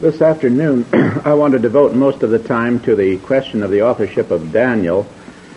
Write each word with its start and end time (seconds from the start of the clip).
This 0.00 0.22
afternoon, 0.22 0.86
I 1.24 1.34
want 1.34 1.54
to 1.54 1.58
devote 1.58 1.92
most 1.92 2.22
of 2.22 2.30
the 2.30 2.38
time 2.38 2.78
to 2.84 2.94
the 2.94 3.18
question 3.18 3.64
of 3.64 3.72
the 3.72 3.82
authorship 3.82 4.30
of 4.30 4.52
Daniel, 4.52 5.08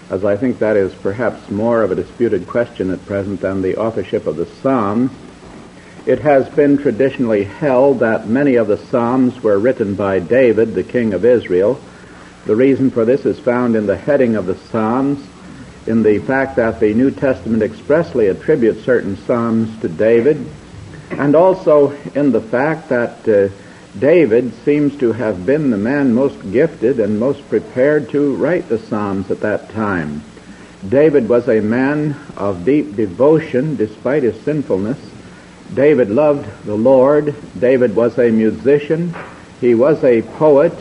as 0.09 0.25
I 0.25 0.35
think 0.35 0.57
that 0.57 0.75
is 0.75 0.95
perhaps 0.95 1.51
more 1.51 1.83
of 1.83 1.91
a 1.91 1.95
disputed 1.95 2.47
question 2.47 2.89
at 2.89 3.05
present 3.05 3.41
than 3.41 3.61
the 3.61 3.77
authorship 3.77 4.25
of 4.25 4.37
the 4.37 4.47
Psalms. 4.47 5.11
It 6.07 6.21
has 6.21 6.49
been 6.49 6.79
traditionally 6.79 7.43
held 7.43 7.99
that 7.99 8.29
many 8.29 8.55
of 8.55 8.67
the 8.67 8.79
Psalms 8.79 9.43
were 9.43 9.59
written 9.59 9.93
by 9.93 10.17
David, 10.17 10.73
the 10.73 10.83
king 10.83 11.13
of 11.13 11.23
Israel. 11.23 11.79
The 12.47 12.55
reason 12.55 12.89
for 12.89 13.05
this 13.05 13.27
is 13.27 13.39
found 13.39 13.75
in 13.75 13.85
the 13.85 13.95
heading 13.95 14.35
of 14.37 14.47
the 14.47 14.57
Psalms, 14.57 15.23
in 15.85 16.01
the 16.01 16.17
fact 16.17 16.55
that 16.55 16.79
the 16.79 16.95
New 16.95 17.11
Testament 17.11 17.61
expressly 17.61 18.26
attributes 18.26 18.85
certain 18.85 19.17
Psalms 19.17 19.79
to 19.81 19.87
David, 19.87 20.43
and 21.11 21.35
also 21.35 21.91
in 22.15 22.31
the 22.31 22.41
fact 22.41 22.89
that 22.89 23.29
uh, 23.29 23.53
David 23.97 24.53
seems 24.63 24.97
to 24.97 25.11
have 25.11 25.45
been 25.45 25.70
the 25.70 25.77
man 25.77 26.13
most 26.13 26.51
gifted 26.51 26.99
and 26.99 27.20
most 27.20 27.47
prepared 27.49 28.09
to 28.09 28.35
write 28.35 28.70
the 28.70 28.79
Psalms 28.79 29.29
at 29.29 29.41
that 29.41 29.70
time. 29.70 30.23
David 30.87 31.27
was 31.27 31.48
a 31.48 31.61
man 31.61 32.15
of 32.37 32.65
deep 32.65 32.95
devotion 32.95 33.75
despite 33.75 34.23
his 34.23 34.39
sinfulness. 34.41 34.98
David 35.73 36.09
loved 36.09 36.48
the 36.65 36.75
Lord. 36.75 37.35
David 37.59 37.95
was 37.95 38.17
a 38.17 38.31
musician. 38.31 39.13
He 39.59 39.75
was 39.75 40.03
a 40.03 40.21
poet. 40.21 40.73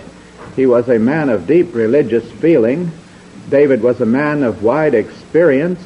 He 0.56 0.67
was 0.67 0.89
a 0.89 0.98
man 0.98 1.28
of 1.28 1.47
deep 1.47 1.74
religious 1.74 2.30
feeling. 2.30 2.92
David 3.48 3.83
was 3.83 4.00
a 4.00 4.06
man 4.06 4.42
of 4.45 4.62
wide 4.62 4.95
experience. 4.95 5.80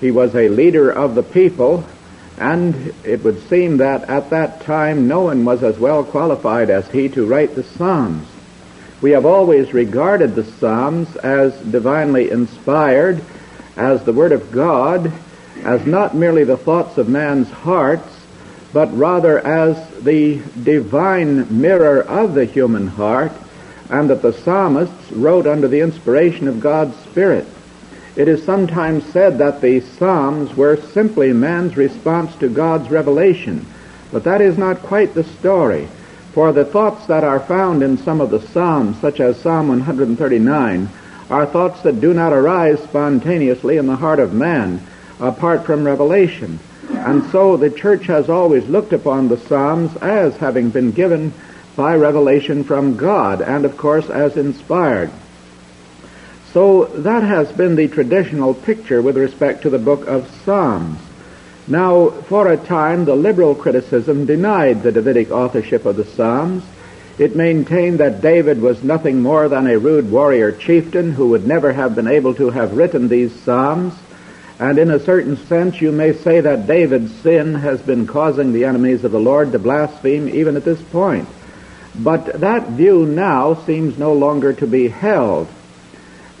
He 0.00 0.10
was 0.10 0.34
a 0.34 0.48
leader 0.48 0.90
of 0.90 1.14
the 1.14 1.22
people 1.22 1.84
and 2.38 2.94
it 3.04 3.24
would 3.24 3.48
seem 3.48 3.78
that 3.78 4.08
at 4.08 4.30
that 4.30 4.62
time 4.62 5.08
no 5.08 5.22
one 5.22 5.44
was 5.44 5.62
as 5.62 5.78
well 5.78 6.04
qualified 6.04 6.70
as 6.70 6.88
he 6.88 7.08
to 7.10 7.26
write 7.26 7.54
the 7.54 7.62
Psalms. 7.62 8.26
We 9.00 9.12
have 9.12 9.26
always 9.26 9.72
regarded 9.72 10.34
the 10.34 10.44
Psalms 10.44 11.14
as 11.16 11.54
divinely 11.60 12.30
inspired, 12.30 13.22
as 13.76 14.04
the 14.04 14.12
Word 14.12 14.32
of 14.32 14.52
God, 14.52 15.12
as 15.64 15.86
not 15.86 16.14
merely 16.14 16.44
the 16.44 16.56
thoughts 16.56 16.98
of 16.98 17.08
man's 17.08 17.50
hearts, 17.50 18.08
but 18.72 18.94
rather 18.96 19.38
as 19.38 19.88
the 20.02 20.40
divine 20.62 21.60
mirror 21.60 22.02
of 22.02 22.34
the 22.34 22.44
human 22.44 22.86
heart, 22.86 23.32
and 23.88 24.10
that 24.10 24.22
the 24.22 24.32
psalmists 24.32 25.12
wrote 25.12 25.46
under 25.46 25.68
the 25.68 25.80
inspiration 25.80 26.48
of 26.48 26.60
God's 26.60 26.96
Spirit. 27.04 27.46
It 28.16 28.28
is 28.28 28.42
sometimes 28.44 29.04
said 29.12 29.38
that 29.38 29.60
the 29.60 29.80
Psalms 29.80 30.56
were 30.56 30.78
simply 30.78 31.34
man's 31.34 31.76
response 31.76 32.34
to 32.36 32.48
God's 32.48 32.90
revelation, 32.90 33.66
but 34.10 34.24
that 34.24 34.40
is 34.40 34.56
not 34.56 34.80
quite 34.82 35.12
the 35.12 35.24
story. 35.24 35.86
For 36.32 36.50
the 36.52 36.64
thoughts 36.64 37.06
that 37.06 37.24
are 37.24 37.40
found 37.40 37.82
in 37.82 37.98
some 37.98 38.22
of 38.22 38.30
the 38.30 38.40
Psalms, 38.40 38.98
such 39.00 39.20
as 39.20 39.38
Psalm 39.40 39.68
139, 39.68 40.88
are 41.28 41.46
thoughts 41.46 41.82
that 41.82 42.00
do 42.00 42.14
not 42.14 42.32
arise 42.32 42.80
spontaneously 42.84 43.76
in 43.76 43.86
the 43.86 43.96
heart 43.96 44.18
of 44.18 44.32
man 44.32 44.80
apart 45.20 45.66
from 45.66 45.84
revelation. 45.84 46.58
And 46.90 47.22
so 47.30 47.58
the 47.58 47.70
church 47.70 48.06
has 48.06 48.30
always 48.30 48.66
looked 48.66 48.94
upon 48.94 49.28
the 49.28 49.38
Psalms 49.38 49.94
as 49.96 50.36
having 50.36 50.70
been 50.70 50.92
given 50.92 51.34
by 51.74 51.96
revelation 51.96 52.64
from 52.64 52.96
God 52.96 53.42
and 53.42 53.66
of 53.66 53.76
course 53.76 54.08
as 54.08 54.38
inspired. 54.38 55.10
So 56.56 56.86
that 56.86 57.22
has 57.22 57.52
been 57.52 57.76
the 57.76 57.86
traditional 57.86 58.54
picture 58.54 59.02
with 59.02 59.18
respect 59.18 59.60
to 59.64 59.68
the 59.68 59.78
book 59.78 60.06
of 60.06 60.26
Psalms. 60.42 60.98
Now, 61.68 62.08
for 62.08 62.50
a 62.50 62.56
time, 62.56 63.04
the 63.04 63.14
liberal 63.14 63.54
criticism 63.54 64.24
denied 64.24 64.82
the 64.82 64.90
Davidic 64.90 65.30
authorship 65.30 65.84
of 65.84 65.96
the 65.96 66.06
Psalms. 66.06 66.64
It 67.18 67.36
maintained 67.36 68.00
that 68.00 68.22
David 68.22 68.62
was 68.62 68.82
nothing 68.82 69.20
more 69.20 69.50
than 69.50 69.66
a 69.66 69.78
rude 69.78 70.10
warrior 70.10 70.50
chieftain 70.50 71.12
who 71.12 71.28
would 71.28 71.46
never 71.46 71.74
have 71.74 71.94
been 71.94 72.08
able 72.08 72.34
to 72.36 72.48
have 72.48 72.74
written 72.74 73.08
these 73.08 73.38
Psalms. 73.42 73.92
And 74.58 74.78
in 74.78 74.90
a 74.90 75.04
certain 75.04 75.36
sense, 75.36 75.78
you 75.82 75.92
may 75.92 76.14
say 76.14 76.40
that 76.40 76.66
David's 76.66 77.14
sin 77.16 77.54
has 77.54 77.82
been 77.82 78.06
causing 78.06 78.54
the 78.54 78.64
enemies 78.64 79.04
of 79.04 79.12
the 79.12 79.20
Lord 79.20 79.52
to 79.52 79.58
blaspheme 79.58 80.26
even 80.30 80.56
at 80.56 80.64
this 80.64 80.80
point. 80.80 81.28
But 81.94 82.40
that 82.40 82.70
view 82.70 83.04
now 83.04 83.62
seems 83.66 83.98
no 83.98 84.14
longer 84.14 84.54
to 84.54 84.66
be 84.66 84.88
held. 84.88 85.48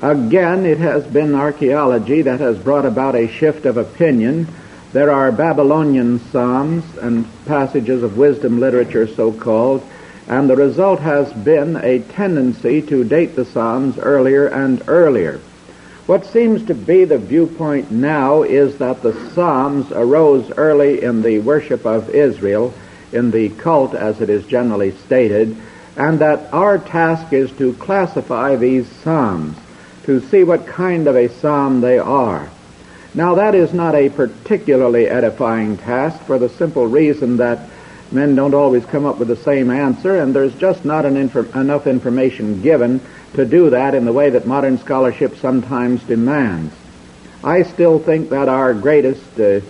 Again, 0.02 0.66
it 0.66 0.76
has 0.76 1.06
been 1.06 1.34
archaeology 1.34 2.20
that 2.20 2.40
has 2.40 2.58
brought 2.58 2.84
about 2.84 3.14
a 3.14 3.28
shift 3.28 3.64
of 3.64 3.78
opinion. 3.78 4.46
There 4.92 5.10
are 5.10 5.32
Babylonian 5.32 6.20
psalms 6.20 6.84
and 6.98 7.26
passages 7.46 8.02
of 8.02 8.18
wisdom 8.18 8.60
literature, 8.60 9.06
so 9.06 9.32
called, 9.32 9.82
and 10.28 10.50
the 10.50 10.56
result 10.56 11.00
has 11.00 11.32
been 11.32 11.76
a 11.76 12.00
tendency 12.00 12.82
to 12.82 13.04
date 13.04 13.36
the 13.36 13.46
psalms 13.46 13.96
earlier 13.96 14.46
and 14.46 14.82
earlier. 14.86 15.40
What 16.04 16.26
seems 16.26 16.66
to 16.66 16.74
be 16.74 17.06
the 17.06 17.16
viewpoint 17.16 17.90
now 17.90 18.42
is 18.42 18.76
that 18.76 19.00
the 19.00 19.14
psalms 19.30 19.90
arose 19.92 20.52
early 20.58 21.02
in 21.02 21.22
the 21.22 21.38
worship 21.38 21.86
of 21.86 22.10
Israel, 22.10 22.74
in 23.12 23.30
the 23.30 23.48
cult 23.48 23.94
as 23.94 24.20
it 24.20 24.28
is 24.28 24.44
generally 24.44 24.90
stated, 24.90 25.56
and 25.96 26.18
that 26.18 26.52
our 26.52 26.76
task 26.76 27.32
is 27.32 27.50
to 27.52 27.72
classify 27.72 28.56
these 28.56 28.86
psalms 29.02 29.56
to 30.06 30.20
see 30.28 30.44
what 30.44 30.66
kind 30.66 31.06
of 31.06 31.16
a 31.16 31.28
psalm 31.28 31.80
they 31.80 31.98
are. 31.98 32.48
Now 33.14 33.34
that 33.36 33.54
is 33.54 33.72
not 33.72 33.94
a 33.94 34.08
particularly 34.08 35.08
edifying 35.08 35.76
task 35.76 36.22
for 36.24 36.38
the 36.38 36.48
simple 36.48 36.86
reason 36.86 37.38
that 37.38 37.68
men 38.12 38.34
don't 38.34 38.54
always 38.54 38.84
come 38.84 39.04
up 39.04 39.18
with 39.18 39.28
the 39.28 39.36
same 39.36 39.70
answer 39.70 40.18
and 40.18 40.34
there's 40.34 40.54
just 40.54 40.84
not 40.84 41.04
inf- 41.04 41.56
enough 41.56 41.86
information 41.86 42.62
given 42.62 43.00
to 43.34 43.44
do 43.44 43.70
that 43.70 43.94
in 43.94 44.04
the 44.04 44.12
way 44.12 44.30
that 44.30 44.46
modern 44.46 44.78
scholarship 44.78 45.36
sometimes 45.36 46.02
demands. 46.04 46.72
I 47.42 47.62
still 47.62 47.98
think 47.98 48.30
that 48.30 48.48
our 48.48 48.74
greatest 48.74 49.40
uh, 49.40 49.60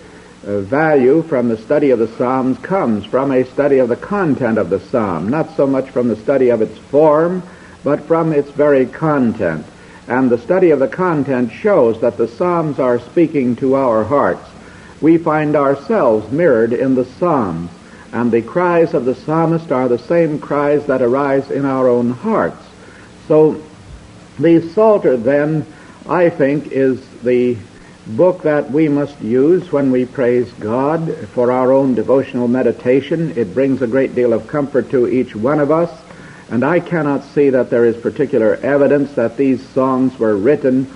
uh, 0.46 0.60
value 0.60 1.22
from 1.22 1.48
the 1.48 1.56
study 1.56 1.90
of 1.90 1.98
the 1.98 2.08
Psalms 2.16 2.58
comes 2.58 3.04
from 3.06 3.32
a 3.32 3.44
study 3.44 3.78
of 3.78 3.88
the 3.88 3.96
content 3.96 4.58
of 4.58 4.70
the 4.70 4.80
Psalm, 4.80 5.28
not 5.28 5.56
so 5.56 5.66
much 5.66 5.90
from 5.90 6.08
the 6.08 6.16
study 6.16 6.50
of 6.50 6.62
its 6.62 6.78
form, 6.78 7.42
but 7.82 8.06
from 8.06 8.32
its 8.32 8.50
very 8.50 8.86
content. 8.86 9.66
And 10.08 10.30
the 10.30 10.38
study 10.38 10.70
of 10.70 10.78
the 10.78 10.88
content 10.88 11.52
shows 11.52 12.00
that 12.00 12.16
the 12.16 12.28
Psalms 12.28 12.78
are 12.78 13.00
speaking 13.00 13.56
to 13.56 13.74
our 13.74 14.04
hearts. 14.04 14.48
We 15.00 15.18
find 15.18 15.56
ourselves 15.56 16.30
mirrored 16.30 16.72
in 16.72 16.94
the 16.94 17.04
Psalms, 17.04 17.70
and 18.12 18.30
the 18.30 18.42
cries 18.42 18.94
of 18.94 19.04
the 19.04 19.14
psalmist 19.14 19.72
are 19.72 19.88
the 19.88 19.98
same 19.98 20.38
cries 20.38 20.86
that 20.86 21.02
arise 21.02 21.50
in 21.50 21.64
our 21.64 21.88
own 21.88 22.10
hearts. 22.10 22.64
So 23.28 23.62
the 24.38 24.60
Psalter 24.72 25.16
then, 25.16 25.66
I 26.08 26.30
think, 26.30 26.68
is 26.68 27.04
the 27.22 27.56
book 28.06 28.42
that 28.42 28.70
we 28.70 28.88
must 28.88 29.20
use 29.20 29.72
when 29.72 29.90
we 29.90 30.06
praise 30.06 30.50
God 30.52 31.28
for 31.34 31.50
our 31.50 31.72
own 31.72 31.94
devotional 31.94 32.46
meditation. 32.46 33.36
It 33.36 33.52
brings 33.52 33.82
a 33.82 33.86
great 33.88 34.14
deal 34.14 34.32
of 34.32 34.46
comfort 34.46 34.90
to 34.90 35.08
each 35.08 35.34
one 35.34 35.58
of 35.58 35.72
us. 35.72 35.90
And 36.50 36.64
I 36.64 36.80
cannot 36.80 37.24
see 37.24 37.50
that 37.50 37.70
there 37.70 37.84
is 37.84 37.96
particular 37.96 38.54
evidence 38.54 39.12
that 39.14 39.36
these 39.36 39.66
songs 39.70 40.16
were 40.18 40.36
written 40.36 40.86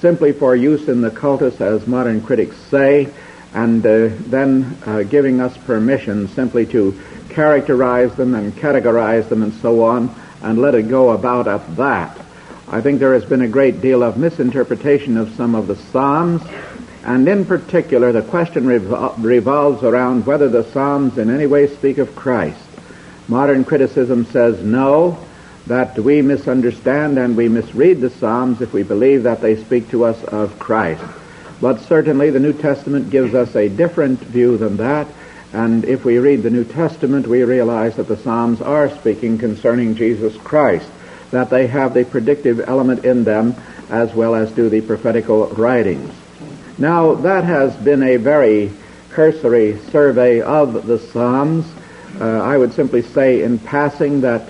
simply 0.00 0.32
for 0.32 0.56
use 0.56 0.88
in 0.88 1.02
the 1.02 1.10
cultus, 1.10 1.60
as 1.60 1.86
modern 1.86 2.22
critics 2.22 2.56
say, 2.70 3.08
and 3.52 3.84
uh, 3.84 4.08
then 4.26 4.76
uh, 4.86 5.02
giving 5.02 5.40
us 5.40 5.56
permission 5.58 6.28
simply 6.28 6.66
to 6.66 6.98
characterize 7.30 8.14
them 8.16 8.34
and 8.34 8.52
categorize 8.54 9.28
them 9.28 9.42
and 9.42 9.52
so 9.54 9.84
on, 9.84 10.14
and 10.42 10.58
let 10.58 10.74
it 10.74 10.88
go 10.88 11.10
about 11.10 11.48
at 11.48 11.76
that. 11.76 12.18
I 12.66 12.80
think 12.80 12.98
there 12.98 13.14
has 13.14 13.24
been 13.24 13.42
a 13.42 13.48
great 13.48 13.80
deal 13.80 14.02
of 14.02 14.16
misinterpretation 14.16 15.16
of 15.16 15.34
some 15.36 15.54
of 15.54 15.66
the 15.66 15.76
Psalms, 15.76 16.42
and 17.04 17.28
in 17.28 17.44
particular, 17.44 18.12
the 18.12 18.22
question 18.22 18.64
revol- 18.64 19.22
revolves 19.22 19.82
around 19.82 20.26
whether 20.26 20.48
the 20.48 20.70
Psalms 20.72 21.18
in 21.18 21.28
any 21.28 21.46
way 21.46 21.66
speak 21.66 21.98
of 21.98 22.16
Christ. 22.16 22.63
Modern 23.28 23.64
criticism 23.64 24.26
says 24.26 24.62
no, 24.62 25.18
that 25.66 25.98
we 25.98 26.20
misunderstand 26.20 27.18
and 27.18 27.36
we 27.36 27.48
misread 27.48 28.00
the 28.00 28.10
Psalms 28.10 28.60
if 28.60 28.72
we 28.72 28.82
believe 28.82 29.22
that 29.22 29.40
they 29.40 29.56
speak 29.56 29.90
to 29.90 30.04
us 30.04 30.22
of 30.24 30.58
Christ. 30.58 31.02
But 31.60 31.80
certainly 31.80 32.30
the 32.30 32.40
New 32.40 32.52
Testament 32.52 33.10
gives 33.10 33.34
us 33.34 33.56
a 33.56 33.68
different 33.68 34.20
view 34.20 34.58
than 34.58 34.76
that. 34.76 35.06
And 35.52 35.84
if 35.84 36.04
we 36.04 36.18
read 36.18 36.42
the 36.42 36.50
New 36.50 36.64
Testament, 36.64 37.26
we 37.26 37.44
realize 37.44 37.96
that 37.96 38.08
the 38.08 38.16
Psalms 38.16 38.60
are 38.60 38.90
speaking 38.90 39.38
concerning 39.38 39.94
Jesus 39.94 40.36
Christ, 40.36 40.88
that 41.30 41.48
they 41.48 41.66
have 41.68 41.94
the 41.94 42.04
predictive 42.04 42.60
element 42.60 43.04
in 43.04 43.24
them 43.24 43.54
as 43.88 44.12
well 44.14 44.34
as 44.34 44.50
do 44.52 44.68
the 44.68 44.80
prophetical 44.80 45.46
writings. 45.46 46.12
Now, 46.76 47.14
that 47.14 47.44
has 47.44 47.74
been 47.76 48.02
a 48.02 48.16
very 48.16 48.72
cursory 49.10 49.78
survey 49.90 50.40
of 50.40 50.86
the 50.86 50.98
Psalms. 50.98 51.64
Uh, 52.20 52.40
I 52.42 52.56
would 52.56 52.72
simply 52.72 53.02
say 53.02 53.42
in 53.42 53.58
passing 53.58 54.20
that 54.20 54.48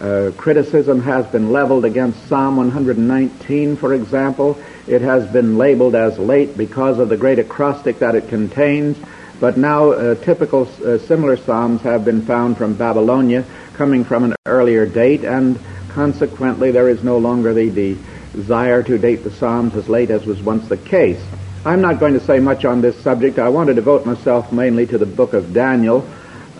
uh, 0.00 0.32
criticism 0.36 1.00
has 1.02 1.24
been 1.26 1.52
leveled 1.52 1.84
against 1.84 2.26
Psalm 2.28 2.56
119, 2.56 3.76
for 3.76 3.94
example. 3.94 4.58
It 4.88 5.00
has 5.02 5.30
been 5.32 5.56
labeled 5.56 5.94
as 5.94 6.18
late 6.18 6.56
because 6.56 6.98
of 6.98 7.08
the 7.08 7.16
great 7.16 7.38
acrostic 7.38 8.00
that 8.00 8.16
it 8.16 8.28
contains, 8.28 8.98
but 9.38 9.56
now 9.56 9.92
uh, 9.92 10.14
typical 10.16 10.68
uh, 10.84 10.98
similar 10.98 11.36
psalms 11.36 11.82
have 11.82 12.04
been 12.04 12.22
found 12.22 12.56
from 12.56 12.74
Babylonia, 12.74 13.44
coming 13.74 14.04
from 14.04 14.24
an 14.24 14.34
earlier 14.46 14.84
date, 14.84 15.22
and 15.22 15.58
consequently 15.90 16.72
there 16.72 16.88
is 16.88 17.04
no 17.04 17.18
longer 17.18 17.54
the, 17.54 17.68
the 17.68 17.96
desire 18.32 18.82
to 18.82 18.98
date 18.98 19.22
the 19.22 19.30
psalms 19.30 19.76
as 19.76 19.88
late 19.88 20.10
as 20.10 20.26
was 20.26 20.42
once 20.42 20.68
the 20.68 20.76
case. 20.76 21.22
I'm 21.64 21.80
not 21.80 22.00
going 22.00 22.14
to 22.14 22.20
say 22.20 22.40
much 22.40 22.64
on 22.64 22.82
this 22.82 23.00
subject. 23.02 23.38
I 23.38 23.48
want 23.48 23.68
to 23.68 23.74
devote 23.74 24.04
myself 24.04 24.52
mainly 24.52 24.86
to 24.88 24.98
the 24.98 25.06
book 25.06 25.32
of 25.32 25.54
Daniel. 25.54 26.06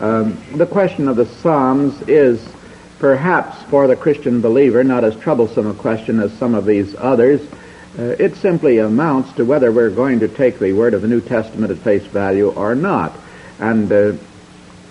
Um, 0.00 0.42
the 0.56 0.66
question 0.66 1.08
of 1.08 1.16
the 1.16 1.26
psalms 1.26 2.00
is 2.08 2.44
perhaps 2.98 3.62
for 3.64 3.86
the 3.86 3.96
Christian 3.96 4.40
believer 4.40 4.82
not 4.82 5.04
as 5.04 5.16
troublesome 5.16 5.66
a 5.66 5.74
question 5.74 6.20
as 6.20 6.32
some 6.32 6.54
of 6.54 6.64
these 6.64 6.94
others. 6.96 7.40
Uh, 7.96 8.02
it 8.18 8.34
simply 8.36 8.78
amounts 8.78 9.32
to 9.34 9.44
whether 9.44 9.70
we're 9.70 9.90
going 9.90 10.20
to 10.20 10.28
take 10.28 10.58
the 10.58 10.72
word 10.72 10.94
of 10.94 11.02
the 11.02 11.08
New 11.08 11.20
Testament 11.20 11.70
at 11.70 11.78
face 11.78 12.04
value 12.04 12.50
or 12.50 12.74
not. 12.74 13.12
And 13.60 13.92
uh, 13.92 14.12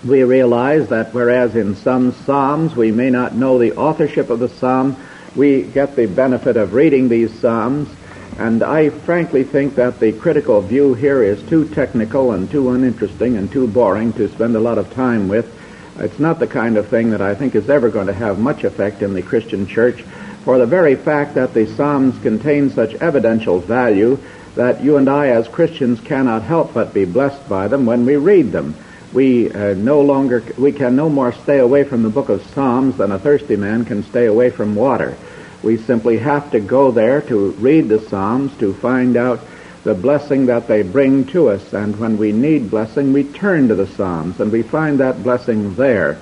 we 0.07 0.23
realize 0.23 0.89
that 0.89 1.13
whereas 1.13 1.55
in 1.55 1.75
some 1.75 2.13
psalms 2.13 2.75
we 2.75 2.91
may 2.91 3.09
not 3.09 3.35
know 3.35 3.57
the 3.57 3.75
authorship 3.75 4.29
of 4.29 4.39
the 4.39 4.49
psalm, 4.49 4.95
we 5.35 5.63
get 5.63 5.95
the 5.95 6.05
benefit 6.05 6.55
of 6.55 6.73
reading 6.73 7.09
these 7.09 7.37
psalms. 7.39 7.89
And 8.37 8.63
I 8.63 8.89
frankly 8.89 9.43
think 9.43 9.75
that 9.75 9.99
the 9.99 10.11
critical 10.11 10.61
view 10.61 10.95
here 10.95 11.21
is 11.21 11.41
too 11.43 11.67
technical 11.69 12.31
and 12.31 12.49
too 12.49 12.71
uninteresting 12.71 13.37
and 13.37 13.51
too 13.51 13.67
boring 13.67 14.13
to 14.13 14.27
spend 14.27 14.55
a 14.55 14.59
lot 14.59 14.77
of 14.77 14.91
time 14.93 15.27
with. 15.27 15.51
It's 15.99 16.19
not 16.19 16.39
the 16.39 16.47
kind 16.47 16.77
of 16.77 16.87
thing 16.87 17.11
that 17.11 17.21
I 17.21 17.35
think 17.35 17.53
is 17.53 17.69
ever 17.69 17.89
going 17.89 18.07
to 18.07 18.13
have 18.13 18.39
much 18.39 18.63
effect 18.63 19.03
in 19.03 19.13
the 19.13 19.21
Christian 19.21 19.67
church 19.67 20.01
for 20.43 20.57
the 20.57 20.65
very 20.65 20.95
fact 20.95 21.35
that 21.35 21.53
the 21.53 21.67
Psalms 21.67 22.19
contain 22.21 22.71
such 22.71 22.95
evidential 22.95 23.59
value 23.59 24.17
that 24.55 24.83
you 24.83 24.97
and 24.97 25.09
I 25.09 25.27
as 25.27 25.47
Christians 25.47 25.99
cannot 25.99 26.43
help 26.43 26.73
but 26.73 26.93
be 26.93 27.05
blessed 27.05 27.47
by 27.47 27.67
them 27.67 27.85
when 27.85 28.05
we 28.05 28.15
read 28.15 28.51
them. 28.51 28.75
We 29.13 29.51
uh, 29.51 29.75
no 29.75 30.01
longer, 30.01 30.43
we 30.57 30.71
can 30.71 30.95
no 30.95 31.07
more 31.07 31.33
stay 31.33 31.59
away 31.59 31.83
from 31.83 32.01
the 32.01 32.09
book 32.09 32.29
of 32.29 32.43
Psalms 32.47 32.97
than 32.97 33.11
a 33.11 33.19
thirsty 33.19 33.55
man 33.55 33.85
can 33.85 34.03
stay 34.03 34.25
away 34.25 34.49
from 34.49 34.73
water. 34.73 35.15
We 35.63 35.77
simply 35.77 36.17
have 36.17 36.51
to 36.51 36.59
go 36.59 36.91
there 36.91 37.21
to 37.21 37.51
read 37.51 37.87
the 37.87 38.01
Psalms 38.01 38.55
to 38.57 38.73
find 38.73 39.15
out 39.15 39.39
the 39.83 39.93
blessing 39.93 40.47
that 40.47 40.67
they 40.67 40.81
bring 40.81 41.25
to 41.27 41.49
us. 41.49 41.73
And 41.73 41.97
when 41.97 42.17
we 42.17 42.33
need 42.33 42.69
blessing, 42.69 43.13
we 43.13 43.23
turn 43.23 43.69
to 43.69 43.75
the 43.75 43.87
Psalms 43.87 44.39
and 44.39 44.51
we 44.51 44.61
find 44.61 44.99
that 44.99 45.23
blessing 45.23 45.75
there 45.75 46.17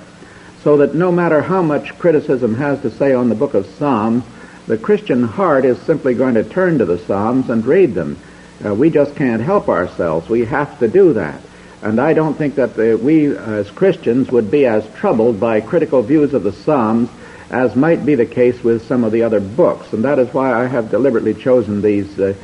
so 0.62 0.76
that 0.76 0.94
no 0.94 1.10
matter 1.10 1.42
how 1.42 1.60
much 1.60 1.98
criticism 1.98 2.54
has 2.54 2.80
to 2.82 2.90
say 2.90 3.12
on 3.12 3.28
the 3.28 3.34
book 3.34 3.54
of 3.54 3.66
Psalms, 3.66 4.24
the 4.68 4.78
Christian 4.78 5.24
heart 5.24 5.64
is 5.64 5.80
simply 5.82 6.14
going 6.14 6.34
to 6.34 6.44
turn 6.44 6.78
to 6.78 6.84
the 6.84 6.98
Psalms 6.98 7.50
and 7.50 7.66
read 7.66 7.94
them. 7.94 8.16
Uh, 8.64 8.72
we 8.74 8.90
just 8.90 9.16
can't 9.16 9.42
help 9.42 9.68
ourselves. 9.68 10.28
We 10.28 10.44
have 10.44 10.78
to 10.78 10.86
do 10.86 11.14
that. 11.14 11.40
And 11.82 12.00
I 12.00 12.12
don't 12.12 12.34
think 12.34 12.54
that 12.56 12.76
the, 12.76 12.94
we 12.94 13.36
as 13.36 13.68
Christians 13.70 14.30
would 14.30 14.52
be 14.52 14.66
as 14.66 14.88
troubled 14.94 15.40
by 15.40 15.60
critical 15.60 16.00
views 16.02 16.32
of 16.32 16.44
the 16.44 16.52
Psalms 16.52 17.10
as 17.52 17.76
might 17.76 18.04
be 18.04 18.14
the 18.14 18.26
case 18.26 18.64
with 18.64 18.86
some 18.86 19.04
of 19.04 19.12
the 19.12 19.22
other 19.22 19.38
books. 19.38 19.92
And 19.92 20.04
that 20.04 20.18
is 20.18 20.32
why 20.32 20.52
I 20.52 20.66
have 20.66 20.90
deliberately 20.90 21.34
chosen 21.34 21.82
these 21.82 22.18
uh, 22.18 22.34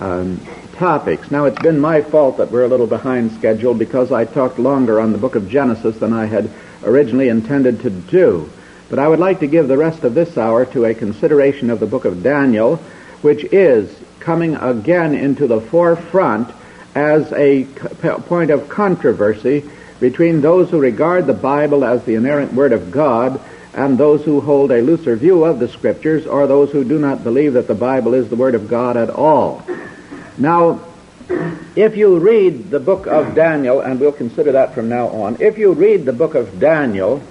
um, 0.00 0.40
topics. 0.72 1.30
Now, 1.30 1.44
it's 1.44 1.62
been 1.62 1.78
my 1.78 2.02
fault 2.02 2.38
that 2.38 2.50
we're 2.50 2.64
a 2.64 2.68
little 2.68 2.88
behind 2.88 3.32
schedule 3.32 3.72
because 3.72 4.10
I 4.10 4.24
talked 4.24 4.58
longer 4.58 5.00
on 5.00 5.12
the 5.12 5.18
book 5.18 5.36
of 5.36 5.48
Genesis 5.48 5.98
than 5.98 6.12
I 6.12 6.26
had 6.26 6.50
originally 6.82 7.28
intended 7.28 7.80
to 7.82 7.90
do. 7.90 8.50
But 8.90 8.98
I 8.98 9.06
would 9.06 9.20
like 9.20 9.40
to 9.40 9.46
give 9.46 9.68
the 9.68 9.78
rest 9.78 10.02
of 10.02 10.14
this 10.14 10.36
hour 10.36 10.64
to 10.66 10.86
a 10.86 10.94
consideration 10.94 11.70
of 11.70 11.78
the 11.78 11.86
book 11.86 12.04
of 12.04 12.24
Daniel, 12.24 12.76
which 13.22 13.44
is 13.52 13.94
coming 14.18 14.56
again 14.56 15.14
into 15.14 15.46
the 15.46 15.60
forefront 15.60 16.52
as 16.96 17.32
a 17.32 17.64
point 18.26 18.50
of 18.50 18.68
controversy 18.68 19.70
between 20.00 20.40
those 20.40 20.70
who 20.70 20.80
regard 20.80 21.26
the 21.26 21.34
Bible 21.34 21.84
as 21.84 22.02
the 22.04 22.14
inerrant 22.14 22.54
Word 22.54 22.72
of 22.72 22.90
God 22.90 23.40
and 23.78 23.96
those 23.96 24.24
who 24.24 24.40
hold 24.40 24.72
a 24.72 24.82
looser 24.82 25.14
view 25.14 25.44
of 25.44 25.60
the 25.60 25.68
Scriptures 25.68 26.26
or 26.26 26.48
those 26.48 26.72
who 26.72 26.82
do 26.82 26.98
not 26.98 27.22
believe 27.22 27.52
that 27.52 27.68
the 27.68 27.76
Bible 27.76 28.12
is 28.12 28.28
the 28.28 28.34
Word 28.34 28.56
of 28.56 28.66
God 28.66 28.96
at 28.96 29.08
all. 29.08 29.62
Now, 30.36 30.80
if 31.76 31.96
you 31.96 32.18
read 32.18 32.70
the 32.70 32.80
book 32.80 33.06
of 33.06 33.36
Daniel, 33.36 33.80
and 33.80 34.00
we'll 34.00 34.10
consider 34.10 34.50
that 34.52 34.74
from 34.74 34.88
now 34.88 35.06
on, 35.08 35.40
if 35.40 35.58
you 35.58 35.74
read 35.74 36.04
the 36.04 36.12
book 36.12 36.34
of 36.34 36.58
Daniel, 36.58 37.22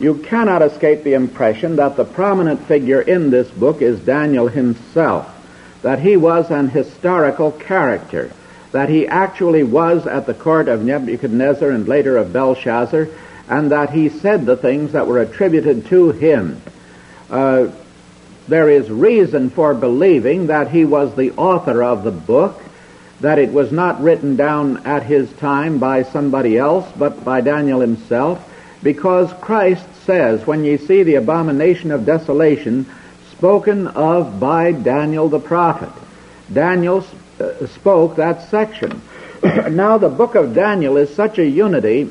you 0.00 0.14
cannot 0.14 0.62
escape 0.62 1.04
the 1.04 1.12
impression 1.12 1.76
that 1.76 1.96
the 1.96 2.06
prominent 2.06 2.66
figure 2.66 3.02
in 3.02 3.28
this 3.28 3.50
book 3.50 3.82
is 3.82 4.00
Daniel 4.00 4.48
himself, 4.48 5.28
that 5.82 5.98
he 5.98 6.16
was 6.16 6.50
an 6.50 6.70
historical 6.70 7.52
character, 7.52 8.32
that 8.70 8.88
he 8.88 9.06
actually 9.06 9.62
was 9.62 10.06
at 10.06 10.24
the 10.24 10.32
court 10.32 10.68
of 10.68 10.82
Nebuchadnezzar 10.82 11.68
and 11.68 11.86
later 11.86 12.16
of 12.16 12.32
Belshazzar, 12.32 13.08
and 13.52 13.70
that 13.70 13.90
he 13.90 14.08
said 14.08 14.46
the 14.46 14.56
things 14.56 14.92
that 14.92 15.06
were 15.06 15.20
attributed 15.20 15.84
to 15.84 16.10
him. 16.10 16.58
Uh, 17.28 17.68
there 18.48 18.70
is 18.70 18.90
reason 18.90 19.50
for 19.50 19.74
believing 19.74 20.46
that 20.46 20.70
he 20.70 20.86
was 20.86 21.14
the 21.14 21.32
author 21.32 21.82
of 21.82 22.02
the 22.02 22.10
book, 22.10 22.62
that 23.20 23.38
it 23.38 23.52
was 23.52 23.70
not 23.70 24.00
written 24.00 24.36
down 24.36 24.86
at 24.86 25.02
his 25.02 25.30
time 25.34 25.78
by 25.78 26.02
somebody 26.02 26.56
else, 26.56 26.90
but 26.96 27.26
by 27.26 27.42
Daniel 27.42 27.80
himself, 27.80 28.42
because 28.82 29.30
Christ 29.42 29.84
says, 30.06 30.46
when 30.46 30.64
ye 30.64 30.78
see 30.78 31.02
the 31.02 31.16
abomination 31.16 31.90
of 31.90 32.06
desolation 32.06 32.86
spoken 33.32 33.86
of 33.86 34.40
by 34.40 34.72
Daniel 34.72 35.28
the 35.28 35.38
prophet. 35.38 35.92
Daniel 36.50 37.04
uh, 37.38 37.66
spoke 37.66 38.16
that 38.16 38.48
section. 38.48 39.02
now 39.42 39.98
the 39.98 40.08
book 40.08 40.36
of 40.36 40.54
Daniel 40.54 40.96
is 40.96 41.14
such 41.14 41.38
a 41.38 41.46
unity 41.46 42.10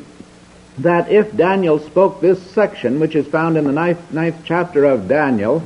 that 0.79 1.09
if 1.11 1.35
Daniel 1.35 1.79
spoke 1.79 2.21
this 2.21 2.41
section, 2.51 2.99
which 2.99 3.15
is 3.15 3.27
found 3.27 3.57
in 3.57 3.65
the 3.65 3.71
ninth, 3.71 4.11
ninth 4.11 4.37
chapter 4.45 4.85
of 4.85 5.07
Daniel, 5.07 5.63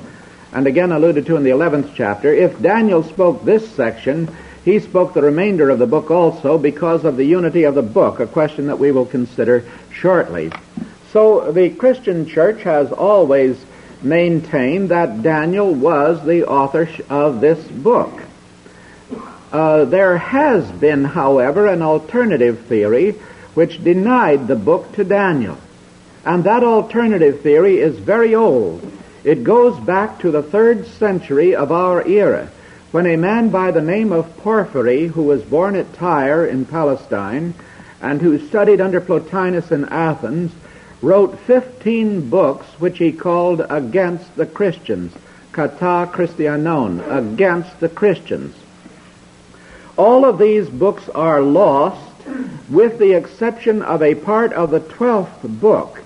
and 0.52 0.68
again 0.68 0.92
alluded 0.92 1.26
to 1.26 1.36
in 1.36 1.44
the 1.44 1.52
eleventh 1.52 1.92
chapter, 1.96 2.34
if 2.34 2.62
Daniel 2.62 3.04
spoke 3.04 3.44
this 3.44 3.70
section, 3.76 4.34
he 4.64 4.80
spoke 4.80 5.14
the 5.14 5.22
remainder 5.22 5.70
of 5.70 5.80
the 5.80 5.86
book 5.86 6.10
also 6.10 6.58
because 6.58 7.06
of 7.06 7.18
the 7.18 7.26
unity 7.26 7.64
of 7.64 7.76
the 7.76 7.84
book, 7.84 8.20
a 8.20 8.26
question 8.26 8.68
that 8.68 8.80
we 8.80 8.92
will 8.92 9.06
consider 9.06 9.64
shortly. 9.92 10.52
So 11.12 11.52
the 11.52 11.70
Christian 11.70 12.26
church 12.26 12.64
has 12.64 12.92
always 12.92 13.64
maintained 14.02 14.90
that 14.90 15.22
Daniel 15.22 15.74
was 15.74 16.26
the 16.26 16.48
author 16.48 16.90
of 17.10 17.42
this 17.42 17.64
book. 17.68 18.12
Uh, 19.52 19.86
there 19.86 20.18
has 20.18 20.70
been, 20.72 21.06
however, 21.06 21.68
an 21.68 21.82
alternative 21.82 22.66
theory 22.66 23.16
which 23.56 23.84
denied 23.84 24.48
the 24.48 24.56
book 24.56 24.94
to 24.94 25.04
Daniel. 25.04 25.58
And 26.24 26.44
that 26.44 26.64
alternative 26.64 27.42
theory 27.42 27.80
is 27.80 27.98
very 27.98 28.36
old. 28.36 28.92
It 29.24 29.44
goes 29.44 29.80
back 29.80 30.20
to 30.20 30.30
the 30.30 30.44
third 30.44 30.86
century 30.86 31.56
of 31.56 31.72
our 31.72 32.08
era 32.08 32.52
when 32.92 33.08
a 33.08 33.18
man 33.18 33.50
by 33.50 33.72
the 33.72 33.82
name 33.82 34.14
of 34.14 34.38
Porphyry, 34.38 35.08
who 35.08 35.24
was 35.24 35.42
born 35.44 35.76
at 35.76 35.94
Tyre 35.96 36.46
in 36.46 36.64
Palestine 36.64 37.54
and 38.02 38.22
who 38.22 38.48
studied 38.48 38.80
under 38.80 39.02
Plotinus 39.02 39.72
in 39.72 39.84
Athens, 39.86 40.54
wrote 41.02 41.38
15 41.40 42.30
books 42.30 42.66
which 42.80 42.98
he 42.98 43.12
called 43.12 43.66
against 43.70 44.34
the 44.36 44.46
Christians, 44.46 45.14
kata 45.52 46.10
Christianon, 46.12 47.02
against 47.34 47.80
the 47.80 47.90
Christians. 47.90 48.56
All 49.98 50.24
of 50.24 50.38
these 50.38 50.70
books 50.70 51.10
are 51.10 51.42
lost 51.42 52.15
with 52.70 52.98
the 52.98 53.13
exception 53.13 53.82
of 53.82 54.01
a 54.01 54.15
part 54.15 54.53
of 54.53 54.72
the 54.72 54.79
12th 54.79 55.60
book, 55.60 56.00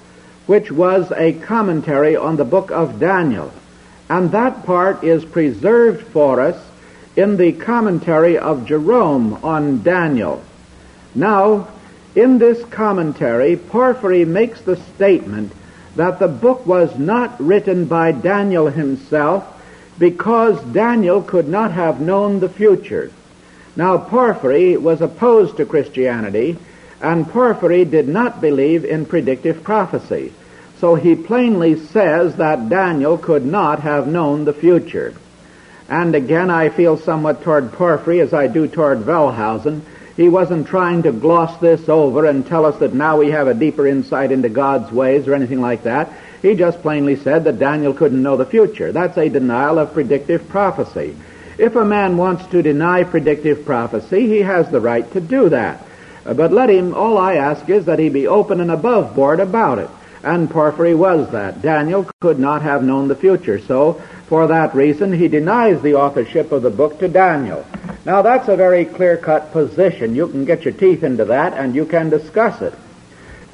which 0.45 0.71
was 0.71 1.11
a 1.11 1.33
commentary 1.33 2.15
on 2.15 2.35
the 2.35 2.45
book 2.45 2.71
of 2.71 2.99
Daniel. 2.99 3.51
And 4.09 4.31
that 4.31 4.65
part 4.65 5.03
is 5.03 5.23
preserved 5.23 6.07
for 6.07 6.41
us 6.41 6.59
in 7.15 7.38
the 7.38 7.51
commentary 7.53 8.38
of 8.38 8.65
Jerome 8.65 9.33
on 9.43 9.83
Daniel. 9.83 10.43
Now, 11.13 11.67
in 12.15 12.38
this 12.38 12.63
commentary, 12.65 13.55
Porphyry 13.55 14.25
makes 14.25 14.61
the 14.61 14.77
statement 14.95 15.51
that 15.95 16.19
the 16.19 16.27
book 16.27 16.65
was 16.65 16.97
not 16.97 17.39
written 17.39 17.85
by 17.85 18.11
Daniel 18.11 18.67
himself 18.67 19.45
because 19.97 20.61
Daniel 20.73 21.21
could 21.21 21.47
not 21.47 21.71
have 21.71 21.99
known 21.99 22.39
the 22.39 22.49
future. 22.49 23.11
Now, 23.75 23.97
Porphyry 23.97 24.77
was 24.77 25.01
opposed 25.01 25.57
to 25.57 25.65
Christianity, 25.65 26.57
and 27.01 27.29
Porphyry 27.29 27.85
did 27.85 28.07
not 28.07 28.41
believe 28.41 28.83
in 28.83 29.05
predictive 29.05 29.63
prophecy. 29.63 30.33
So 30.79 30.95
he 30.95 31.15
plainly 31.15 31.77
says 31.77 32.35
that 32.38 32.69
Daniel 32.69 33.17
could 33.17 33.45
not 33.45 33.81
have 33.81 34.07
known 34.07 34.45
the 34.45 34.53
future. 34.53 35.13
And 35.89 36.15
again, 36.15 36.49
I 36.49 36.69
feel 36.69 36.97
somewhat 36.97 37.41
toward 37.41 37.73
Porphyry 37.73 38.21
as 38.21 38.33
I 38.33 38.47
do 38.47 38.67
toward 38.67 38.99
Wellhausen. 38.99 39.81
He 40.15 40.29
wasn't 40.29 40.67
trying 40.67 41.03
to 41.03 41.11
gloss 41.11 41.57
this 41.59 41.88
over 41.89 42.25
and 42.25 42.45
tell 42.45 42.65
us 42.65 42.77
that 42.79 42.93
now 42.93 43.17
we 43.17 43.31
have 43.31 43.47
a 43.47 43.53
deeper 43.53 43.88
insight 43.88 44.31
into 44.31 44.49
God's 44.49 44.91
ways 44.91 45.27
or 45.27 45.33
anything 45.33 45.61
like 45.61 45.83
that. 45.83 46.11
He 46.41 46.55
just 46.55 46.81
plainly 46.81 47.15
said 47.15 47.45
that 47.45 47.59
Daniel 47.59 47.93
couldn't 47.93 48.21
know 48.21 48.38
the 48.38 48.45
future. 48.45 48.91
That's 48.91 49.17
a 49.17 49.29
denial 49.29 49.79
of 49.79 49.93
predictive 49.93 50.47
prophecy. 50.47 51.15
If 51.60 51.75
a 51.75 51.84
man 51.84 52.16
wants 52.16 52.46
to 52.48 52.63
deny 52.63 53.04
predictive 53.04 53.66
prophecy, 53.66 54.28
he 54.28 54.39
has 54.39 54.72
the 54.72 54.80
right 54.80 55.12
to 55.12 55.20
do 55.20 55.50
that. 55.50 55.86
Uh, 56.25 56.34
but 56.34 56.54
let 56.54 56.70
him, 56.70 56.94
all 56.94 57.18
I 57.18 57.36
ask 57.36 57.68
is 57.70 57.84
that 57.86 58.00
he 58.00 58.08
be 58.08 58.28
open 58.28 58.62
and 58.62 58.72
above 58.72 59.13
board 59.13 59.42
about 59.42 59.78
it. 59.78 59.89
And 60.24 60.50
Porphyry 60.50 60.96
was 60.96 61.32
that. 61.32 61.62
Daniel 61.62 62.10
could 62.22 62.39
not 62.39 62.62
have 62.62 62.82
known 62.82 63.10
the 63.10 63.16
future. 63.16 63.60
So, 63.60 64.01
for 64.28 64.48
that 64.48 64.74
reason, 64.74 65.12
he 65.12 65.28
denies 65.28 65.82
the 65.82 65.96
authorship 65.96 66.54
of 66.54 66.62
the 66.62 66.70
book 66.70 67.00
to 67.00 67.10
Daniel. 67.10 67.66
Now, 68.06 68.22
that's 68.22 68.48
a 68.48 68.56
very 68.56 68.86
clear-cut 68.86 69.51
position. 69.51 70.16
You 70.16 70.30
can 70.30 70.46
get 70.46 70.63
your 70.63 70.74
teeth 70.74 71.04
into 71.04 71.25
that 71.25 71.54
and 71.54 71.75
you 71.75 71.86
can 71.86 72.10
discuss 72.10 72.62
it. 72.62 72.74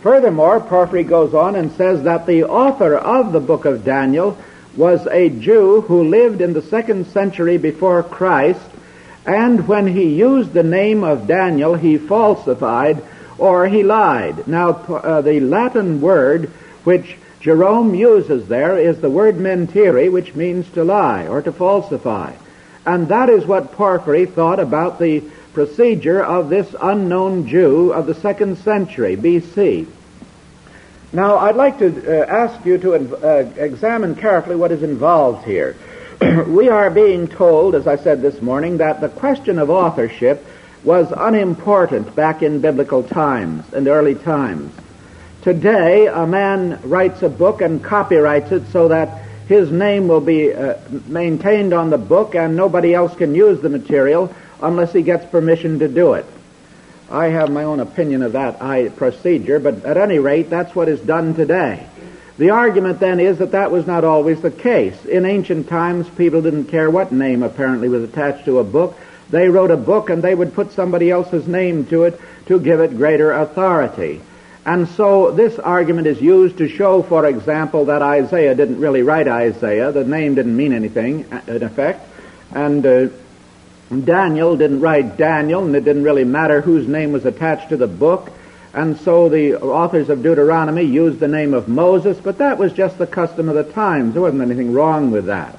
Furthermore, 0.02 0.60
Porphyry 0.60 1.04
goes 1.04 1.34
on 1.34 1.56
and 1.56 1.72
says 1.72 2.04
that 2.04 2.28
the 2.28 2.44
author 2.44 2.96
of 2.96 3.32
the 3.32 3.40
book 3.40 3.66
of 3.66 3.84
Daniel 3.84 4.38
was 4.78 5.08
a 5.08 5.30
Jew 5.30 5.82
who 5.82 6.04
lived 6.04 6.42
in 6.42 6.54
the 6.54 6.62
second 6.62 7.08
century 7.08 7.58
before 7.58 8.04
Christ, 8.04 8.62
and 9.26 9.68
when 9.68 9.88
he 9.88 10.16
used 10.16 10.54
the 10.54 10.64
name 10.64 11.04
of 11.04 11.28
Daniel, 11.28 11.76
he 11.76 11.98
falsified 11.98 13.04
or 13.38 13.68
he 13.68 13.84
lied. 13.84 14.48
Now, 14.48 14.70
uh, 14.70 15.22
the 15.22 15.40
Latin 15.40 16.02
word 16.02 16.52
which 16.84 17.18
Jerome 17.42 17.94
uses 17.94 18.48
there 18.48 18.78
is 18.78 19.02
the 19.02 19.10
word 19.10 19.36
mentiri, 19.36 20.12
which 20.12 20.36
means 20.36 20.70
to 20.72 20.84
lie 20.84 21.28
or 21.28 21.42
to 21.42 21.52
falsify. 21.52 22.34
And 22.86 23.08
that 23.10 23.30
is 23.30 23.46
what 23.46 23.74
Porphyry 23.74 24.26
thought 24.26 24.60
about 24.60 25.00
the 25.00 25.24
procedure 25.54 26.24
of 26.24 26.50
this 26.50 26.76
unknown 26.82 27.48
Jew 27.48 27.92
of 27.94 28.06
the 28.06 28.16
second 28.16 28.58
century 28.60 29.16
BC. 29.16 29.88
Now, 31.16 31.38
I'd 31.38 31.56
like 31.56 31.80
to 31.80 31.88
uh, 31.88 32.26
ask 32.26 32.66
you 32.66 32.78
to 32.80 32.94
uh, 32.94 33.50
examine 33.56 34.16
carefully 34.16 34.58
what 34.58 34.74
is 34.74 34.84
involved 34.84 35.46
here. 35.46 35.78
we 36.46 36.68
are 36.68 36.90
being 36.90 37.30
told, 37.30 37.74
as 37.74 37.88
I 37.88 37.96
said 37.96 38.22
this 38.22 38.42
morning, 38.42 38.80
that 38.80 39.00
the 39.00 39.08
question 39.08 39.58
of 39.58 39.70
authorship 39.70 40.46
was 40.84 41.14
unimportant 41.16 42.14
back 42.18 42.44
in 42.44 42.60
biblical 42.60 43.02
times 43.02 43.64
and 43.72 43.88
early 43.88 44.16
times. 44.16 44.76
Today, 45.42 46.08
a 46.08 46.28
man 46.28 46.82
writes 46.84 47.22
a 47.22 47.30
book 47.30 47.62
and 47.62 47.82
copyrights 47.82 48.52
it 48.52 48.68
so 48.74 48.90
that 48.90 49.24
his 49.48 49.72
name 49.72 50.10
will 50.10 50.20
be 50.20 50.54
uh, 50.54 50.74
maintained 51.08 51.72
on 51.72 51.92
the 51.92 51.98
book 51.98 52.36
and 52.36 52.58
nobody 52.58 52.94
else 52.94 53.16
can 53.16 53.34
use 53.34 53.62
the 53.62 53.70
material 53.70 54.36
unless 54.62 54.92
he 54.92 55.02
gets 55.02 55.26
permission 55.32 55.80
to 55.80 55.88
do 55.88 56.12
it. 56.12 56.26
I 57.10 57.28
have 57.28 57.52
my 57.52 57.64
own 57.64 57.80
opinion 57.80 58.24
of 58.24 58.34
that 58.34 58.96
procedure, 58.96 59.60
but 59.60 59.86
at 59.86 59.98
any 59.98 60.20
rate, 60.20 60.50
that's 60.50 60.76
what 60.76 60.90
is 60.90 61.00
done 61.00 61.36
today. 61.36 61.88
The 62.38 62.50
argument 62.50 63.00
then 63.00 63.20
is 63.20 63.38
that 63.38 63.52
that 63.52 63.72
was 63.72 63.88
not 63.88 64.04
always 64.04 64.42
the 64.42 64.52
case. 64.52 65.06
In 65.06 65.26
ancient 65.26 65.70
times, 65.70 66.10
people 66.10 66.42
didn't 66.42 66.66
care 66.66 66.90
what 66.90 67.12
name 67.12 67.44
apparently 67.44 67.88
was 67.88 68.04
attached 68.04 68.46
to 68.46 68.60
a 68.60 68.64
book. 68.64 68.98
They 69.30 69.48
wrote 69.48 69.72
a 69.72 69.78
book 69.78 70.10
and 70.10 70.22
they 70.22 70.36
would 70.36 70.54
put 70.54 70.74
somebody 70.74 71.10
else's 71.10 71.48
name 71.48 71.86
to 71.88 72.04
it 72.04 72.20
to 72.48 72.60
give 72.60 72.82
it 72.82 72.98
greater 72.98 73.32
authority. 73.32 74.22
And 74.66 74.88
so 74.90 75.32
this 75.32 75.60
argument 75.60 76.08
is 76.08 76.20
used 76.20 76.58
to 76.58 76.68
show, 76.68 77.04
for 77.04 77.26
example, 77.26 77.86
that 77.86 78.02
Isaiah 78.02 78.56
didn't 78.56 78.80
really 78.80 79.04
write 79.04 79.28
Isaiah. 79.28 79.92
The 79.92 80.04
name 80.04 80.36
didn't 80.36 80.58
mean 80.58 80.74
anything, 80.74 81.26
in 81.48 81.64
effect. 81.64 82.06
And 82.52 82.86
uh, 82.86 83.08
Daniel 83.90 84.58
didn't 84.58 84.82
write 84.82 85.18
Daniel, 85.18 85.64
and 85.64 85.76
it 85.76 85.86
didn't 85.86 86.04
really 86.04 86.24
matter 86.24 86.62
whose 86.62 86.88
name 86.88 87.12
was 87.12 87.26
attached 87.26 87.70
to 87.70 87.78
the 87.78 87.88
book. 87.88 88.32
And 88.74 89.00
so 89.00 89.30
the 89.30 89.62
authors 89.62 90.10
of 90.10 90.24
Deuteronomy 90.24 90.84
used 90.84 91.20
the 91.20 91.28
name 91.28 91.54
of 91.54 91.68
Moses, 91.68 92.18
but 92.22 92.40
that 92.40 92.58
was 92.58 92.74
just 92.74 92.98
the 92.98 93.08
custom 93.08 93.48
of 93.48 93.56
the 93.56 93.72
times. 93.72 94.14
There 94.14 94.22
wasn't 94.22 94.42
anything 94.42 94.74
wrong 94.74 95.12
with 95.12 95.28
that. 95.28 95.58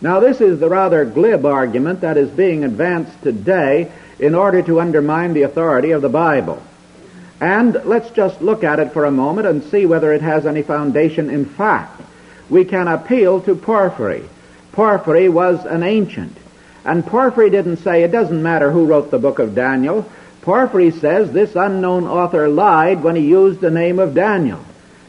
Now, 0.00 0.20
this 0.20 0.40
is 0.40 0.58
the 0.58 0.68
rather 0.68 1.04
glib 1.04 1.46
argument 1.46 2.00
that 2.00 2.16
is 2.16 2.28
being 2.30 2.64
advanced 2.64 3.22
today 3.22 3.92
in 4.18 4.34
order 4.34 4.62
to 4.62 4.80
undermine 4.80 5.34
the 5.34 5.42
authority 5.42 5.90
of 5.90 6.02
the 6.02 6.08
Bible. 6.08 6.62
And 7.40 7.74
let's 7.84 8.10
just 8.10 8.40
look 8.40 8.64
at 8.64 8.78
it 8.78 8.92
for 8.92 9.04
a 9.04 9.10
moment 9.10 9.46
and 9.46 9.62
see 9.64 9.84
whether 9.84 10.12
it 10.12 10.22
has 10.22 10.46
any 10.46 10.62
foundation 10.62 11.28
in 11.28 11.44
fact. 11.44 12.00
We 12.48 12.64
can 12.64 12.88
appeal 12.88 13.42
to 13.42 13.54
Porphyry. 13.54 14.24
Porphyry 14.72 15.28
was 15.28 15.64
an 15.66 15.82
ancient. 15.82 16.36
And 16.86 17.04
Porphyry 17.04 17.50
didn't 17.50 17.78
say 17.78 18.04
it 18.04 18.12
doesn't 18.12 18.44
matter 18.44 18.70
who 18.70 18.86
wrote 18.86 19.10
the 19.10 19.18
book 19.18 19.40
of 19.40 19.56
Daniel. 19.56 20.08
Porphyry 20.42 20.92
says 20.92 21.32
this 21.32 21.56
unknown 21.56 22.06
author 22.06 22.48
lied 22.48 23.02
when 23.02 23.16
he 23.16 23.28
used 23.28 23.60
the 23.60 23.72
name 23.72 23.98
of 23.98 24.14
Daniel. 24.14 24.60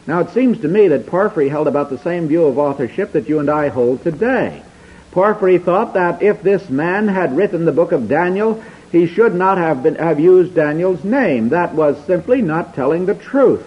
Now 0.08 0.22
it 0.22 0.32
seems 0.32 0.60
to 0.62 0.68
me 0.68 0.88
that 0.88 1.06
Porphyry 1.06 1.50
held 1.50 1.68
about 1.68 1.92
the 1.92 2.00
same 2.00 2.28
view 2.28 2.46
of 2.46 2.58
authorship 2.58 3.12
that 3.12 3.30
you 3.30 3.38
and 3.38 3.48
I 3.48 3.68
hold 3.68 4.02
today. 4.02 4.64
Porphyry 5.12 5.60
thought 5.60 5.94
that 5.94 6.24
if 6.24 6.42
this 6.42 6.68
man 6.68 7.08
had 7.08 7.38
written 7.38 7.66
the 7.66 7.72
book 7.72 7.92
of 7.92 8.10
Daniel, 8.10 8.64
he 8.92 9.06
should 9.06 9.36
not 9.36 9.60
have 9.60 9.84
been, 9.84 9.96
have 9.96 10.20
used 10.20 10.56
Daniel's 10.56 11.04
name. 11.04 11.50
That 11.50 11.76
was 11.76 12.04
simply 12.06 12.42
not 12.42 12.74
telling 12.74 13.06
the 13.06 13.14
truth. 13.14 13.66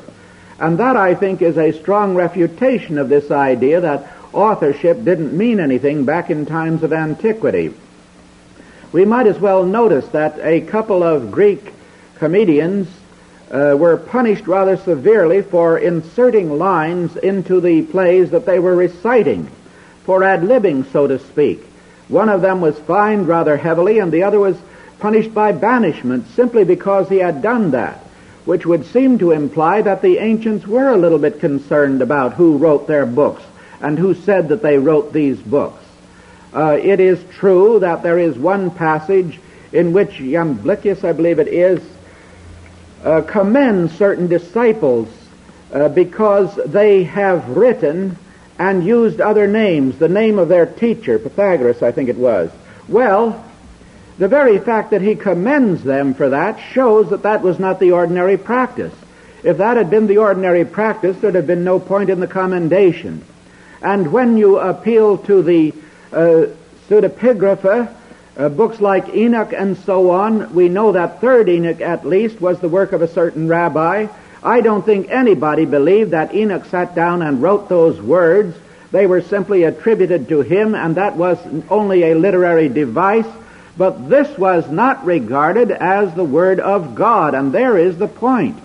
And 0.58 0.78
that 0.78 0.96
I 0.96 1.14
think 1.14 1.42
is 1.42 1.56
a 1.56 1.78
strong 1.78 2.16
refutation 2.16 2.98
of 2.98 3.08
this 3.08 3.30
idea 3.30 3.82
that 3.82 4.12
authorship 4.32 5.04
didn't 5.04 5.36
mean 5.36 5.60
anything 5.60 6.04
back 6.04 6.28
in 6.28 6.44
times 6.44 6.82
of 6.82 6.92
antiquity. 6.92 7.72
We 8.92 9.04
might 9.04 9.28
as 9.28 9.38
well 9.38 9.64
notice 9.64 10.06
that 10.08 10.40
a 10.40 10.62
couple 10.62 11.04
of 11.04 11.30
Greek 11.30 11.72
comedians 12.16 12.88
uh, 13.48 13.76
were 13.78 13.96
punished 13.96 14.48
rather 14.48 14.76
severely 14.76 15.42
for 15.42 15.78
inserting 15.78 16.58
lines 16.58 17.16
into 17.16 17.60
the 17.60 17.82
plays 17.82 18.30
that 18.30 18.46
they 18.46 18.58
were 18.58 18.74
reciting 18.74 19.48
for 20.04 20.24
ad-libbing, 20.24 20.90
so 20.90 21.06
to 21.06 21.20
speak. 21.20 21.64
One 22.08 22.28
of 22.28 22.42
them 22.42 22.60
was 22.60 22.78
fined 22.80 23.28
rather 23.28 23.56
heavily, 23.56 24.00
and 24.00 24.10
the 24.10 24.24
other 24.24 24.40
was 24.40 24.56
punished 24.98 25.32
by 25.32 25.52
banishment 25.52 26.26
simply 26.34 26.64
because 26.64 27.08
he 27.08 27.18
had 27.18 27.42
done 27.42 27.70
that, 27.70 27.98
which 28.44 28.66
would 28.66 28.86
seem 28.86 29.18
to 29.18 29.30
imply 29.30 29.82
that 29.82 30.02
the 30.02 30.18
ancients 30.18 30.66
were 30.66 30.88
a 30.88 30.96
little 30.96 31.18
bit 31.18 31.38
concerned 31.38 32.02
about 32.02 32.34
who 32.34 32.58
wrote 32.58 32.88
their 32.88 33.06
books 33.06 33.44
and 33.80 34.00
who 34.00 34.14
said 34.14 34.48
that 34.48 34.62
they 34.62 34.78
wrote 34.78 35.12
these 35.12 35.38
books. 35.38 35.84
Uh, 36.52 36.78
it 36.82 37.00
is 37.00 37.22
true 37.38 37.78
that 37.80 38.02
there 38.02 38.18
is 38.18 38.36
one 38.36 38.70
passage 38.70 39.38
in 39.72 39.92
which 39.92 40.10
Iamblichus, 40.18 41.04
I 41.04 41.12
believe 41.12 41.38
it 41.38 41.48
is, 41.48 41.80
uh, 43.04 43.22
commends 43.22 43.96
certain 43.96 44.26
disciples 44.26 45.08
uh, 45.72 45.88
because 45.88 46.54
they 46.66 47.04
have 47.04 47.56
written 47.56 48.16
and 48.58 48.84
used 48.84 49.20
other 49.20 49.46
names, 49.46 49.98
the 49.98 50.08
name 50.08 50.38
of 50.38 50.48
their 50.48 50.66
teacher, 50.66 51.18
Pythagoras, 51.18 51.82
I 51.82 51.92
think 51.92 52.08
it 52.08 52.18
was. 52.18 52.50
Well, 52.88 53.42
the 54.18 54.28
very 54.28 54.58
fact 54.58 54.90
that 54.90 55.00
he 55.00 55.14
commends 55.14 55.82
them 55.82 56.12
for 56.12 56.28
that 56.28 56.60
shows 56.72 57.08
that 57.08 57.22
that 57.22 57.40
was 57.40 57.58
not 57.58 57.80
the 57.80 57.92
ordinary 57.92 58.36
practice. 58.36 58.92
If 59.42 59.58
that 59.58 59.78
had 59.78 59.88
been 59.88 60.08
the 60.08 60.18
ordinary 60.18 60.66
practice, 60.66 61.16
there'd 61.18 61.36
have 61.36 61.46
been 61.46 61.64
no 61.64 61.80
point 61.80 62.10
in 62.10 62.20
the 62.20 62.26
commendation. 62.26 63.24
And 63.80 64.12
when 64.12 64.36
you 64.36 64.58
appeal 64.58 65.16
to 65.18 65.42
the 65.42 65.72
pseudepigrapha, 66.10 67.94
uh, 68.36 68.48
books 68.48 68.80
like 68.80 69.14
Enoch 69.14 69.52
and 69.52 69.76
so 69.78 70.10
on, 70.10 70.54
we 70.54 70.68
know 70.68 70.92
that 70.92 71.20
third 71.20 71.48
Enoch 71.48 71.80
at 71.80 72.06
least 72.06 72.40
was 72.40 72.58
the 72.60 72.68
work 72.68 72.92
of 72.92 73.02
a 73.02 73.08
certain 73.08 73.48
rabbi, 73.48 74.06
I 74.42 74.62
don't 74.62 74.84
think 74.84 75.10
anybody 75.10 75.66
believed 75.66 76.12
that 76.12 76.34
Enoch 76.34 76.64
sat 76.66 76.94
down 76.94 77.20
and 77.20 77.42
wrote 77.42 77.68
those 77.68 78.00
words. 78.00 78.56
They 78.90 79.06
were 79.06 79.20
simply 79.20 79.64
attributed 79.64 80.28
to 80.30 80.40
him, 80.40 80.74
and 80.74 80.94
that 80.94 81.16
was 81.16 81.38
only 81.68 82.10
a 82.10 82.14
literary 82.14 82.68
device. 82.68 83.26
But 83.76 84.08
this 84.08 84.36
was 84.38 84.68
not 84.70 85.04
regarded 85.04 85.70
as 85.70 86.14
the 86.14 86.24
Word 86.24 86.58
of 86.58 86.94
God, 86.94 87.34
and 87.34 87.52
there 87.52 87.76
is 87.76 87.98
the 87.98 88.08
point. 88.08 88.58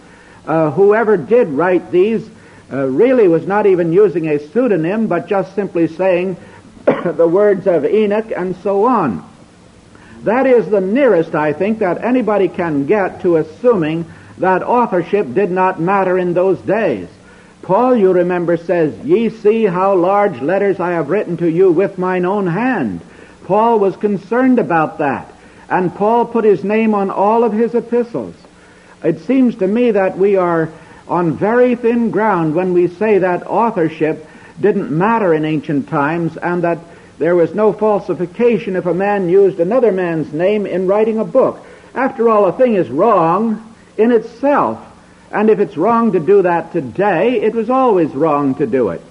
Uh, 0.47 0.71
whoever 0.71 1.17
did 1.17 1.49
write 1.49 1.91
these 1.91 2.27
uh, 2.71 2.87
really 2.87 3.27
was 3.27 3.45
not 3.45 3.65
even 3.65 3.91
using 3.91 4.29
a 4.29 4.39
pseudonym, 4.39 5.07
but 5.07 5.27
just 5.27 5.53
simply 5.55 5.87
saying 5.87 6.37
the 7.15 7.27
words 7.27 7.67
of 7.67 7.85
Enoch 7.85 8.31
and 8.35 8.55
so 8.57 8.85
on. 8.85 9.27
That 10.23 10.47
is 10.47 10.67
the 10.67 10.81
nearest, 10.81 11.35
I 11.35 11.53
think, 11.53 11.79
that 11.79 12.03
anybody 12.03 12.47
can 12.47 12.85
get 12.85 13.21
to 13.21 13.37
assuming 13.37 14.05
that 14.39 14.63
authorship 14.63 15.33
did 15.33 15.51
not 15.51 15.79
matter 15.79 16.17
in 16.17 16.33
those 16.33 16.59
days. 16.61 17.07
Paul, 17.61 17.95
you 17.95 18.11
remember, 18.11 18.57
says, 18.57 18.95
Ye 19.05 19.29
see 19.29 19.65
how 19.65 19.95
large 19.95 20.41
letters 20.41 20.79
I 20.79 20.91
have 20.91 21.09
written 21.09 21.37
to 21.37 21.49
you 21.49 21.71
with 21.71 21.97
mine 21.97 22.25
own 22.25 22.47
hand. 22.47 23.01
Paul 23.45 23.79
was 23.79 23.95
concerned 23.95 24.59
about 24.59 24.99
that. 24.99 25.31
And 25.69 25.93
Paul 25.93 26.25
put 26.25 26.43
his 26.43 26.63
name 26.63 26.93
on 26.93 27.09
all 27.09 27.43
of 27.43 27.53
his 27.53 27.73
epistles. 27.73 28.35
It 29.03 29.21
seems 29.21 29.55
to 29.55 29.67
me 29.67 29.91
that 29.91 30.17
we 30.17 30.35
are 30.35 30.69
on 31.07 31.37
very 31.37 31.75
thin 31.75 32.11
ground 32.11 32.55
when 32.55 32.73
we 32.73 32.87
say 32.87 33.19
that 33.19 33.47
authorship 33.47 34.27
didn't 34.59 34.91
matter 34.91 35.33
in 35.33 35.45
ancient 35.45 35.89
times 35.89 36.37
and 36.37 36.63
that 36.63 36.79
there 37.17 37.35
was 37.35 37.53
no 37.53 37.71
falsification 37.73 38.75
if 38.75 38.85
a 38.85 38.93
man 38.93 39.29
used 39.29 39.59
another 39.59 39.91
man's 39.91 40.33
name 40.33 40.65
in 40.65 40.87
writing 40.87 41.19
a 41.19 41.25
book. 41.25 41.65
After 41.93 42.27
all, 42.29 42.45
a 42.45 42.53
thing 42.53 42.75
is 42.75 42.89
wrong 42.89 43.73
in 43.97 44.11
itself. 44.11 44.79
And 45.31 45.49
if 45.49 45.59
it's 45.59 45.77
wrong 45.77 46.11
to 46.11 46.19
do 46.19 46.41
that 46.41 46.73
today, 46.73 47.41
it 47.41 47.53
was 47.53 47.69
always 47.69 48.11
wrong 48.11 48.55
to 48.55 48.67
do 48.67 48.89
it. 48.89 49.01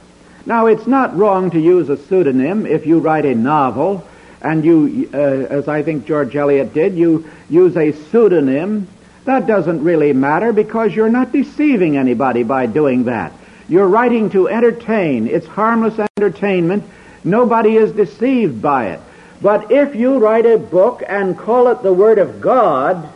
Now, 0.46 0.66
it's 0.66 0.86
not 0.86 1.16
wrong 1.16 1.50
to 1.52 1.60
use 1.60 1.88
a 1.88 1.96
pseudonym 1.96 2.66
if 2.66 2.86
you 2.86 2.98
write 2.98 3.24
a 3.24 3.34
novel 3.34 4.06
and 4.42 4.62
you, 4.62 5.08
uh, 5.14 5.16
as 5.16 5.68
I 5.68 5.82
think 5.82 6.06
George 6.06 6.36
Eliot 6.36 6.74
did, 6.74 6.94
you 6.94 7.28
use 7.48 7.76
a 7.78 7.92
pseudonym. 7.92 8.86
That 9.24 9.46
doesn't 9.46 9.82
really 9.82 10.12
matter 10.12 10.52
because 10.52 10.94
you're 10.94 11.08
not 11.08 11.32
deceiving 11.32 11.96
anybody 11.96 12.42
by 12.42 12.66
doing 12.66 13.04
that. 13.04 13.32
You're 13.68 13.88
writing 13.88 14.30
to 14.30 14.48
entertain. 14.48 15.26
It's 15.26 15.46
harmless 15.46 15.98
entertainment. 16.16 16.84
Nobody 17.24 17.76
is 17.76 17.92
deceived 17.92 18.60
by 18.60 18.88
it. 18.88 19.00
But 19.40 19.70
if 19.70 19.94
you 19.94 20.18
write 20.18 20.46
a 20.46 20.58
book 20.58 21.02
and 21.06 21.38
call 21.38 21.68
it 21.68 21.82
the 21.82 21.92
Word 21.92 22.18
of 22.18 22.40
God, 22.40 23.08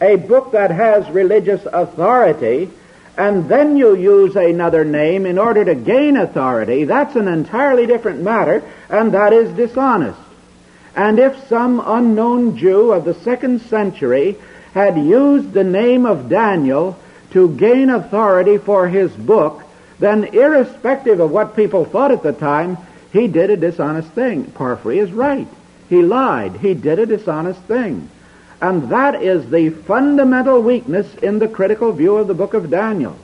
a 0.00 0.16
book 0.16 0.52
that 0.52 0.70
has 0.70 1.08
religious 1.10 1.64
authority, 1.70 2.70
and 3.16 3.48
then 3.48 3.76
you 3.76 3.96
use 3.96 4.36
another 4.36 4.84
name 4.84 5.26
in 5.26 5.38
order 5.38 5.64
to 5.64 5.74
gain 5.74 6.16
authority, 6.16 6.84
that's 6.84 7.16
an 7.16 7.28
entirely 7.28 7.86
different 7.86 8.22
matter, 8.22 8.62
and 8.88 9.12
that 9.12 9.32
is 9.32 9.50
dishonest. 9.56 10.20
And 10.94 11.18
if 11.18 11.48
some 11.48 11.82
unknown 11.84 12.56
Jew 12.56 12.92
of 12.92 13.04
the 13.04 13.14
second 13.14 13.62
century 13.62 14.36
had 14.72 14.96
used 14.96 15.52
the 15.52 15.64
name 15.64 16.06
of 16.06 16.28
Daniel 16.28 16.98
to 17.30 17.54
gain 17.56 17.90
authority 17.90 18.58
for 18.58 18.88
his 18.88 19.12
book, 19.12 19.62
then 19.98 20.24
irrespective 20.24 21.20
of 21.20 21.30
what 21.30 21.56
people 21.56 21.84
thought 21.84 22.10
at 22.10 22.22
the 22.22 22.32
time, 22.32 22.78
he 23.12 23.26
did 23.26 23.50
a 23.50 23.56
dishonest 23.56 24.08
thing. 24.10 24.44
Porphyry 24.52 24.98
is 24.98 25.12
right. 25.12 25.48
He 25.88 26.02
lied. 26.02 26.56
He 26.56 26.74
did 26.74 26.98
a 26.98 27.06
dishonest 27.06 27.60
thing. 27.62 28.08
And 28.60 28.90
that 28.90 29.22
is 29.22 29.48
the 29.50 29.70
fundamental 29.70 30.60
weakness 30.60 31.12
in 31.16 31.38
the 31.38 31.48
critical 31.48 31.92
view 31.92 32.16
of 32.16 32.26
the 32.26 32.34
book 32.34 32.54
of 32.54 32.70
Daniel. 32.70 33.16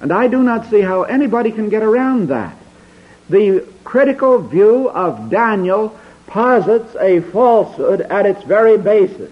And 0.00 0.12
I 0.12 0.28
do 0.28 0.42
not 0.42 0.70
see 0.70 0.80
how 0.80 1.04
anybody 1.04 1.50
can 1.50 1.70
get 1.70 1.82
around 1.82 2.28
that. 2.28 2.56
The 3.30 3.66
critical 3.84 4.38
view 4.38 4.90
of 4.90 5.30
Daniel 5.30 5.98
posits 6.26 6.94
a 6.96 7.20
falsehood 7.20 8.02
at 8.02 8.26
its 8.26 8.42
very 8.42 8.76
basis. 8.76 9.30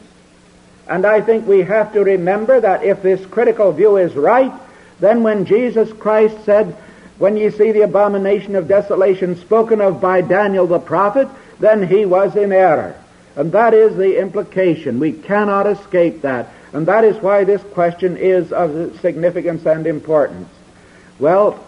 And 0.89 1.07
I 1.07 1.21
think 1.21 1.47
we 1.47 1.61
have 1.62 1.93
to 1.93 2.03
remember 2.03 2.61
that 2.61 2.85
if 2.85 3.03
this 3.03 3.25
critical 3.27 3.73
view 3.73 3.97
is 3.97 4.15
right, 4.15 4.53
then 5.01 5.23
when 5.23 5.45
Jesus 5.45 5.93
Christ 5.93 6.45
said, 6.45 6.77
when 7.19 7.37
ye 7.37 7.51
see 7.51 7.73
the 7.73 7.83
abomination 7.83 8.57
of 8.57 8.69
desolation 8.69 9.37
spoken 9.37 9.81
of 9.81 10.01
by 10.01 10.23
Daniel 10.23 10.67
the 10.67 10.79
prophet, 10.79 11.29
then 11.61 11.87
he 11.87 12.05
was 12.05 12.35
in 12.37 12.53
error. 12.53 12.97
And 13.37 13.53
that 13.53 13.75
is 13.75 13.97
the 13.97 14.21
implication. 14.21 14.99
We 14.99 15.12
cannot 15.12 15.67
escape 15.67 16.23
that. 16.23 16.49
And 16.73 16.87
that 16.87 17.05
is 17.05 17.17
why 17.23 17.45
this 17.45 17.62
question 17.62 18.17
is 18.17 18.53
of 18.53 18.99
significance 19.01 19.65
and 19.67 19.87
importance. 19.87 20.49
Well, 21.19 21.65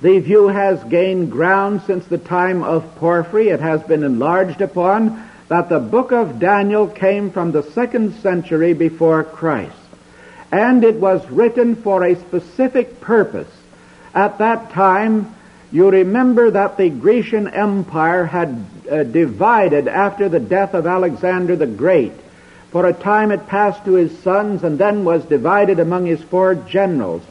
the 0.00 0.18
view 0.20 0.48
has 0.48 0.82
gained 0.84 1.32
ground 1.32 1.82
since 1.86 2.04
the 2.06 2.18
time 2.18 2.62
of 2.62 2.96
Porphyry. 2.96 3.48
It 3.48 3.60
has 3.60 3.82
been 3.82 4.04
enlarged 4.04 4.60
upon 4.60 5.30
that 5.48 5.68
the 5.68 5.80
book 5.80 6.12
of 6.12 6.38
Daniel 6.38 6.86
came 6.86 7.30
from 7.30 7.52
the 7.52 7.62
second 7.72 8.14
century 8.20 8.72
before 8.72 9.24
Christ. 9.24 9.76
And 10.50 10.84
it 10.84 10.96
was 10.96 11.28
written 11.30 11.76
for 11.76 12.04
a 12.04 12.16
specific 12.16 13.00
purpose. 13.00 13.50
At 14.14 14.38
that 14.38 14.70
time, 14.70 15.34
you 15.72 15.90
remember 15.90 16.52
that 16.52 16.76
the 16.76 16.88
Grecian 16.88 17.48
Empire 17.48 18.24
had 18.24 18.64
uh, 18.90 19.02
divided 19.02 19.88
after 19.88 20.28
the 20.28 20.40
death 20.40 20.72
of 20.72 20.86
Alexander 20.86 21.56
the 21.56 21.66
Great. 21.66 22.12
For 22.70 22.86
a 22.86 22.92
time 22.92 23.32
it 23.32 23.48
passed 23.48 23.84
to 23.84 23.94
his 23.94 24.16
sons 24.20 24.62
and 24.62 24.78
then 24.78 25.04
was 25.04 25.24
divided 25.24 25.80
among 25.80 26.06
his 26.06 26.22
four 26.22 26.54
generals. 26.54 27.22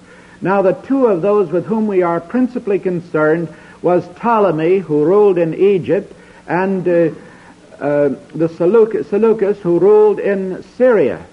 Now 0.42 0.62
the 0.62 0.74
two 0.74 1.08
of 1.08 1.22
those 1.22 1.52
with 1.52 1.66
whom 1.66 1.88
we 1.88 2.02
are 2.02 2.20
principally 2.20 2.80
concerned 2.80 3.48
was 3.82 4.08
Ptolemy, 4.16 4.80
who 4.80 5.06
ruled 5.06 5.38
in 5.38 5.54
Egypt, 5.54 6.14
and 6.48 6.88
uh, 6.88 7.10
uh, 7.84 8.16
the 8.34 8.48
Seleucus, 8.48 9.60
who 9.60 9.78
ruled 9.78 10.20
in 10.20 10.64
Syria. 10.78 11.26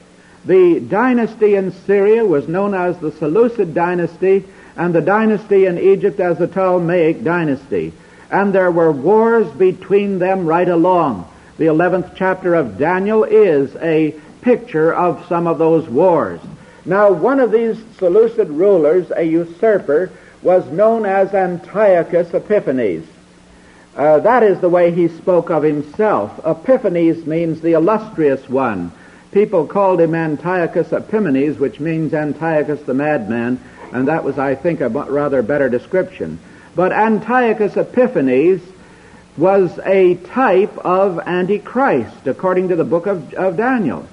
The 0.45 0.81
dynasty 0.81 1.55
in 1.55 1.71
Syria 1.71 2.25
was 2.25 2.49
known 2.49 2.75
as 2.75 2.99
the 2.99 3.13
Seleucid 3.13 3.73
dynasty, 3.73 4.45
and 4.77 4.93
the 4.93 5.01
dynasty 5.01 5.67
in 5.67 5.79
Egypt 5.79 6.19
as 6.19 6.39
the 6.39 6.49
Ptolemaic 6.49 7.23
dynasty. 7.23 7.93
And 8.33 8.53
there 8.53 8.71
were 8.73 8.91
wars 8.91 9.49
between 9.53 10.19
them 10.19 10.45
right 10.45 10.69
along. 10.69 11.31
The 11.57 11.67
11th 11.67 12.17
chapter 12.17 12.55
of 12.57 12.79
Daniel 12.79 13.23
is 13.23 13.77
a 13.77 14.15
picture 14.41 14.93
of 14.93 15.25
some 15.29 15.47
of 15.47 15.59
those 15.59 15.89
wars. 15.89 16.41
Now, 16.85 17.13
one 17.13 17.39
of 17.39 17.53
these 17.53 17.81
Seleucid 17.99 18.49
rulers, 18.49 19.13
a 19.15 19.23
usurper, 19.23 20.11
was 20.43 20.67
known 20.73 21.07
as 21.07 21.33
Antiochus 21.33 22.35
Epiphanes. 22.35 23.07
Uh, 24.01 24.19
that 24.19 24.43
is 24.43 24.59
the 24.61 24.69
way 24.71 24.91
he 24.91 25.09
spoke 25.09 25.51
of 25.51 25.63
himself. 25.63 26.41
Epiphanes 26.47 27.27
means 27.27 27.61
the 27.61 27.73
illustrious 27.73 28.49
one. 28.49 28.91
People 29.31 29.67
called 29.67 30.01
him 30.01 30.15
Antiochus 30.15 30.89
Epimanes, 30.89 31.59
which 31.59 31.81
means 31.81 32.15
Antiochus 32.15 32.81
the 32.85 32.95
madman, 32.95 33.61
and 33.93 34.09
that 34.09 34.25
was, 34.25 34.39
I 34.39 34.55
think, 34.55 34.81
a 34.81 34.89
rather 34.89 35.43
better 35.43 35.69
description. 35.69 36.39
But 36.75 36.93
Antiochus 36.93 37.77
Epiphanes 37.77 38.63
was 39.37 39.79
a 39.85 40.15
type 40.15 40.79
of 40.79 41.19
Antichrist, 41.19 42.27
according 42.27 42.69
to 42.69 42.77
the 42.77 42.85
book 42.85 43.05
of, 43.05 43.35
of 43.35 43.59
Daniel. 43.59 44.09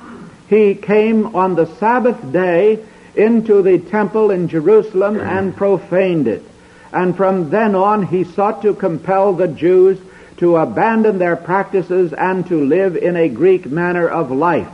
He 0.49 0.75
came 0.75 1.33
on 1.33 1.55
the 1.55 1.73
Sabbath 1.77 2.33
day 2.33 2.83
into 3.15 3.61
the 3.61 3.79
temple 3.79 4.31
in 4.31 4.49
Jerusalem 4.49 5.17
and 5.17 5.55
profaned 5.55 6.27
it. 6.27 6.43
And 6.91 7.15
from 7.15 7.49
then 7.49 7.75
on 7.75 8.03
he 8.07 8.23
sought 8.23 8.61
to 8.61 8.73
compel 8.73 9.33
the 9.33 9.47
Jews 9.47 9.99
to 10.37 10.57
abandon 10.57 11.17
their 11.17 11.35
practices 11.35 12.13
and 12.13 12.45
to 12.47 12.63
live 12.63 12.95
in 12.95 13.15
a 13.15 13.29
Greek 13.29 13.65
manner 13.65 14.07
of 14.07 14.31
life. 14.31 14.69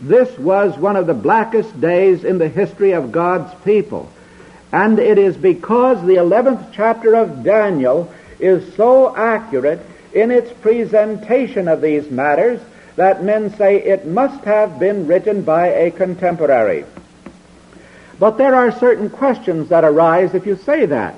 This 0.00 0.38
was 0.38 0.76
one 0.76 0.96
of 0.96 1.06
the 1.06 1.14
blackest 1.14 1.80
days 1.80 2.24
in 2.24 2.38
the 2.38 2.48
history 2.48 2.92
of 2.92 3.10
God's 3.10 3.52
people. 3.64 4.08
And 4.70 4.98
it 4.98 5.18
is 5.18 5.36
because 5.36 6.00
the 6.02 6.16
11th 6.16 6.72
chapter 6.72 7.14
of 7.14 7.42
Daniel 7.42 8.12
is 8.38 8.74
so 8.74 9.16
accurate 9.16 9.80
in 10.12 10.30
its 10.30 10.52
presentation 10.52 11.68
of 11.68 11.80
these 11.80 12.10
matters 12.10 12.60
that 12.96 13.24
men 13.24 13.54
say 13.56 13.76
it 13.76 14.06
must 14.06 14.44
have 14.44 14.78
been 14.78 15.06
written 15.06 15.42
by 15.42 15.68
a 15.68 15.90
contemporary. 15.90 16.84
But 18.18 18.36
there 18.36 18.54
are 18.54 18.72
certain 18.72 19.08
questions 19.08 19.68
that 19.68 19.84
arise 19.84 20.34
if 20.34 20.46
you 20.46 20.56
say 20.56 20.86
that. 20.86 21.14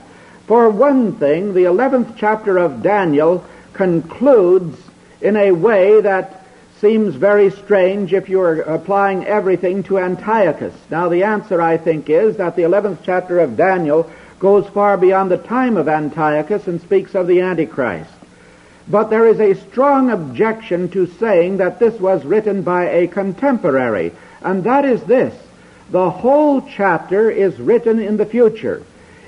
For 0.51 0.69
one 0.69 1.13
thing, 1.13 1.55
the 1.55 1.67
11th 1.67 2.17
chapter 2.17 2.59
of 2.59 2.83
Daniel 2.83 3.45
concludes 3.73 4.77
in 5.21 5.37
a 5.37 5.53
way 5.53 6.01
that 6.01 6.45
seems 6.81 7.15
very 7.15 7.51
strange 7.53 8.13
if 8.13 8.29
you're 8.29 8.63
applying 8.63 9.25
everything 9.27 9.85
to 9.85 10.01
Antiochus. 10.01 10.75
Now 10.91 11.09
the 11.09 11.23
answer, 11.23 11.63
I 11.63 11.77
think, 11.77 12.11
is 12.11 12.39
that 12.39 12.57
the 12.57 12.63
11th 12.63 12.99
chapter 13.05 13.39
of 13.39 13.57
Daniel 13.57 14.11
goes 14.41 14.67
far 14.67 14.97
beyond 14.97 15.31
the 15.31 15.39
time 15.39 15.77
of 15.77 15.87
Antiochus 15.87 16.67
and 16.67 16.81
speaks 16.81 17.15
of 17.15 17.29
the 17.29 17.43
Antichrist. 17.43 18.11
But 18.89 19.09
there 19.09 19.29
is 19.29 19.39
a 19.39 19.55
strong 19.71 20.11
objection 20.11 20.89
to 20.89 21.07
saying 21.07 21.59
that 21.59 21.79
this 21.79 21.95
was 22.01 22.25
written 22.25 22.63
by 22.63 22.89
a 22.89 23.07
contemporary, 23.07 24.11
and 24.43 24.65
that 24.65 24.85
is 24.85 25.01
this. 25.05 25.33
The 25.93 26.11
whole 26.11 26.63
chapter 26.63 27.31
is 27.31 27.61
written 27.61 28.01
in 28.01 28.17
the 28.17 28.27
future. 28.27 28.83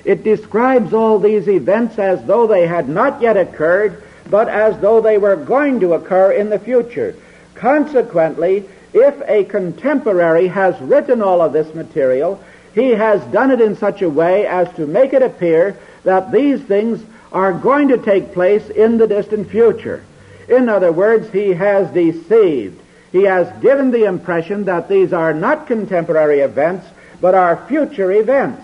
It 0.05 0.23
describes 0.23 0.93
all 0.93 1.19
these 1.19 1.47
events 1.47 1.97
as 1.97 2.23
though 2.25 2.47
they 2.47 2.67
had 2.67 2.89
not 2.89 3.21
yet 3.21 3.37
occurred, 3.37 4.03
but 4.29 4.49
as 4.49 4.77
though 4.79 5.01
they 5.01 5.17
were 5.17 5.35
going 5.35 5.79
to 5.79 5.93
occur 5.93 6.31
in 6.31 6.49
the 6.49 6.59
future. 6.59 7.15
Consequently, 7.55 8.65
if 8.93 9.15
a 9.27 9.45
contemporary 9.45 10.47
has 10.47 10.79
written 10.81 11.21
all 11.21 11.41
of 11.41 11.53
this 11.53 11.73
material, 11.73 12.41
he 12.75 12.89
has 12.89 13.23
done 13.31 13.51
it 13.51 13.61
in 13.61 13.75
such 13.75 14.01
a 14.01 14.09
way 14.09 14.45
as 14.45 14.71
to 14.75 14.85
make 14.85 15.13
it 15.13 15.21
appear 15.21 15.77
that 16.03 16.31
these 16.31 16.61
things 16.61 17.03
are 17.31 17.53
going 17.53 17.87
to 17.87 17.97
take 17.97 18.33
place 18.33 18.69
in 18.69 18.97
the 18.97 19.07
distant 19.07 19.49
future. 19.49 20.03
In 20.47 20.69
other 20.69 20.91
words, 20.91 21.31
he 21.31 21.53
has 21.53 21.89
deceived. 21.91 22.79
He 23.11 23.23
has 23.23 23.47
given 23.61 23.91
the 23.91 24.05
impression 24.05 24.65
that 24.65 24.89
these 24.89 25.13
are 25.13 25.33
not 25.33 25.67
contemporary 25.67 26.41
events, 26.41 26.85
but 27.21 27.35
are 27.35 27.65
future 27.67 28.11
events. 28.11 28.63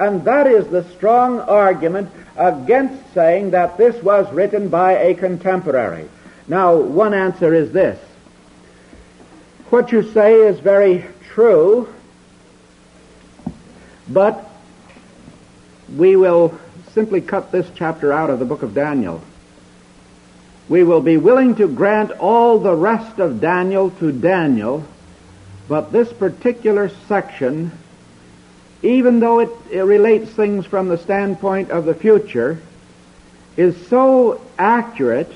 And 0.00 0.24
that 0.24 0.46
is 0.46 0.66
the 0.68 0.82
strong 0.92 1.40
argument 1.40 2.10
against 2.34 3.12
saying 3.12 3.50
that 3.50 3.76
this 3.76 4.02
was 4.02 4.32
written 4.32 4.70
by 4.70 4.92
a 4.92 5.14
contemporary. 5.14 6.08
Now, 6.48 6.76
one 6.76 7.12
answer 7.12 7.52
is 7.52 7.70
this. 7.70 8.00
What 9.68 9.92
you 9.92 10.10
say 10.10 10.32
is 10.32 10.58
very 10.58 11.04
true, 11.28 11.92
but 14.08 14.50
we 15.94 16.16
will 16.16 16.58
simply 16.92 17.20
cut 17.20 17.52
this 17.52 17.70
chapter 17.74 18.10
out 18.10 18.30
of 18.30 18.38
the 18.38 18.46
book 18.46 18.62
of 18.62 18.74
Daniel. 18.74 19.22
We 20.70 20.82
will 20.82 21.02
be 21.02 21.18
willing 21.18 21.56
to 21.56 21.68
grant 21.68 22.10
all 22.12 22.58
the 22.58 22.74
rest 22.74 23.18
of 23.18 23.40
Daniel 23.40 23.90
to 23.90 24.12
Daniel, 24.12 24.82
but 25.68 25.92
this 25.92 26.10
particular 26.10 26.88
section, 27.06 27.70
even 28.82 29.20
though 29.20 29.40
it, 29.40 29.50
it 29.70 29.82
relates 29.82 30.30
things 30.30 30.66
from 30.66 30.88
the 30.88 30.98
standpoint 30.98 31.70
of 31.70 31.84
the 31.84 31.94
future, 31.94 32.60
is 33.56 33.86
so 33.88 34.40
accurate, 34.58 35.32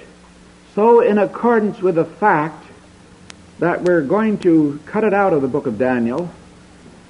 so 0.75 1.01
in 1.01 1.19
accordance 1.19 1.81
with 1.81 1.97
the 1.97 2.05
fact 2.05 2.65
that 3.59 3.83
we're 3.83 4.03
going 4.03 4.39
to 4.39 4.81
cut 4.87 5.05
it 5.05 5.15
out 5.15 5.33
of 5.33 5.43
the 5.43 5.49
book 5.49 5.67
of 5.67 5.79
Daniel 5.79 6.31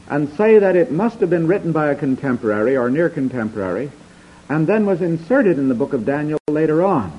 and 0.09 0.29
say 0.37 0.59
that 0.59 0.77
it 0.77 0.91
must 0.91 1.21
have 1.21 1.31
been 1.31 1.47
written 1.47 1.73
by 1.73 1.91
a 1.91 1.95
contemporary 1.95 2.77
or 2.77 2.91
near 2.91 3.09
contemporary 3.09 3.91
and 4.49 4.67
then 4.67 4.85
was 4.85 5.01
inserted 5.01 5.59
in 5.59 5.69
the 5.69 5.75
book 5.75 5.93
of 5.93 6.05
Daniel 6.05 6.39
later 6.49 6.85
on. 6.85 7.13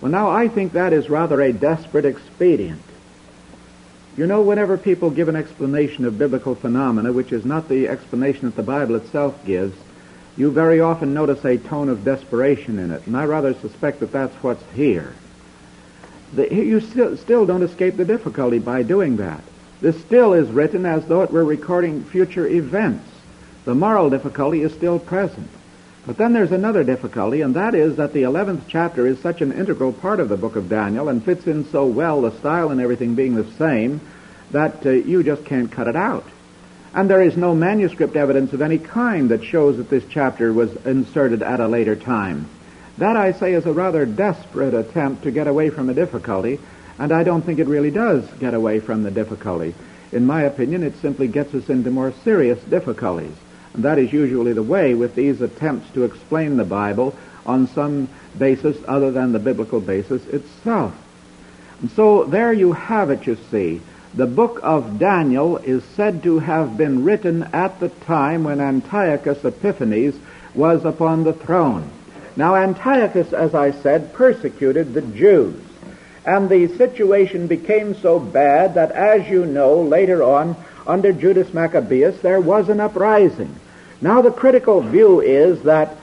Well, 0.00 0.10
now 0.10 0.30
I 0.30 0.48
think 0.48 0.72
that 0.72 0.92
is 0.92 1.10
rather 1.10 1.40
a 1.40 1.52
desperate 1.52 2.04
expedient. 2.04 2.82
You 4.16 4.26
know, 4.26 4.40
whenever 4.40 4.78
people 4.78 5.10
give 5.10 5.28
an 5.28 5.36
explanation 5.36 6.06
of 6.06 6.18
biblical 6.18 6.54
phenomena, 6.54 7.12
which 7.12 7.32
is 7.32 7.44
not 7.44 7.68
the 7.68 7.86
explanation 7.88 8.46
that 8.46 8.56
the 8.56 8.62
Bible 8.62 8.94
itself 8.96 9.44
gives, 9.44 9.76
you 10.38 10.50
very 10.50 10.80
often 10.80 11.12
notice 11.12 11.44
a 11.44 11.58
tone 11.58 11.90
of 11.90 12.04
desperation 12.04 12.78
in 12.78 12.90
it, 12.90 13.06
and 13.06 13.16
I 13.16 13.26
rather 13.26 13.52
suspect 13.54 14.00
that 14.00 14.12
that's 14.12 14.34
what's 14.42 14.64
here. 14.74 15.12
The, 16.34 16.52
you 16.52 16.80
still, 16.80 17.16
still 17.18 17.44
don't 17.44 17.62
escape 17.62 17.96
the 17.96 18.04
difficulty 18.06 18.58
by 18.58 18.82
doing 18.82 19.18
that. 19.18 19.42
This 19.82 20.00
still 20.00 20.32
is 20.32 20.48
written 20.48 20.86
as 20.86 21.04
though 21.06 21.22
it 21.22 21.30
were 21.30 21.44
recording 21.44 22.02
future 22.04 22.46
events. 22.46 23.06
The 23.66 23.74
moral 23.74 24.08
difficulty 24.08 24.62
is 24.62 24.72
still 24.72 24.98
present. 24.98 25.50
But 26.06 26.18
then 26.18 26.32
there's 26.32 26.52
another 26.52 26.84
difficulty, 26.84 27.40
and 27.40 27.54
that 27.56 27.74
is 27.74 27.96
that 27.96 28.12
the 28.12 28.22
11th 28.22 28.62
chapter 28.68 29.08
is 29.08 29.18
such 29.18 29.40
an 29.40 29.52
integral 29.52 29.92
part 29.92 30.20
of 30.20 30.28
the 30.28 30.36
book 30.36 30.54
of 30.54 30.68
Daniel 30.68 31.08
and 31.08 31.24
fits 31.24 31.48
in 31.48 31.68
so 31.70 31.84
well, 31.86 32.20
the 32.22 32.38
style 32.38 32.70
and 32.70 32.80
everything 32.80 33.16
being 33.16 33.34
the 33.34 33.50
same, 33.58 34.00
that 34.52 34.86
uh, 34.86 34.90
you 34.90 35.24
just 35.24 35.44
can't 35.44 35.72
cut 35.72 35.88
it 35.88 35.96
out. 35.96 36.24
And 36.94 37.10
there 37.10 37.22
is 37.22 37.36
no 37.36 37.56
manuscript 37.56 38.14
evidence 38.14 38.52
of 38.52 38.62
any 38.62 38.78
kind 38.78 39.30
that 39.30 39.42
shows 39.42 39.78
that 39.78 39.90
this 39.90 40.04
chapter 40.08 40.52
was 40.52 40.74
inserted 40.86 41.42
at 41.42 41.58
a 41.58 41.66
later 41.66 41.96
time. 41.96 42.48
That, 42.98 43.16
I 43.16 43.32
say, 43.32 43.54
is 43.54 43.66
a 43.66 43.72
rather 43.72 44.06
desperate 44.06 44.74
attempt 44.74 45.24
to 45.24 45.32
get 45.32 45.48
away 45.48 45.70
from 45.70 45.90
a 45.90 45.94
difficulty, 45.94 46.60
and 47.00 47.10
I 47.10 47.24
don't 47.24 47.42
think 47.42 47.58
it 47.58 47.66
really 47.66 47.90
does 47.90 48.24
get 48.38 48.54
away 48.54 48.78
from 48.78 49.02
the 49.02 49.10
difficulty. 49.10 49.74
In 50.12 50.24
my 50.24 50.42
opinion, 50.42 50.84
it 50.84 50.96
simply 51.02 51.26
gets 51.26 51.52
us 51.52 51.68
into 51.68 51.90
more 51.90 52.14
serious 52.22 52.62
difficulties. 52.62 53.34
And 53.76 53.84
that 53.84 53.98
is 53.98 54.10
usually 54.10 54.54
the 54.54 54.62
way 54.62 54.94
with 54.94 55.14
these 55.14 55.42
attempts 55.42 55.92
to 55.92 56.04
explain 56.04 56.56
the 56.56 56.64
Bible 56.64 57.14
on 57.44 57.68
some 57.68 58.08
basis 58.38 58.76
other 58.88 59.10
than 59.10 59.32
the 59.32 59.38
biblical 59.38 59.80
basis 59.80 60.26
itself. 60.26 60.94
And 61.80 61.90
so 61.90 62.24
there 62.24 62.54
you 62.54 62.72
have 62.72 63.10
it, 63.10 63.26
you 63.26 63.36
see. 63.50 63.82
The 64.14 64.26
book 64.26 64.60
of 64.62 64.98
Daniel 64.98 65.58
is 65.58 65.84
said 65.94 66.22
to 66.22 66.38
have 66.38 66.78
been 66.78 67.04
written 67.04 67.42
at 67.52 67.78
the 67.78 67.90
time 67.90 68.44
when 68.44 68.62
Antiochus 68.62 69.44
Epiphanes 69.44 70.14
was 70.54 70.86
upon 70.86 71.24
the 71.24 71.34
throne. 71.34 71.90
Now 72.34 72.56
Antiochus, 72.56 73.34
as 73.34 73.54
I 73.54 73.72
said, 73.72 74.14
persecuted 74.14 74.94
the 74.94 75.02
Jews. 75.02 75.62
And 76.24 76.48
the 76.48 76.74
situation 76.78 77.46
became 77.46 77.94
so 77.94 78.18
bad 78.18 78.74
that, 78.74 78.90
as 78.90 79.28
you 79.28 79.44
know, 79.44 79.82
later 79.82 80.22
on, 80.22 80.56
under 80.86 81.12
Judas 81.12 81.52
Maccabeus, 81.52 82.22
there 82.22 82.40
was 82.40 82.70
an 82.70 82.80
uprising. 82.80 83.54
Now 84.00 84.22
the 84.22 84.30
critical 84.30 84.80
view 84.80 85.20
is 85.20 85.62
that 85.62 85.96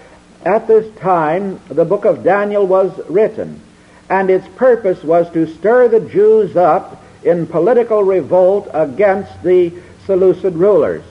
at 0.46 0.68
this 0.68 0.94
time 0.98 1.60
the 1.70 1.86
book 1.86 2.06
of 2.06 2.24
Daniel 2.24 2.66
was 2.66 2.92
written, 3.08 3.62
and 4.10 4.30
its 4.30 4.48
purpose 4.56 5.04
was 5.04 5.30
to 5.32 5.48
stir 5.48 5.88
the 5.88 6.00
Jews 6.00 6.56
up 6.56 7.04
in 7.24 7.48
political 7.48 8.04
revolt 8.04 8.68
against 8.74 9.44
the 9.44 9.72
Seleucid 10.06 10.56
rulers. 10.56 11.04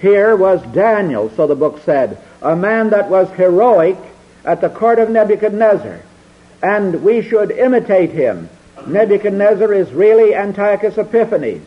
Here 0.00 0.34
was 0.34 0.62
Daniel, 0.72 1.30
so 1.36 1.46
the 1.46 1.54
book 1.54 1.80
said, 1.84 2.18
a 2.40 2.56
man 2.56 2.90
that 2.90 3.10
was 3.10 3.30
heroic 3.30 3.96
at 4.44 4.60
the 4.60 4.70
court 4.70 4.98
of 4.98 5.10
Nebuchadnezzar, 5.10 6.00
and 6.62 7.02
we 7.04 7.22
should 7.22 7.50
imitate 7.50 8.10
him. 8.10 8.48
Nebuchadnezzar 8.86 9.72
is 9.72 9.92
really 9.92 10.34
Antiochus 10.34 10.98
Epiphanes, 10.98 11.66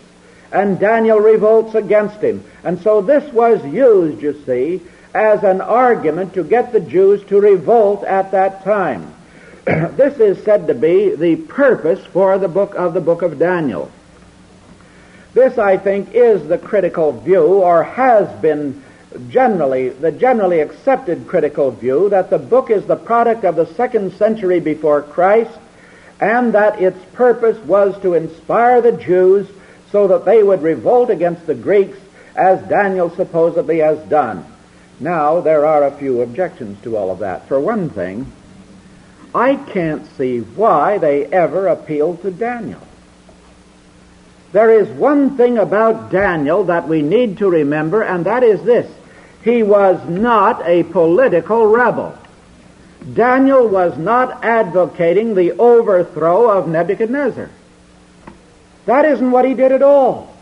and 0.51 0.79
Daniel 0.79 1.19
revolts 1.19 1.75
against 1.75 2.17
him. 2.17 2.43
And 2.63 2.79
so 2.81 3.01
this 3.01 3.31
was 3.33 3.63
used, 3.65 4.21
you 4.21 4.41
see, 4.45 4.81
as 5.13 5.43
an 5.43 5.61
argument 5.61 6.33
to 6.33 6.43
get 6.43 6.71
the 6.71 6.79
Jews 6.79 7.23
to 7.25 7.39
revolt 7.39 8.03
at 8.03 8.31
that 8.31 8.63
time. 8.63 9.13
this 9.65 10.19
is 10.19 10.43
said 10.43 10.67
to 10.67 10.73
be 10.73 11.15
the 11.15 11.37
purpose 11.37 12.05
for 12.05 12.37
the 12.37 12.47
book 12.47 12.75
of 12.75 12.93
the 12.93 13.01
book 13.01 13.21
of 13.21 13.39
Daniel. 13.39 13.91
This, 15.33 15.57
I 15.57 15.77
think, 15.77 16.13
is 16.13 16.47
the 16.47 16.57
critical 16.57 17.11
view, 17.11 17.43
or 17.43 17.83
has 17.83 18.29
been 18.41 18.83
generally, 19.29 19.89
the 19.89 20.11
generally 20.11 20.59
accepted 20.59 21.27
critical 21.27 21.71
view, 21.71 22.09
that 22.09 22.29
the 22.29 22.37
book 22.37 22.69
is 22.69 22.85
the 22.85 22.95
product 22.95 23.43
of 23.43 23.55
the 23.55 23.65
second 23.73 24.13
century 24.13 24.59
before 24.59 25.01
Christ, 25.01 25.51
and 26.21 26.53
that 26.53 26.81
its 26.81 26.97
purpose 27.13 27.57
was 27.65 27.99
to 28.01 28.13
inspire 28.13 28.81
the 28.81 28.93
Jews 28.93 29.47
so 29.91 30.07
that 30.07 30.25
they 30.25 30.43
would 30.43 30.61
revolt 30.61 31.09
against 31.09 31.45
the 31.45 31.55
Greeks 31.55 31.97
as 32.35 32.61
Daniel 32.67 33.09
supposedly 33.09 33.79
has 33.79 33.99
done. 34.09 34.45
Now, 34.99 35.41
there 35.41 35.65
are 35.65 35.85
a 35.85 35.97
few 35.97 36.21
objections 36.21 36.81
to 36.83 36.97
all 36.97 37.11
of 37.11 37.19
that. 37.19 37.47
For 37.47 37.59
one 37.59 37.89
thing, 37.89 38.31
I 39.33 39.55
can't 39.55 40.05
see 40.17 40.39
why 40.39 40.97
they 40.97 41.25
ever 41.25 41.67
appealed 41.67 42.21
to 42.21 42.31
Daniel. 42.31 42.81
There 44.53 44.71
is 44.71 44.87
one 44.87 45.35
thing 45.35 45.57
about 45.57 46.11
Daniel 46.11 46.63
that 46.65 46.87
we 46.87 47.01
need 47.01 47.39
to 47.39 47.49
remember, 47.49 48.01
and 48.01 48.25
that 48.25 48.43
is 48.43 48.63
this. 48.63 48.89
He 49.43 49.63
was 49.63 50.07
not 50.07 50.65
a 50.65 50.83
political 50.83 51.67
rebel. 51.67 52.17
Daniel 53.13 53.67
was 53.67 53.97
not 53.97 54.43
advocating 54.43 55.35
the 55.35 55.51
overthrow 55.59 56.49
of 56.49 56.67
Nebuchadnezzar. 56.67 57.49
That 58.85 59.05
isn't 59.05 59.31
what 59.31 59.45
he 59.45 59.53
did 59.53 59.71
at 59.71 59.81
all. 59.81 60.35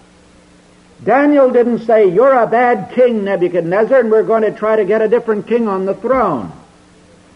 Daniel 1.04 1.52
didn't 1.52 1.86
say, 1.86 2.10
You're 2.10 2.38
a 2.38 2.48
bad 2.48 2.94
king, 2.94 3.24
Nebuchadnezzar, 3.24 4.00
and 4.00 4.12
we're 4.12 4.24
going 4.24 4.44
to 4.44 4.52
try 4.52 4.78
to 4.78 4.86
get 4.86 5.02
a 5.02 5.08
different 5.08 5.48
king 5.48 5.68
on 5.68 5.86
the 5.86 5.94
throne. 5.94 6.52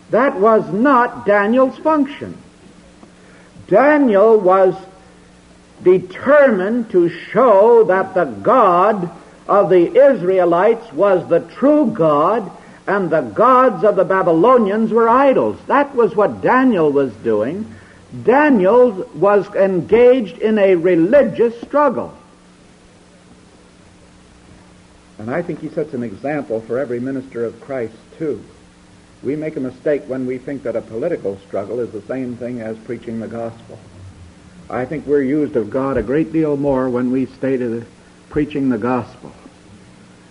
That 0.09 0.39
was 0.39 0.71
not 0.71 1.25
Daniel's 1.25 1.77
function. 1.77 2.37
Daniel 3.67 4.39
was 4.39 4.75
determined 5.83 6.89
to 6.91 7.09
show 7.09 7.83
that 7.85 8.13
the 8.13 8.25
God 8.25 9.11
of 9.47 9.69
the 9.69 9.95
Israelites 9.95 10.91
was 10.93 11.27
the 11.27 11.39
true 11.39 11.91
God 11.91 12.49
and 12.87 13.09
the 13.09 13.21
gods 13.21 13.83
of 13.83 13.97
the 13.97 14.05
Babylonians 14.05 14.91
were 14.91 15.09
idols. 15.09 15.59
That 15.67 15.93
was 15.93 16.15
what 16.15 16.41
Daniel 16.41 16.91
was 16.91 17.13
doing. 17.15 17.73
Daniel 18.23 19.09
was 19.15 19.47
engaged 19.55 20.37
in 20.37 20.57
a 20.57 20.75
religious 20.75 21.59
struggle. 21.61 22.17
And 25.19 25.31
I 25.31 25.41
think 25.41 25.61
he 25.61 25.69
sets 25.69 25.93
an 25.93 26.03
example 26.03 26.61
for 26.61 26.77
every 26.77 26.99
minister 26.99 27.43
of 27.43 27.59
Christ, 27.59 27.95
too. 28.17 28.43
We 29.23 29.35
make 29.35 29.55
a 29.55 29.59
mistake 29.59 30.03
when 30.07 30.25
we 30.25 30.37
think 30.37 30.63
that 30.63 30.75
a 30.75 30.81
political 30.81 31.37
struggle 31.47 31.79
is 31.79 31.91
the 31.91 32.03
same 32.03 32.37
thing 32.37 32.61
as 32.61 32.77
preaching 32.77 33.19
the 33.19 33.27
gospel. 33.27 33.79
I 34.69 34.85
think 34.85 35.07
we're 35.07 35.23
used 35.23 35.55
of 35.55 35.69
God 35.69 35.97
a 35.97 36.03
great 36.03 36.31
deal 36.31 36.55
more 36.55 36.89
when 36.89 37.11
we 37.11 37.25
stay 37.25 37.57
to 37.57 37.69
the, 37.69 37.81
uh, 37.81 37.85
preaching 38.29 38.69
the 38.69 38.77
gospel 38.77 39.31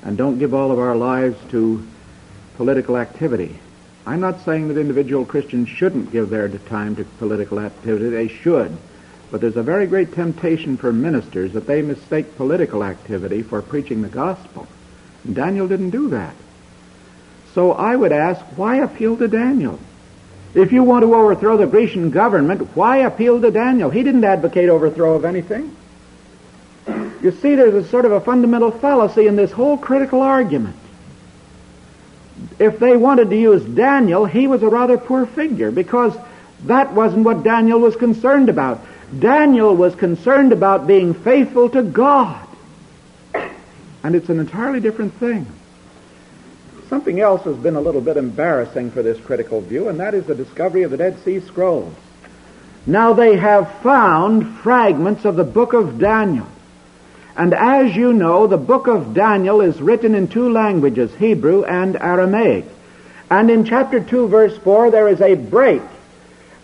and 0.03 0.17
don't 0.17 0.39
give 0.39 0.55
all 0.55 0.71
of 0.71 0.79
our 0.79 0.95
lives 0.95 1.37
to 1.51 1.85
political 2.57 2.97
activity. 2.97 3.59
I'm 4.07 4.21
not 4.21 4.45
saying 4.45 4.69
that 4.69 4.79
individual 4.79 5.27
Christians 5.27 5.69
shouldn't 5.69 6.13
give 6.13 6.31
their 6.31 6.49
time 6.49 6.95
to 6.97 7.05
political 7.19 7.59
activity. 7.59 8.09
They 8.09 8.29
should. 8.29 8.77
But 9.33 9.41
there's 9.41 9.57
a 9.57 9.63
very 9.65 9.89
great 9.89 10.13
temptation 10.13 10.77
for 10.77 10.93
ministers 10.93 11.55
that 11.55 11.67
they 11.67 11.83
mistake 11.83 12.37
political 12.37 12.85
activity 12.85 13.43
for 13.43 13.61
preaching 13.61 14.03
the 14.03 14.09
gospel. 14.09 14.69
And 15.25 15.35
Daniel 15.35 15.67
didn't 15.67 15.91
do 15.91 16.11
that. 16.11 16.37
So 17.53 17.73
I 17.73 17.97
would 17.97 18.13
ask, 18.13 18.41
why 18.57 18.77
appeal 18.77 19.17
to 19.17 19.27
Daniel? 19.27 19.81
If 20.55 20.73
you 20.73 20.85
want 20.85 21.03
to 21.03 21.15
overthrow 21.15 21.57
the 21.57 21.67
Grecian 21.67 22.11
government, 22.11 22.77
why 22.77 22.99
appeal 22.99 23.41
to 23.41 23.51
Daniel? 23.51 23.91
He 23.91 24.05
didn't 24.05 24.25
advocate 24.25 24.69
overthrow 24.69 25.17
of 25.17 25.25
anything. 25.25 25.75
You 26.87 27.33
see, 27.33 27.57
there's 27.57 27.75
a 27.75 27.89
sort 27.89 28.05
of 28.05 28.13
a 28.13 28.21
fundamental 28.21 28.71
fallacy 28.71 29.27
in 29.27 29.35
this 29.35 29.51
whole 29.51 29.77
critical 29.77 30.23
argument. 30.23 30.77
If 32.59 32.79
they 32.79 32.97
wanted 32.97 33.31
to 33.31 33.37
use 33.37 33.65
Daniel, 33.65 34.25
he 34.25 34.47
was 34.47 34.63
a 34.63 34.69
rather 34.69 34.99
poor 34.99 35.27
figure 35.27 35.71
because 35.71 36.17
that 36.65 36.93
wasn't 36.93 37.25
what 37.25 37.43
Daniel 37.43 37.81
was 37.81 37.97
concerned 37.97 38.49
about. 38.49 38.81
Daniel 39.19 39.75
was 39.75 39.95
concerned 39.95 40.53
about 40.53 40.87
being 40.87 41.15
faithful 41.15 41.69
to 41.71 41.83
God. 41.83 42.47
And 44.03 44.15
it's 44.15 44.29
an 44.29 44.41
entirely 44.41 44.81
different 44.81 45.15
thing. 45.15 45.47
Something 46.89 47.21
else 47.21 47.43
has 47.43 47.57
been 47.57 47.75
a 47.75 47.81
little 47.81 48.01
bit 48.01 48.17
embarrassing 48.17 48.93
for 48.93 49.03
this 49.03 49.19
critical 49.21 49.61
view, 49.61 49.89
and 49.89 49.99
that 49.99 50.15
is 50.15 50.27
the 50.27 50.35
discovery 50.35 50.85
of 50.85 50.91
the 50.91 50.97
Dead 50.97 51.19
Sea 51.25 51.41
Scrolls. 51.41 51.95
Now 52.87 53.13
they 53.13 53.37
have 53.37 53.81
found 53.83 54.59
fragments 54.59 55.25
of 55.25 55.35
the 55.35 55.45
book 55.45 55.73
of 55.73 55.99
Daniel. 55.99 56.47
And 57.37 57.53
as 57.53 57.95
you 57.95 58.15
know, 58.15 58.47
the 58.47 58.57
book 58.57 58.87
of 58.87 59.13
Daniel 59.13 59.61
is 59.61 59.81
written 59.81 60.15
in 60.15 60.29
two 60.29 60.51
languages, 60.51 61.15
Hebrew 61.17 61.65
and 61.65 61.97
Aramaic. 61.97 62.65
And 63.31 63.51
in 63.51 63.65
chapter 63.65 64.01
2 64.01 64.29
verse 64.29 64.57
4 64.59 64.91
there 64.91 65.09
is 65.09 65.21
a 65.21 65.35
break. 65.35 65.83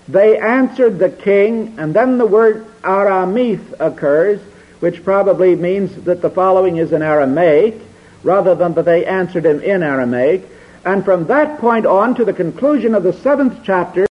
They 0.08 0.38
answered 0.38 0.98
the 0.98 1.10
king, 1.10 1.76
and 1.78 1.94
then 1.94 2.18
the 2.18 2.26
word 2.26 2.66
Aramith 2.82 3.74
occurs, 3.80 4.40
which 4.80 5.04
probably 5.04 5.54
means 5.54 5.94
that 6.04 6.22
the 6.22 6.30
following 6.30 6.78
is 6.78 6.92
in 6.92 7.02
Aramaic, 7.02 7.76
rather 8.22 8.54
than 8.54 8.72
that 8.74 8.84
they 8.84 9.04
answered 9.04 9.44
him 9.44 9.60
in 9.60 9.82
Aramaic. 9.82 10.48
And 10.84 11.04
from 11.04 11.26
that 11.26 11.60
point 11.60 11.86
on 11.86 12.14
to 12.16 12.24
the 12.24 12.32
conclusion 12.32 12.94
of 12.94 13.02
the 13.02 13.12
seventh 13.12 13.60
chapter, 13.62 14.06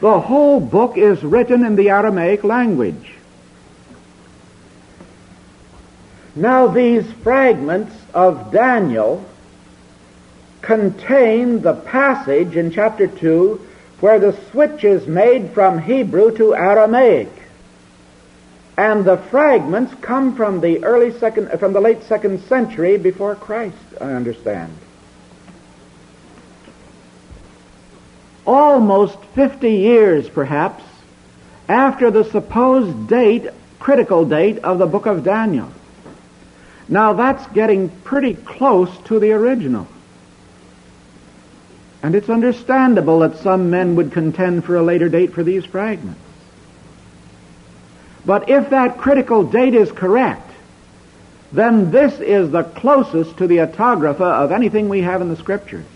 the 0.00 0.20
whole 0.20 0.60
book 0.60 0.96
is 0.96 1.22
written 1.22 1.64
in 1.64 1.76
the 1.76 1.90
Aramaic 1.90 2.42
language. 2.42 3.15
Now 6.36 6.66
these 6.66 7.10
fragments 7.22 7.96
of 8.12 8.52
Daniel 8.52 9.24
contain 10.60 11.62
the 11.62 11.72
passage 11.72 12.56
in 12.56 12.70
chapter 12.70 13.06
2 13.06 13.66
where 14.00 14.18
the 14.18 14.38
switch 14.50 14.84
is 14.84 15.06
made 15.06 15.52
from 15.52 15.78
Hebrew 15.78 16.36
to 16.36 16.54
Aramaic. 16.54 17.30
And 18.76 19.06
the 19.06 19.16
fragments 19.16 19.94
come 20.02 20.36
from 20.36 20.60
the 20.60 20.84
early 20.84 21.18
second, 21.18 21.58
from 21.58 21.72
the 21.72 21.80
late 21.80 22.02
second 22.02 22.42
century 22.42 22.98
before 22.98 23.34
Christ, 23.34 23.76
I 23.98 24.12
understand. 24.12 24.76
Almost 28.46 29.16
50 29.34 29.70
years, 29.70 30.28
perhaps, 30.28 30.84
after 31.70 32.10
the 32.10 32.24
supposed 32.24 33.08
date, 33.08 33.46
critical 33.78 34.26
date 34.26 34.58
of 34.58 34.78
the 34.78 34.86
book 34.86 35.06
of 35.06 35.24
Daniel. 35.24 35.72
Now 36.88 37.14
that's 37.14 37.46
getting 37.48 37.88
pretty 37.88 38.34
close 38.34 38.96
to 39.06 39.18
the 39.18 39.32
original. 39.32 39.88
And 42.02 42.14
it's 42.14 42.30
understandable 42.30 43.20
that 43.20 43.38
some 43.38 43.70
men 43.70 43.96
would 43.96 44.12
contend 44.12 44.64
for 44.64 44.76
a 44.76 44.82
later 44.82 45.08
date 45.08 45.32
for 45.32 45.42
these 45.42 45.64
fragments. 45.64 46.20
But 48.24 48.48
if 48.48 48.70
that 48.70 48.98
critical 48.98 49.44
date 49.44 49.74
is 49.74 49.90
correct, 49.90 50.50
then 51.52 51.90
this 51.90 52.20
is 52.20 52.50
the 52.50 52.64
closest 52.64 53.38
to 53.38 53.46
the 53.46 53.60
autographa 53.60 54.24
of 54.24 54.52
anything 54.52 54.88
we 54.88 55.02
have 55.02 55.20
in 55.20 55.28
the 55.28 55.36
scriptures. 55.36 55.86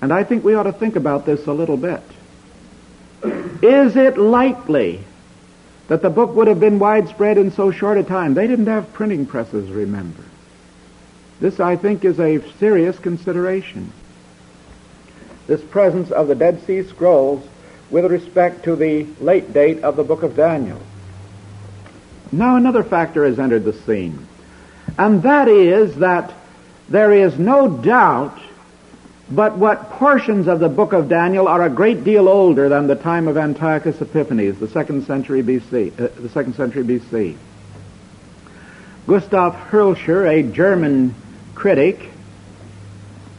And 0.00 0.12
I 0.12 0.24
think 0.24 0.44
we 0.44 0.54
ought 0.54 0.64
to 0.64 0.72
think 0.72 0.96
about 0.96 1.26
this 1.26 1.46
a 1.46 1.52
little 1.52 1.76
bit. 1.76 2.02
Is 3.62 3.96
it 3.96 4.16
likely 4.16 5.00
that 5.88 6.02
the 6.02 6.10
book 6.10 6.34
would 6.34 6.46
have 6.46 6.60
been 6.60 6.78
widespread 6.78 7.38
in 7.38 7.50
so 7.50 7.70
short 7.70 7.98
a 7.98 8.02
time? 8.02 8.34
They 8.34 8.46
didn't 8.46 8.66
have 8.66 8.92
printing 8.92 9.26
presses, 9.26 9.70
remember. 9.70 10.22
This, 11.40 11.60
I 11.60 11.76
think, 11.76 12.04
is 12.04 12.20
a 12.20 12.40
serious 12.58 12.98
consideration. 12.98 13.92
This 15.46 15.62
presence 15.62 16.10
of 16.10 16.28
the 16.28 16.34
Dead 16.34 16.64
Sea 16.66 16.82
Scrolls 16.82 17.46
with 17.90 18.04
respect 18.04 18.64
to 18.64 18.76
the 18.76 19.06
late 19.20 19.52
date 19.52 19.82
of 19.82 19.96
the 19.96 20.04
book 20.04 20.22
of 20.22 20.36
Daniel. 20.36 20.80
Now 22.30 22.56
another 22.56 22.82
factor 22.82 23.24
has 23.24 23.38
entered 23.38 23.64
the 23.64 23.72
scene, 23.72 24.26
and 24.98 25.22
that 25.22 25.48
is 25.48 25.96
that 25.96 26.34
there 26.88 27.12
is 27.12 27.38
no 27.38 27.68
doubt 27.68 28.38
but 29.30 29.58
what 29.58 29.90
portions 29.90 30.48
of 30.48 30.58
the 30.58 30.68
book 30.68 30.92
of 30.92 31.08
Daniel 31.08 31.48
are 31.48 31.62
a 31.62 31.70
great 31.70 32.02
deal 32.02 32.28
older 32.28 32.68
than 32.68 32.86
the 32.86 32.94
time 32.94 33.28
of 33.28 33.36
Antiochus 33.36 34.00
Epiphanes, 34.00 34.58
the 34.58 34.68
second 34.68 35.04
century 35.04 35.42
BC. 35.42 35.92
Uh, 36.00 36.08
the 36.20 36.30
second 36.30 36.54
century 36.54 36.82
BC. 36.82 37.36
Gustav 39.06 39.54
Hölscher, 39.54 40.26
a 40.26 40.42
German 40.42 41.14
critic, 41.54 42.10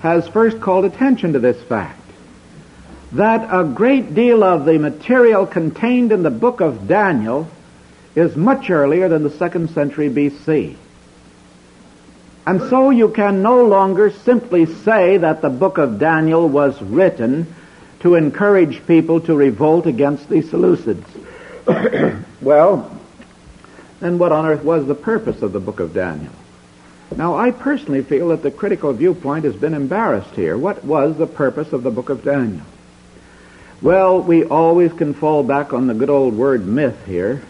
has 0.02 0.28
first 0.28 0.62
called 0.62 0.86
attention 0.86 1.34
to 1.34 1.39
this 1.39 1.62
fact 1.63 1.99
that 3.12 3.49
a 3.52 3.63
great 3.63 4.13
deal 4.13 4.43
of 4.43 4.65
the 4.65 4.78
material 4.78 5.47
contained 5.47 6.12
in 6.12 6.21
the 6.21 6.30
book 6.30 6.62
of 6.62 6.88
Daniel 6.88 7.47
is 8.15 8.36
much 8.36 8.69
earlier 8.69 9.10
than 9.10 9.23
the 9.23 9.32
second 9.32 9.71
century 9.71 10.10
BC. 10.10 10.75
And 12.50 12.68
so 12.68 12.90
you 12.90 13.10
can 13.10 13.44
no 13.44 13.64
longer 13.64 14.10
simply 14.10 14.66
say 14.66 15.18
that 15.18 15.44
the 15.44 15.52
book 15.52 15.78
of 15.78 16.00
Daniel 16.00 16.50
was 16.50 16.82
written 16.82 17.46
to 18.00 18.16
encourage 18.16 18.88
people 18.88 19.22
to 19.22 19.36
revolt 19.36 19.86
against 19.86 20.28
the 20.30 20.42
Seleucids. 20.42 21.06
well, 22.42 23.00
then 24.00 24.18
what 24.18 24.32
on 24.32 24.48
earth 24.48 24.64
was 24.64 24.88
the 24.88 24.96
purpose 24.96 25.44
of 25.44 25.52
the 25.52 25.60
book 25.60 25.80
of 25.80 25.94
Daniel? 25.94 26.34
Now, 27.16 27.36
I 27.38 27.52
personally 27.52 28.02
feel 28.02 28.30
that 28.30 28.42
the 28.42 28.50
critical 28.50 28.94
viewpoint 28.94 29.46
has 29.46 29.56
been 29.56 29.76
embarrassed 29.76 30.34
here. 30.34 30.58
What 30.58 30.84
was 30.84 31.18
the 31.20 31.28
purpose 31.28 31.72
of 31.72 31.84
the 31.84 31.92
book 31.92 32.10
of 32.10 32.24
Daniel? 32.24 32.66
Well, 33.80 34.24
we 34.24 34.44
always 34.44 34.92
can 34.94 35.14
fall 35.14 35.44
back 35.44 35.72
on 35.72 35.86
the 35.86 35.94
good 35.94 36.10
old 36.10 36.34
word 36.34 36.66
myth 36.66 37.06
here. 37.06 37.44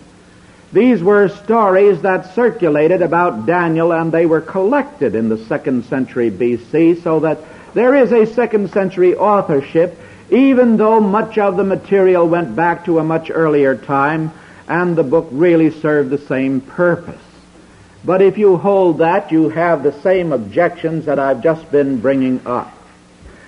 These 0.72 1.02
were 1.02 1.30
stories 1.30 2.04
that 2.04 2.36
circulated 2.36 3.02
about 3.02 3.48
Daniel 3.48 3.92
and 3.92 4.12
they 4.12 4.28
were 4.28 4.42
collected 4.42 5.16
in 5.16 5.28
the 5.28 5.44
second 5.46 5.86
century 5.86 6.30
BC 6.30 7.02
so 7.02 7.22
that 7.22 7.40
there 7.74 7.96
is 7.96 8.12
a 8.12 8.32
second 8.34 8.70
century 8.72 9.16
authorship 9.16 9.98
even 10.30 10.78
though 10.78 11.00
much 11.00 11.40
of 11.40 11.58
the 11.58 11.64
material 11.64 12.28
went 12.28 12.56
back 12.56 12.86
to 12.86 13.00
a 13.00 13.04
much 13.04 13.32
earlier 13.34 13.76
time 13.76 14.32
and 14.68 14.96
the 14.96 15.04
book 15.04 15.28
really 15.32 15.72
served 15.72 16.12
the 16.12 16.20
same 16.20 16.62
purpose. 16.62 17.22
But 18.06 18.22
if 18.22 18.38
you 18.38 18.58
hold 18.58 19.00
that, 19.00 19.32
you 19.32 19.50
have 19.50 19.82
the 19.82 20.00
same 20.02 20.32
objections 20.32 21.06
that 21.06 21.18
I've 21.18 21.42
just 21.42 21.72
been 21.72 22.00
bringing 22.00 22.46
up. 22.46 22.72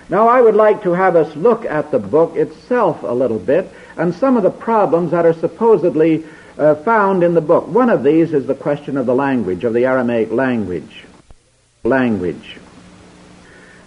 Now 0.10 0.28
I 0.28 0.42
would 0.42 0.56
like 0.56 0.84
to 0.84 0.94
have 0.94 1.16
us 1.16 1.36
look 1.36 1.66
at 1.66 1.92
the 1.92 2.00
book 2.00 2.36
itself 2.36 3.04
a 3.04 3.14
little 3.14 3.40
bit 3.40 3.72
and 3.96 4.16
some 4.16 4.38
of 4.38 4.44
the 4.44 4.50
problems 4.50 5.12
that 5.12 5.28
are 5.28 5.34
supposedly 5.34 6.26
uh, 6.58 6.76
found 6.76 7.24
in 7.24 7.34
the 7.34 7.42
book. 7.42 7.68
One 7.68 7.90
of 7.90 8.04
these 8.04 8.34
is 8.34 8.46
the 8.46 8.56
question 8.56 8.98
of 8.98 9.06
the 9.06 9.16
language, 9.16 9.64
of 9.64 9.74
the 9.74 9.86
Aramaic 9.86 10.32
language. 10.32 11.04
Language. 11.84 12.58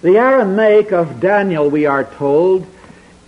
The 0.03 0.19
Aramaic 0.19 0.93
of 0.93 1.21
Daniel, 1.21 1.71
we 1.71 1.87
are 1.87 2.05
told, 2.05 2.67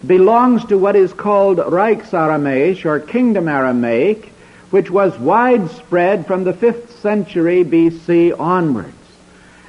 belongs 0.07 0.64
to 0.66 0.79
what 0.79 0.96
is 0.96 1.12
called 1.12 1.59
Reichsaramaic 1.59 2.85
or 2.85 3.01
Kingdom 3.01 3.49
Aramaic, 3.49 4.27
which 4.70 4.90
was 4.90 5.18
widespread 5.18 6.27
from 6.27 6.44
the 6.44 6.53
5th 6.53 6.90
century 7.01 7.64
BC 7.64 8.38
onwards. 8.38 8.92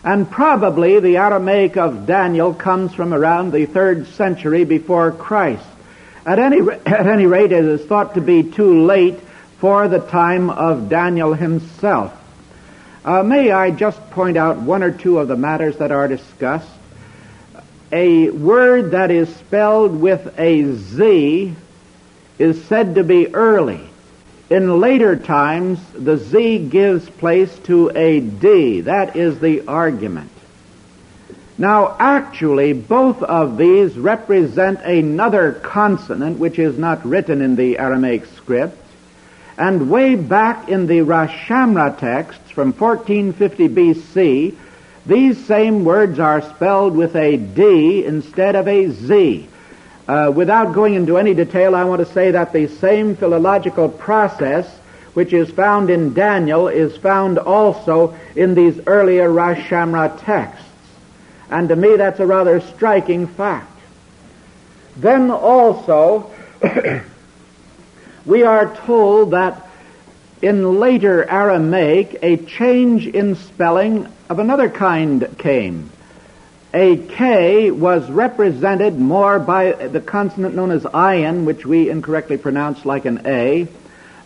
And 0.03 0.29
probably 0.29 0.99
the 0.99 1.17
Aramaic 1.17 1.77
of 1.77 2.05
Daniel 2.05 2.53
comes 2.53 2.93
from 2.93 3.13
around 3.13 3.51
the 3.51 3.65
third 3.65 4.07
century 4.07 4.63
before 4.63 5.11
Christ. 5.11 5.65
At 6.25 6.39
any, 6.39 6.59
at 6.85 7.07
any 7.07 7.25
rate, 7.25 7.51
it 7.51 7.65
is 7.65 7.85
thought 7.85 8.15
to 8.15 8.21
be 8.21 8.43
too 8.43 8.85
late 8.85 9.19
for 9.59 9.87
the 9.87 9.99
time 9.99 10.49
of 10.49 10.89
Daniel 10.89 11.33
himself. 11.33 12.13
Uh, 13.03 13.23
may 13.23 13.51
I 13.51 13.71
just 13.71 13.99
point 14.11 14.37
out 14.37 14.57
one 14.57 14.83
or 14.83 14.91
two 14.91 15.19
of 15.19 15.27
the 15.27 15.37
matters 15.37 15.77
that 15.77 15.91
are 15.91 16.07
discussed? 16.07 16.69
A 17.91 18.29
word 18.29 18.91
that 18.91 19.11
is 19.11 19.33
spelled 19.37 19.99
with 19.99 20.37
a 20.37 20.73
Z 20.73 21.55
is 22.37 22.65
said 22.65 22.95
to 22.95 23.03
be 23.03 23.33
early. 23.33 23.79
In 24.49 24.79
later 24.79 25.15
times, 25.15 25.79
the 25.93 26.17
Z 26.17 26.69
gives 26.69 27.09
place 27.09 27.57
to 27.59 27.91
a 27.95 28.19
D. 28.19 28.81
That 28.81 29.15
is 29.15 29.39
the 29.39 29.67
argument. 29.67 30.31
Now, 31.57 31.95
actually, 31.99 32.73
both 32.73 33.23
of 33.23 33.57
these 33.57 33.97
represent 33.97 34.81
another 34.81 35.53
consonant 35.53 36.37
which 36.37 36.59
is 36.59 36.77
not 36.77 37.05
written 37.05 37.41
in 37.41 37.55
the 37.55 37.79
Aramaic 37.79 38.25
script. 38.35 38.77
And 39.57 39.89
way 39.89 40.15
back 40.15 40.69
in 40.69 40.85
the 40.87 41.01
Ras 41.01 41.31
Shamra 41.31 41.97
texts 41.97 42.51
from 42.51 42.73
1450 42.73 43.69
BC, 43.69 44.55
these 45.05 45.45
same 45.45 45.83
words 45.83 46.19
are 46.19 46.41
spelled 46.41 46.95
with 46.95 47.15
a 47.15 47.37
D 47.37 48.05
instead 48.05 48.55
of 48.55 48.67
a 48.67 48.89
Z. 48.91 49.47
Uh, 50.07 50.31
without 50.33 50.73
going 50.73 50.93
into 50.93 51.17
any 51.17 51.33
detail, 51.33 51.75
I 51.75 51.85
want 51.85 52.05
to 52.05 52.13
say 52.13 52.31
that 52.31 52.53
the 52.53 52.67
same 52.67 53.15
philological 53.15 53.89
process 53.89 54.69
which 55.17 55.33
is 55.33 55.49
found 55.49 55.89
in 55.89 56.13
Daniel 56.13 56.67
is 56.67 56.95
found 56.95 57.39
also 57.39 58.15
in 58.35 58.53
these 58.53 58.79
earlier 58.85 59.27
Ras 59.31 59.57
Shamra 59.57 60.23
texts. 60.23 60.63
And 61.49 61.69
to 61.69 61.75
me 61.75 61.95
that's 61.95 62.19
a 62.19 62.25
rather 62.27 62.61
striking 62.61 63.25
fact. 63.25 63.71
Then 64.95 65.31
also, 65.31 66.31
we 68.27 68.43
are 68.43 68.75
told 68.75 69.31
that 69.31 69.67
in 70.41 70.79
later 70.79 71.27
Aramaic, 71.27 72.19
a 72.21 72.37
change 72.37 73.07
in 73.07 73.35
spelling 73.35 74.07
of 74.29 74.39
another 74.39 74.69
kind 74.69 75.35
came. 75.39 75.89
A 76.73 76.97
K 76.97 77.71
was 77.71 78.07
represented 78.11 78.99
more 78.99 79.39
by 79.39 79.71
the 79.71 80.01
consonant 80.01 80.53
known 80.53 80.71
as 80.71 80.83
ayin, 80.83 81.45
which 81.45 81.65
we 81.65 81.89
incorrectly 81.89 82.37
pronounce 82.37 82.85
like 82.85 83.05
an 83.05 83.21
A. 83.25 83.67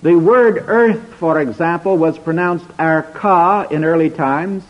The 0.01 0.15
word 0.15 0.63
earth, 0.67 1.13
for 1.19 1.39
example, 1.39 1.95
was 1.95 2.17
pronounced 2.17 2.67
arka 2.79 3.71
in 3.71 3.85
early 3.85 4.09
times. 4.09 4.63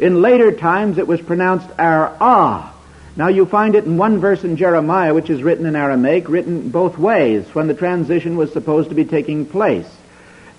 In 0.00 0.20
later 0.20 0.50
times, 0.50 0.98
it 0.98 1.06
was 1.06 1.20
pronounced 1.20 1.68
ar-ah. 1.78 2.74
Now 3.14 3.28
you 3.28 3.44
find 3.44 3.74
it 3.74 3.84
in 3.84 3.98
one 3.98 4.20
verse 4.20 4.42
in 4.42 4.56
Jeremiah, 4.56 5.12
which 5.12 5.28
is 5.28 5.42
written 5.42 5.66
in 5.66 5.76
Aramaic, 5.76 6.28
written 6.28 6.70
both 6.70 6.96
ways, 6.96 7.44
when 7.54 7.66
the 7.66 7.74
transition 7.74 8.36
was 8.36 8.52
supposed 8.52 8.88
to 8.88 8.94
be 8.94 9.04
taking 9.04 9.44
place. 9.44 9.88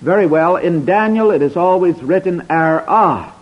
Very 0.00 0.26
well, 0.26 0.56
in 0.56 0.84
Daniel 0.84 1.30
it 1.30 1.42
is 1.42 1.56
always 1.56 2.00
written 2.02 2.46
ar-ah. 2.50 3.34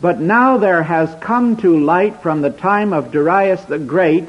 But 0.00 0.18
now 0.18 0.56
there 0.58 0.82
has 0.82 1.14
come 1.20 1.58
to 1.58 1.78
light 1.78 2.22
from 2.22 2.40
the 2.40 2.50
time 2.50 2.92
of 2.92 3.12
Darius 3.12 3.62
the 3.64 3.78
Great, 3.78 4.24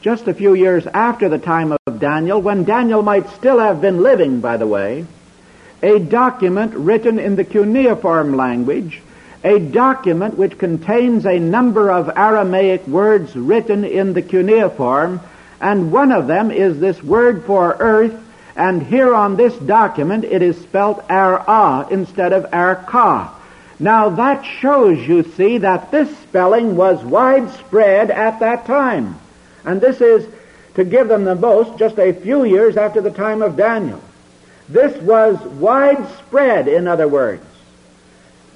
just 0.00 0.26
a 0.26 0.34
few 0.34 0.54
years 0.54 0.86
after 0.86 1.28
the 1.28 1.38
time 1.38 1.76
of 1.86 2.00
Daniel, 2.00 2.42
when 2.42 2.64
Daniel 2.64 3.02
might 3.02 3.30
still 3.30 3.58
have 3.58 3.80
been 3.80 4.02
living, 4.02 4.40
by 4.40 4.56
the 4.56 4.66
way, 4.66 5.06
a 5.82 5.98
document 5.98 6.74
written 6.74 7.18
in 7.18 7.36
the 7.36 7.44
cuneiform 7.44 8.36
language, 8.36 9.00
a 9.44 9.58
document 9.58 10.38
which 10.38 10.58
contains 10.58 11.26
a 11.26 11.38
number 11.38 11.90
of 11.90 12.16
Aramaic 12.16 12.86
words 12.86 13.34
written 13.34 13.84
in 13.84 14.12
the 14.12 14.22
cuneiform, 14.22 15.20
and 15.60 15.92
one 15.92 16.12
of 16.12 16.26
them 16.26 16.50
is 16.50 16.78
this 16.78 17.02
word 17.02 17.44
for 17.44 17.76
earth, 17.78 18.18
and 18.54 18.82
here 18.82 19.14
on 19.14 19.36
this 19.36 19.54
document 19.54 20.24
it 20.24 20.42
is 20.42 20.60
spelt 20.60 21.04
ar 21.10 21.88
instead 21.90 22.32
of 22.32 22.50
arka. 22.50 23.30
Now 23.78 24.10
that 24.10 24.44
shows, 24.44 24.98
you 24.98 25.24
see, 25.24 25.58
that 25.58 25.90
this 25.90 26.16
spelling 26.18 26.76
was 26.76 27.02
widespread 27.02 28.10
at 28.10 28.40
that 28.40 28.66
time. 28.66 29.18
And 29.64 29.80
this 29.80 30.00
is, 30.00 30.26
to 30.74 30.84
give 30.84 31.08
them 31.08 31.24
the 31.24 31.34
most, 31.34 31.78
just 31.78 31.98
a 31.98 32.12
few 32.12 32.44
years 32.44 32.76
after 32.76 33.00
the 33.00 33.10
time 33.10 33.42
of 33.42 33.56
Daniel. 33.56 34.00
This 34.68 34.96
was 35.02 35.36
widespread, 35.40 36.68
in 36.68 36.86
other 36.86 37.08
words, 37.08 37.44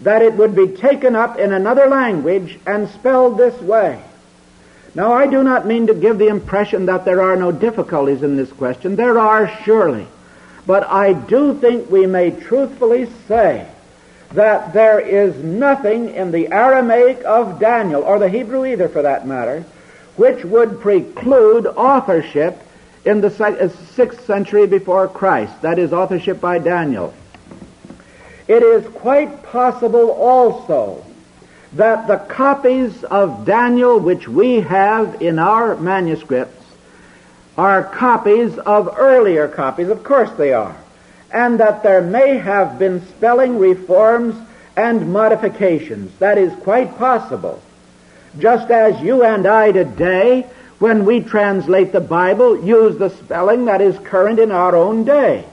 that 0.02 0.22
it 0.22 0.34
would 0.34 0.54
be 0.54 0.68
taken 0.68 1.16
up 1.16 1.38
in 1.38 1.52
another 1.52 1.86
language 1.86 2.58
and 2.66 2.88
spelled 2.90 3.38
this 3.38 3.58
way. 3.60 4.02
Now 4.94 5.12
I 5.12 5.26
do 5.26 5.42
not 5.42 5.66
mean 5.66 5.88
to 5.88 5.94
give 5.94 6.18
the 6.18 6.28
impression 6.28 6.86
that 6.86 7.04
there 7.04 7.22
are 7.22 7.36
no 7.36 7.52
difficulties 7.52 8.22
in 8.22 8.36
this 8.36 8.52
question. 8.52 8.96
There 8.96 9.18
are 9.18 9.48
surely. 9.64 10.06
But 10.66 10.84
I 10.84 11.12
do 11.12 11.54
think 11.54 11.90
we 11.90 12.06
may 12.06 12.30
truthfully 12.30 13.08
say 13.28 13.68
that 14.32 14.72
there 14.72 14.98
is 14.98 15.36
nothing 15.42 16.14
in 16.14 16.32
the 16.32 16.48
Aramaic 16.52 17.22
of 17.24 17.60
Daniel, 17.60 18.02
or 18.02 18.18
the 18.18 18.28
Hebrew 18.28 18.66
either 18.66 18.88
for 18.88 19.02
that 19.02 19.26
matter, 19.26 19.64
which 20.16 20.44
would 20.44 20.80
preclude 20.80 21.66
authorship 21.66 22.60
in 23.04 23.20
the 23.20 23.28
6th 23.28 24.00
uh, 24.00 24.22
century 24.22 24.66
before 24.66 25.06
Christ. 25.06 25.62
That 25.62 25.78
is 25.78 25.92
authorship 25.92 26.40
by 26.40 26.58
Daniel. 26.58 27.14
It 28.48 28.62
is 28.62 28.86
quite 28.94 29.42
possible 29.42 30.10
also 30.10 31.04
that 31.72 32.06
the 32.06 32.18
copies 32.18 33.04
of 33.04 33.44
Daniel 33.44 33.98
which 33.98 34.28
we 34.28 34.60
have 34.60 35.20
in 35.20 35.38
our 35.38 35.76
manuscripts 35.76 36.64
are 37.58 37.82
copies 37.82 38.56
of 38.58 38.94
earlier 38.96 39.48
copies. 39.48 39.88
Of 39.88 40.04
course 40.04 40.30
they 40.36 40.52
are 40.52 40.76
and 41.32 41.60
that 41.60 41.82
there 41.82 42.00
may 42.00 42.38
have 42.38 42.78
been 42.78 43.06
spelling 43.08 43.58
reforms 43.58 44.34
and 44.76 45.12
modifications. 45.12 46.16
That 46.18 46.38
is 46.38 46.52
quite 46.62 46.96
possible. 46.98 47.62
Just 48.38 48.70
as 48.70 49.00
you 49.00 49.24
and 49.24 49.46
I 49.46 49.72
today, 49.72 50.46
when 50.78 51.04
we 51.04 51.20
translate 51.20 51.92
the 51.92 52.00
Bible, 52.00 52.64
use 52.64 52.98
the 52.98 53.08
spelling 53.10 53.64
that 53.64 53.80
is 53.80 53.98
current 53.98 54.38
in 54.38 54.52
our 54.52 54.76
own 54.76 55.04
day, 55.04 55.44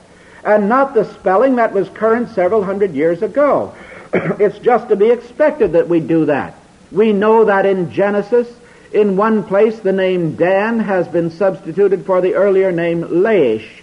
and 0.46 0.68
not 0.68 0.94
the 0.94 1.06
spelling 1.14 1.56
that 1.56 1.74
was 1.74 1.88
current 1.90 2.30
several 2.30 2.64
hundred 2.64 2.94
years 2.94 3.22
ago. 3.22 3.74
it's 4.14 4.60
just 4.60 4.90
to 4.90 4.96
be 4.96 5.10
expected 5.10 5.74
that 5.74 5.88
we 5.88 6.00
do 6.00 6.26
that. 6.26 6.56
We 6.92 7.14
know 7.14 7.46
that 7.46 7.66
in 7.66 7.92
Genesis, 7.92 8.48
in 8.92 9.18
one 9.18 9.44
place, 9.44 9.80
the 9.80 9.92
name 9.92 10.36
Dan 10.36 10.80
has 10.80 11.08
been 11.08 11.32
substituted 11.32 12.06
for 12.06 12.22
the 12.22 12.36
earlier 12.36 12.72
name 12.72 13.04
Laish. 13.04 13.82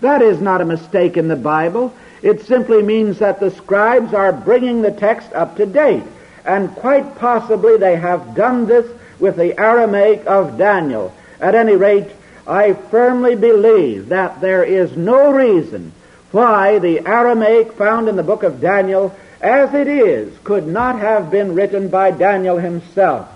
That 0.00 0.20
is 0.20 0.40
not 0.40 0.60
a 0.60 0.66
mistake 0.66 1.16
in 1.16 1.28
the 1.28 1.36
Bible. 1.36 1.94
It 2.22 2.42
simply 2.42 2.82
means 2.82 3.18
that 3.20 3.40
the 3.40 3.50
scribes 3.50 4.12
are 4.12 4.32
bringing 4.32 4.82
the 4.82 4.90
text 4.90 5.32
up 5.32 5.56
to 5.56 5.66
date. 5.66 6.02
And 6.44 6.74
quite 6.74 7.16
possibly 7.16 7.78
they 7.78 7.96
have 7.96 8.34
done 8.34 8.66
this 8.66 8.90
with 9.18 9.36
the 9.36 9.58
Aramaic 9.58 10.26
of 10.26 10.58
Daniel. 10.58 11.14
At 11.40 11.54
any 11.54 11.76
rate, 11.76 12.08
I 12.46 12.74
firmly 12.74 13.36
believe 13.36 14.08
that 14.08 14.40
there 14.40 14.64
is 14.64 14.96
no 14.96 15.30
reason 15.32 15.92
why 16.32 16.78
the 16.78 17.06
Aramaic 17.06 17.72
found 17.72 18.08
in 18.08 18.16
the 18.16 18.22
book 18.22 18.42
of 18.42 18.60
Daniel, 18.60 19.14
as 19.40 19.74
it 19.74 19.88
is, 19.88 20.32
could 20.44 20.66
not 20.66 21.00
have 21.00 21.30
been 21.30 21.54
written 21.54 21.88
by 21.88 22.10
Daniel 22.10 22.58
himself. 22.58 23.28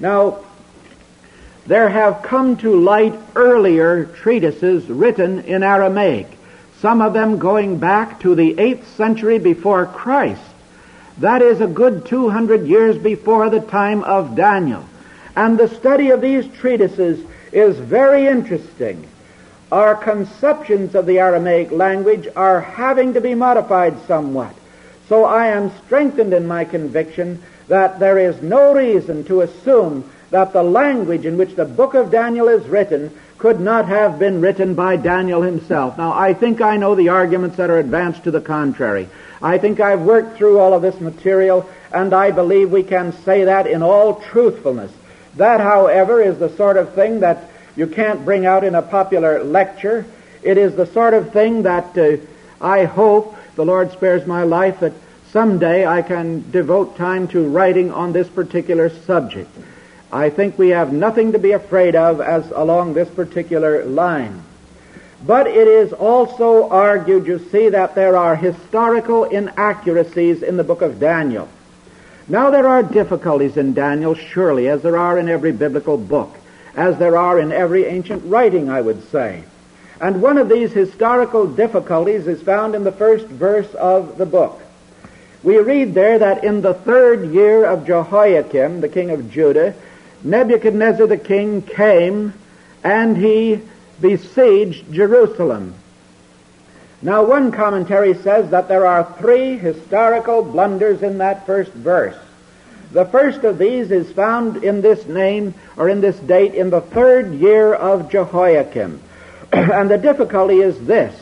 Now, 0.00 0.44
there 1.66 1.88
have 1.88 2.22
come 2.22 2.56
to 2.58 2.80
light 2.80 3.18
earlier 3.34 4.04
treatises 4.04 4.86
written 4.88 5.40
in 5.40 5.62
Aramaic, 5.62 6.28
some 6.80 7.02
of 7.02 7.12
them 7.12 7.38
going 7.38 7.78
back 7.78 8.20
to 8.20 8.34
the 8.34 8.54
8th 8.54 8.84
century 8.96 9.38
before 9.38 9.86
Christ. 9.86 10.42
That 11.18 11.42
is 11.42 11.60
a 11.60 11.66
good 11.66 12.06
200 12.06 12.66
years 12.66 12.98
before 12.98 13.50
the 13.50 13.60
time 13.60 14.04
of 14.04 14.36
Daniel. 14.36 14.84
And 15.34 15.58
the 15.58 15.68
study 15.68 16.10
of 16.10 16.20
these 16.20 16.46
treatises 16.58 17.24
is 17.52 17.78
very 17.78 18.26
interesting. 18.26 19.06
Our 19.72 19.96
conceptions 19.96 20.94
of 20.94 21.06
the 21.06 21.18
Aramaic 21.18 21.72
language 21.72 22.28
are 22.36 22.60
having 22.60 23.14
to 23.14 23.20
be 23.20 23.34
modified 23.34 23.96
somewhat. 24.06 24.54
So 25.08 25.24
I 25.24 25.48
am 25.48 25.72
strengthened 25.84 26.32
in 26.32 26.46
my 26.46 26.64
conviction 26.64 27.42
that 27.68 27.98
there 27.98 28.18
is 28.18 28.40
no 28.42 28.72
reason 28.72 29.24
to 29.24 29.40
assume 29.40 30.08
that 30.30 30.52
the 30.52 30.62
language 30.62 31.24
in 31.24 31.36
which 31.36 31.56
the 31.56 31.64
book 31.64 31.94
of 31.94 32.10
Daniel 32.10 32.48
is 32.48 32.66
written 32.68 33.16
could 33.38 33.60
not 33.60 33.86
have 33.86 34.18
been 34.18 34.40
written 34.40 34.74
by 34.74 34.96
Daniel 34.96 35.42
himself. 35.42 35.98
Now, 35.98 36.12
I 36.12 36.32
think 36.32 36.60
I 36.60 36.76
know 36.76 36.94
the 36.94 37.10
arguments 37.10 37.56
that 37.56 37.70
are 37.70 37.78
advanced 37.78 38.24
to 38.24 38.30
the 38.30 38.40
contrary. 38.40 39.08
I 39.42 39.58
think 39.58 39.80
I've 39.80 40.02
worked 40.02 40.36
through 40.36 40.58
all 40.58 40.74
of 40.74 40.82
this 40.82 41.00
material, 41.00 41.68
and 41.92 42.14
I 42.14 42.30
believe 42.30 42.70
we 42.70 42.82
can 42.82 43.12
say 43.24 43.44
that 43.44 43.66
in 43.66 43.82
all 43.82 44.20
truthfulness. 44.20 44.92
That, 45.36 45.60
however, 45.60 46.22
is 46.22 46.38
the 46.38 46.56
sort 46.56 46.76
of 46.76 46.94
thing 46.94 47.20
that 47.20 47.50
you 47.76 47.86
can't 47.86 48.24
bring 48.24 48.46
out 48.46 48.64
in 48.64 48.74
a 48.74 48.82
popular 48.82 49.44
lecture. 49.44 50.04
It 50.42 50.58
is 50.58 50.74
the 50.74 50.86
sort 50.86 51.14
of 51.14 51.32
thing 51.32 51.62
that 51.62 51.96
uh, 51.96 52.16
I 52.60 52.84
hope, 52.84 53.36
the 53.54 53.64
Lord 53.64 53.92
spares 53.92 54.26
my 54.26 54.42
life, 54.42 54.80
that 54.80 54.94
someday 55.30 55.86
I 55.86 56.02
can 56.02 56.50
devote 56.50 56.96
time 56.96 57.28
to 57.28 57.46
writing 57.46 57.92
on 57.92 58.12
this 58.12 58.28
particular 58.28 58.88
subject. 58.88 59.50
I 60.10 60.30
think 60.30 60.58
we 60.58 60.70
have 60.70 60.92
nothing 60.92 61.32
to 61.32 61.38
be 61.38 61.52
afraid 61.52 61.94
of 61.94 62.20
as 62.20 62.50
along 62.50 62.94
this 62.94 63.08
particular 63.08 63.84
line. 63.84 64.42
But 65.26 65.46
it 65.46 65.66
is 65.66 65.92
also 65.92 66.68
argued, 66.68 67.26
you 67.26 67.38
see, 67.50 67.70
that 67.70 67.94
there 67.94 68.16
are 68.16 68.36
historical 68.36 69.24
inaccuracies 69.24 70.42
in 70.42 70.56
the 70.56 70.64
book 70.64 70.82
of 70.82 71.00
Daniel. 71.00 71.48
Now 72.28 72.50
there 72.50 72.66
are 72.66 72.82
difficulties 72.82 73.56
in 73.56 73.74
Daniel, 73.74 74.14
surely, 74.14 74.68
as 74.68 74.82
there 74.82 74.96
are 74.96 75.18
in 75.18 75.28
every 75.28 75.52
biblical 75.52 75.96
book, 75.96 76.35
as 76.76 76.98
there 76.98 77.16
are 77.16 77.40
in 77.40 77.50
every 77.50 77.86
ancient 77.86 78.22
writing, 78.26 78.68
I 78.68 78.80
would 78.80 79.10
say. 79.10 79.42
And 80.00 80.20
one 80.20 80.36
of 80.36 80.50
these 80.50 80.72
historical 80.72 81.46
difficulties 81.46 82.26
is 82.26 82.42
found 82.42 82.74
in 82.74 82.84
the 82.84 82.92
first 82.92 83.26
verse 83.26 83.72
of 83.74 84.18
the 84.18 84.26
book. 84.26 84.60
We 85.42 85.58
read 85.58 85.94
there 85.94 86.18
that 86.18 86.44
in 86.44 86.60
the 86.60 86.74
third 86.74 87.32
year 87.32 87.64
of 87.64 87.86
Jehoiakim, 87.86 88.82
the 88.82 88.88
king 88.88 89.10
of 89.10 89.30
Judah, 89.30 89.74
Nebuchadnezzar 90.22 91.06
the 91.06 91.16
king 91.16 91.62
came 91.62 92.34
and 92.84 93.16
he 93.16 93.60
besieged 94.00 94.92
Jerusalem. 94.92 95.74
Now 97.00 97.24
one 97.24 97.52
commentary 97.52 98.14
says 98.14 98.50
that 98.50 98.68
there 98.68 98.86
are 98.86 99.14
three 99.18 99.56
historical 99.56 100.42
blunders 100.42 101.02
in 101.02 101.18
that 101.18 101.46
first 101.46 101.72
verse. 101.72 102.16
The 102.92 103.04
first 103.04 103.44
of 103.44 103.58
these 103.58 103.90
is 103.90 104.10
found 104.12 104.62
in 104.64 104.80
this 104.80 105.06
name 105.06 105.54
or 105.76 105.88
in 105.88 106.00
this 106.00 106.18
date 106.18 106.54
in 106.54 106.70
the 106.70 106.80
third 106.80 107.34
year 107.34 107.74
of 107.74 108.10
Jehoiakim. 108.10 109.00
and 109.52 109.90
the 109.90 109.98
difficulty 109.98 110.60
is 110.60 110.78
this, 110.86 111.14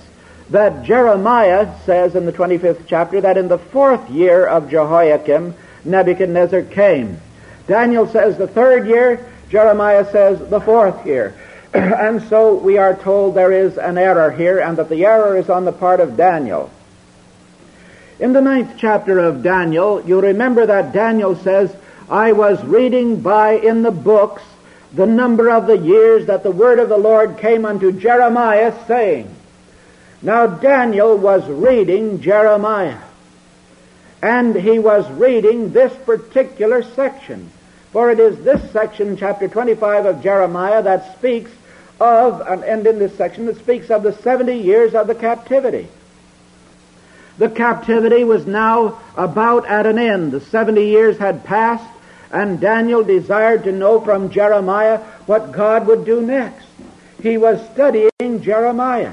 that 0.51 0.85
Jeremiah 0.85 1.75
says 1.85 2.15
in 2.15 2.27
the 2.27 2.33
25th 2.33 2.85
chapter 2.87 3.21
that 3.23 3.39
in 3.39 3.49
the 3.49 3.59
fourth 3.59 4.09
year 4.11 4.47
of 4.47 4.71
Jehoiakim, 4.71 5.55
Nebuchadnezzar 5.85 6.62
came. 6.62 7.21
Daniel 7.67 8.07
says 8.07 8.37
the 8.37 8.47
third 8.47 8.87
year, 8.87 9.27
Jeremiah 9.49 10.11
says 10.11 10.39
the 10.51 10.61
fourth 10.61 11.07
year. 11.07 11.35
and 11.75 12.23
so 12.25 12.55
we 12.55 12.79
are 12.79 12.95
told 12.95 13.35
there 13.35 13.53
is 13.53 13.79
an 13.79 13.99
error 13.99 14.31
here 14.31 14.61
and 14.61 14.77
that 14.79 14.89
the 14.89 15.05
error 15.07 15.37
is 15.37 15.49
on 15.49 15.65
the 15.65 15.73
part 15.73 16.01
of 16.01 16.17
Daniel. 16.17 16.71
In 18.21 18.33
the 18.33 18.41
ninth 18.41 18.75
chapter 18.79 19.19
of 19.19 19.43
Daniel, 19.43 20.01
you 20.05 20.21
remember 20.21 20.67
that 20.67 20.93
Daniel 20.93 21.35
says, 21.35 21.75
I 22.09 22.33
was 22.33 22.62
reading 22.65 23.21
by 23.21 23.53
in 23.53 23.83
the 23.83 23.91
books 23.91 24.43
the 24.93 25.07
number 25.07 25.51
of 25.51 25.67
the 25.67 25.79
years 25.79 26.27
that 26.27 26.45
the 26.45 26.51
word 26.53 26.79
of 26.79 26.89
the 26.89 26.97
Lord 26.97 27.39
came 27.39 27.65
unto 27.65 27.91
Jeremiah, 27.91 28.73
saying, 28.87 29.35
Now 30.23 30.47
Daniel 30.47 31.19
was 31.19 31.45
reading 31.49 32.21
Jeremiah, 32.21 33.01
and 34.23 34.55
he 34.55 34.79
was 34.79 35.11
reading 35.11 35.73
this 35.73 35.93
particular 36.05 36.85
section. 36.85 37.51
For 37.91 38.11
it 38.11 38.21
is 38.21 38.45
this 38.45 38.71
section, 38.71 39.17
chapter 39.17 39.49
25 39.49 40.07
of 40.07 40.23
Jeremiah, 40.23 40.83
that 40.83 41.17
speaks 41.17 41.51
of, 42.01 42.41
and 42.41 42.87
in 42.87 42.99
this 43.01 43.17
section, 43.17 43.47
that 43.47 43.59
speaks 43.59 43.91
of 43.91 44.05
the 44.05 44.12
70 44.12 44.57
years 44.57 44.95
of 44.95 45.09
the 45.09 45.15
captivity. 45.17 45.89
The 47.39 47.49
captivity 47.49 48.24
was 48.24 48.47
now 48.47 49.01
about 49.16 49.66
at 49.66 49.87
an 49.87 49.99
end. 49.99 50.32
The 50.32 50.41
70 50.41 50.85
years 50.85 51.18
had 51.18 51.45
passed, 51.45 51.91
and 52.30 52.61
Daniel 52.61 53.03
desired 53.03 53.64
to 53.64 53.72
know 53.72 54.01
from 54.01 54.30
Jeremiah 54.30 54.99
what 55.26 55.53
God 55.53 55.87
would 55.87 56.05
do 56.05 56.20
next. 56.20 56.66
He 57.22 57.37
was 57.39 57.64
studying 57.70 58.43
Jeremiah. 58.43 59.12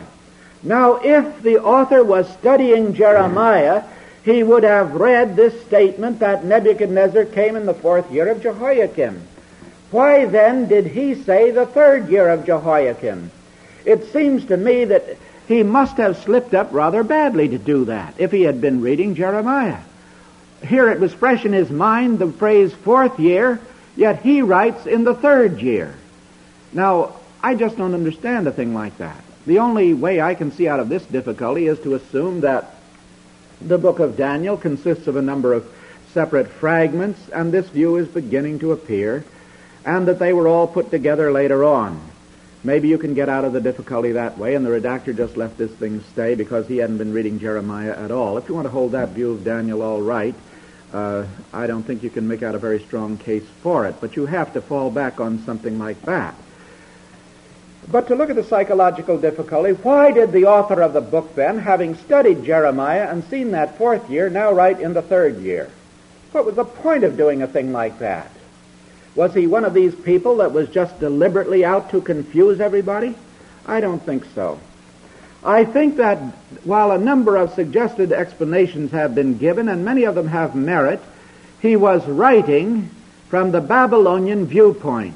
Now, 0.63 0.99
if 1.03 1.41
the 1.41 1.63
author 1.63 2.03
was 2.03 2.29
studying 2.33 2.93
Jeremiah, 2.93 3.83
he 4.23 4.43
would 4.43 4.63
have 4.63 4.93
read 4.93 5.35
this 5.35 5.59
statement 5.63 6.19
that 6.19 6.45
Nebuchadnezzar 6.45 7.25
came 7.25 7.55
in 7.55 7.65
the 7.65 7.73
fourth 7.73 8.11
year 8.11 8.29
of 8.29 8.43
Jehoiakim. 8.43 9.21
Why 9.89 10.25
then 10.25 10.67
did 10.67 10.85
he 10.85 11.15
say 11.15 11.51
the 11.51 11.65
third 11.65 12.09
year 12.09 12.29
of 12.29 12.45
Jehoiakim? 12.45 13.31
It 13.83 14.11
seems 14.13 14.45
to 14.45 14.57
me 14.57 14.85
that 14.85 15.17
he 15.51 15.63
must 15.63 15.97
have 15.97 16.23
slipped 16.23 16.53
up 16.53 16.69
rather 16.71 17.03
badly 17.03 17.49
to 17.49 17.57
do 17.57 17.85
that 17.85 18.15
if 18.17 18.31
he 18.31 18.43
had 18.43 18.61
been 18.61 18.81
reading 18.81 19.15
Jeremiah. 19.15 19.79
Here 20.65 20.89
it 20.89 20.99
was 20.99 21.13
fresh 21.13 21.45
in 21.45 21.53
his 21.53 21.69
mind 21.69 22.19
the 22.19 22.31
phrase 22.31 22.73
fourth 22.73 23.19
year, 23.19 23.59
yet 23.95 24.21
he 24.21 24.41
writes 24.41 24.85
in 24.85 25.03
the 25.03 25.15
third 25.15 25.61
year. 25.61 25.95
Now, 26.73 27.15
I 27.41 27.55
just 27.55 27.77
don't 27.77 27.93
understand 27.93 28.47
a 28.47 28.51
thing 28.51 28.73
like 28.73 28.97
that. 28.99 29.23
The 29.47 29.59
only 29.59 29.93
way 29.93 30.21
I 30.21 30.35
can 30.35 30.51
see 30.51 30.67
out 30.67 30.79
of 30.79 30.89
this 30.89 31.03
difficulty 31.05 31.67
is 31.67 31.79
to 31.79 31.95
assume 31.95 32.41
that 32.41 32.75
the 33.59 33.79
book 33.79 33.99
of 33.99 34.17
Daniel 34.17 34.57
consists 34.57 35.07
of 35.07 35.15
a 35.15 35.21
number 35.21 35.53
of 35.53 35.67
separate 36.13 36.47
fragments, 36.47 37.19
and 37.29 37.51
this 37.51 37.67
view 37.69 37.95
is 37.95 38.07
beginning 38.07 38.59
to 38.59 38.71
appear, 38.71 39.23
and 39.83 40.07
that 40.07 40.19
they 40.19 40.33
were 40.33 40.47
all 40.47 40.67
put 40.67 40.91
together 40.91 41.31
later 41.31 41.63
on. 41.63 42.10
Maybe 42.63 42.89
you 42.89 42.99
can 42.99 43.15
get 43.15 43.27
out 43.27 43.43
of 43.43 43.53
the 43.53 43.61
difficulty 43.61 44.11
that 44.11 44.37
way, 44.37 44.53
and 44.53 44.63
the 44.63 44.69
redactor 44.69 45.17
just 45.17 45.35
left 45.35 45.57
this 45.57 45.71
thing 45.71 46.03
stay 46.11 46.35
because 46.35 46.67
he 46.67 46.77
hadn't 46.77 46.99
been 46.99 47.11
reading 47.11 47.39
Jeremiah 47.39 47.97
at 47.97 48.11
all. 48.11 48.37
If 48.37 48.47
you 48.47 48.53
want 48.53 48.65
to 48.65 48.71
hold 48.71 48.91
that 48.91 49.09
view 49.09 49.31
of 49.31 49.43
Daniel 49.43 49.81
all 49.81 50.01
right, 50.01 50.35
uh, 50.93 51.25
I 51.51 51.65
don't 51.65 51.81
think 51.81 52.03
you 52.03 52.11
can 52.11 52.27
make 52.27 52.43
out 52.43 52.53
a 52.53 52.59
very 52.59 52.79
strong 52.79 53.17
case 53.17 53.45
for 53.63 53.87
it, 53.87 53.95
but 53.99 54.15
you 54.15 54.27
have 54.27 54.53
to 54.53 54.61
fall 54.61 54.91
back 54.91 55.19
on 55.19 55.39
something 55.39 55.79
like 55.79 56.01
that. 56.03 56.35
But 57.89 58.07
to 58.09 58.15
look 58.15 58.29
at 58.29 58.35
the 58.35 58.43
psychological 58.43 59.17
difficulty, 59.17 59.71
why 59.71 60.11
did 60.11 60.31
the 60.31 60.45
author 60.45 60.81
of 60.81 60.93
the 60.93 61.01
book 61.01 61.33
then, 61.33 61.57
having 61.57 61.95
studied 61.95 62.43
Jeremiah 62.43 63.09
and 63.09 63.23
seen 63.23 63.51
that 63.51 63.79
fourth 63.79 64.07
year, 64.07 64.29
now 64.29 64.51
write 64.51 64.79
in 64.79 64.93
the 64.93 65.01
third 65.01 65.39
year? 65.39 65.71
What 66.31 66.45
was 66.45 66.55
the 66.55 66.63
point 66.63 67.03
of 67.03 67.17
doing 67.17 67.41
a 67.41 67.47
thing 67.47 67.73
like 67.73 67.99
that? 67.99 68.31
Was 69.15 69.33
he 69.33 69.47
one 69.47 69.65
of 69.65 69.73
these 69.73 69.93
people 69.93 70.37
that 70.37 70.53
was 70.53 70.69
just 70.69 70.99
deliberately 70.99 71.65
out 71.65 71.91
to 71.91 72.01
confuse 72.01 72.61
everybody? 72.61 73.15
I 73.65 73.81
don't 73.81 74.01
think 74.01 74.25
so. 74.33 74.59
I 75.43 75.65
think 75.65 75.97
that 75.97 76.17
while 76.63 76.91
a 76.91 76.97
number 76.97 77.35
of 77.35 77.53
suggested 77.53 78.13
explanations 78.13 78.91
have 78.91 79.15
been 79.15 79.37
given, 79.37 79.67
and 79.67 79.83
many 79.83 80.03
of 80.03 80.15
them 80.15 80.27
have 80.27 80.55
merit, 80.55 81.01
he 81.61 81.75
was 81.75 82.05
writing 82.07 82.89
from 83.29 83.51
the 83.51 83.61
Babylonian 83.61 84.45
viewpoint, 84.45 85.15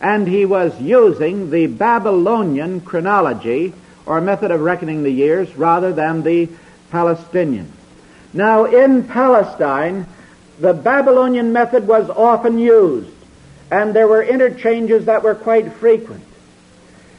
and 0.00 0.26
he 0.26 0.44
was 0.44 0.78
using 0.80 1.50
the 1.50 1.66
Babylonian 1.66 2.80
chronology, 2.80 3.74
or 4.06 4.20
method 4.20 4.50
of 4.50 4.60
reckoning 4.60 5.02
the 5.02 5.10
years, 5.10 5.54
rather 5.56 5.92
than 5.92 6.22
the 6.22 6.48
Palestinian. 6.90 7.70
Now, 8.32 8.64
in 8.64 9.04
Palestine, 9.04 10.06
the 10.58 10.72
Babylonian 10.72 11.52
method 11.52 11.86
was 11.86 12.08
often 12.10 12.58
used 12.58 13.10
and 13.70 13.94
there 13.94 14.08
were 14.08 14.22
interchanges 14.22 15.06
that 15.06 15.22
were 15.22 15.34
quite 15.34 15.72
frequent. 15.74 16.22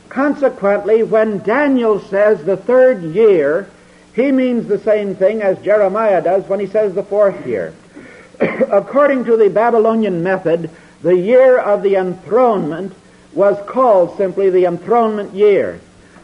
Consequently, 0.09 1.03
when 1.03 1.39
Daniel 1.39 1.99
says 1.99 2.43
the 2.43 2.57
third 2.57 3.03
year, 3.03 3.69
he 4.13 4.31
means 4.31 4.67
the 4.67 4.79
same 4.79 5.15
thing 5.15 5.41
as 5.41 5.59
Jeremiah 5.59 6.21
does 6.21 6.47
when 6.47 6.59
he 6.59 6.67
says 6.67 6.95
the 6.95 7.03
fourth 7.03 7.45
year. 7.45 7.73
According 8.39 9.25
to 9.25 9.37
the 9.37 9.49
Babylonian 9.49 10.23
method, 10.23 10.69
the 11.01 11.15
year 11.15 11.59
of 11.59 11.83
the 11.83 11.95
enthronement 11.95 12.93
was 13.33 13.57
called 13.67 14.17
simply 14.17 14.49
the 14.49 14.65
enthronement 14.65 15.33
year. 15.33 15.79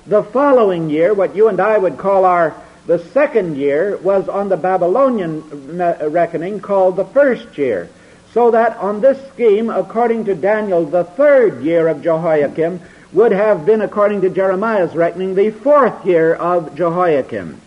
The 0.08 0.24
following 0.24 0.90
year, 0.90 1.14
what 1.14 1.36
you 1.36 1.48
and 1.48 1.60
I 1.60 1.78
would 1.78 1.98
call 1.98 2.26
our 2.26 2.56
the 2.86 3.00
second 3.00 3.56
year, 3.56 3.96
was 3.98 4.28
on 4.28 4.50
the 4.50 4.58
Babylonian 4.58 5.78
reckoning 5.78 6.60
called 6.60 6.98
the 6.98 7.06
first 7.06 7.58
year. 7.58 7.90
So 8.34 8.50
that 8.52 8.78
on 8.78 9.02
this 9.02 9.20
scheme, 9.30 9.70
according 9.70 10.26
to 10.26 10.34
Daniel, 10.34 10.86
the 10.86 11.04
third 11.04 11.64
year 11.64 11.88
of 11.88 12.02
Jehoiakim 12.02 12.82
would 13.14 13.32
have 13.32 13.64
been, 13.64 13.82
according 13.82 14.22
to 14.22 14.30
Jeremiah's 14.30 14.96
reckoning, 14.96 15.36
the 15.36 15.52
fourth 15.52 16.04
year 16.04 16.34
of 16.34 16.76
Jehoiakim. 16.76 17.62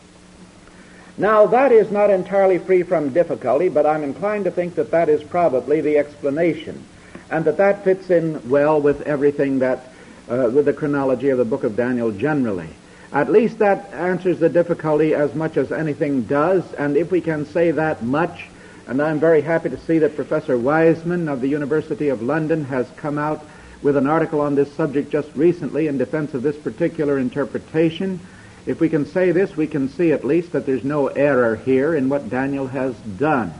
Now, 1.18 1.46
that 1.46 1.70
is 1.70 1.90
not 1.92 2.10
entirely 2.10 2.58
free 2.58 2.82
from 2.82 3.10
difficulty, 3.10 3.68
but 3.68 3.86
I'm 3.86 4.02
inclined 4.02 4.44
to 4.44 4.50
think 4.50 4.74
that 4.74 4.90
that 4.90 5.08
is 5.08 5.22
probably 5.22 5.80
the 5.80 5.98
explanation, 5.98 6.84
and 7.30 7.44
that 7.44 7.58
that 7.58 7.84
fits 7.84 8.10
in 8.10 8.50
well 8.50 8.80
with 8.80 9.02
everything 9.02 9.60
that, 9.60 9.84
uh, 10.28 10.50
with 10.52 10.64
the 10.64 10.72
chronology 10.72 11.28
of 11.28 11.38
the 11.38 11.44
book 11.44 11.62
of 11.62 11.76
Daniel 11.76 12.10
generally. 12.10 12.68
At 13.12 13.30
least 13.30 13.60
that 13.60 13.92
answers 13.94 14.40
the 14.40 14.48
difficulty 14.48 15.14
as 15.14 15.32
much 15.32 15.56
as 15.56 15.70
anything 15.70 16.22
does, 16.22 16.64
and 16.74 16.96
if 16.96 17.12
we 17.12 17.20
can 17.20 17.46
say 17.46 17.70
that 17.70 18.02
much, 18.02 18.48
and 18.86 19.02
I'm 19.02 19.18
very 19.18 19.40
happy 19.40 19.70
to 19.70 19.80
see 19.80 19.98
that 19.98 20.14
Professor 20.14 20.56
Wiseman 20.56 21.28
of 21.28 21.40
the 21.40 21.48
University 21.48 22.08
of 22.08 22.22
London 22.22 22.64
has 22.66 22.88
come 22.96 23.18
out 23.18 23.44
with 23.82 23.96
an 23.96 24.06
article 24.06 24.40
on 24.40 24.54
this 24.54 24.72
subject 24.74 25.10
just 25.10 25.28
recently 25.34 25.88
in 25.88 25.98
defense 25.98 26.34
of 26.34 26.42
this 26.42 26.56
particular 26.56 27.18
interpretation. 27.18 28.20
If 28.64 28.80
we 28.80 28.88
can 28.88 29.04
say 29.06 29.32
this, 29.32 29.56
we 29.56 29.66
can 29.66 29.88
see 29.88 30.12
at 30.12 30.24
least 30.24 30.52
that 30.52 30.66
there's 30.66 30.84
no 30.84 31.08
error 31.08 31.56
here 31.56 31.94
in 31.94 32.08
what 32.08 32.30
Daniel 32.30 32.68
has 32.68 32.94
done. 32.94 33.52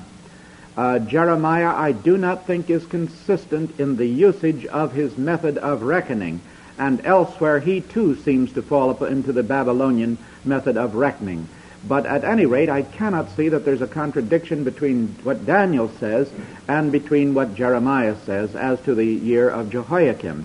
Uh, 0.77 1.01
Jeremiah, 1.01 1.75
I 1.75 1.93
do 1.93 2.17
not 2.17 2.47
think, 2.47 2.71
is 2.71 2.87
consistent 2.87 3.81
in 3.81 3.97
the 3.97 4.07
usage 4.07 4.67
of 4.67 4.93
his 4.93 5.17
method 5.17 5.59
of 5.59 5.83
reckoning, 5.83 6.41
and 6.79 7.05
elsewhere 7.05 7.59
he 7.59 7.81
too 7.81 8.15
seems 8.17 8.53
to 8.53 8.63
fall 8.63 9.03
into 9.05 9.33
the 9.33 9.43
Babylonian 9.43 10.19
method 10.45 10.77
of 10.77 10.95
reckoning. 10.95 11.49
But 11.85 12.07
at 12.07 12.25
any 12.25 12.47
rate, 12.47 12.69
I 12.69 12.83
cannot 12.83 13.31
see 13.37 13.49
that 13.49 13.65
there's 13.65 13.83
a 13.83 13.87
contradiction 13.87 14.65
between 14.65 15.17
what 15.23 15.47
Daniel 15.47 15.89
says 16.01 16.31
and 16.69 16.91
between 16.91 17.35
what 17.35 17.55
Jeremiah 17.55 18.17
says 18.25 18.57
as 18.57 18.81
to 18.83 18.95
the 18.95 19.07
year 19.07 19.49
of 19.49 19.71
Jehoiakim. 19.71 20.45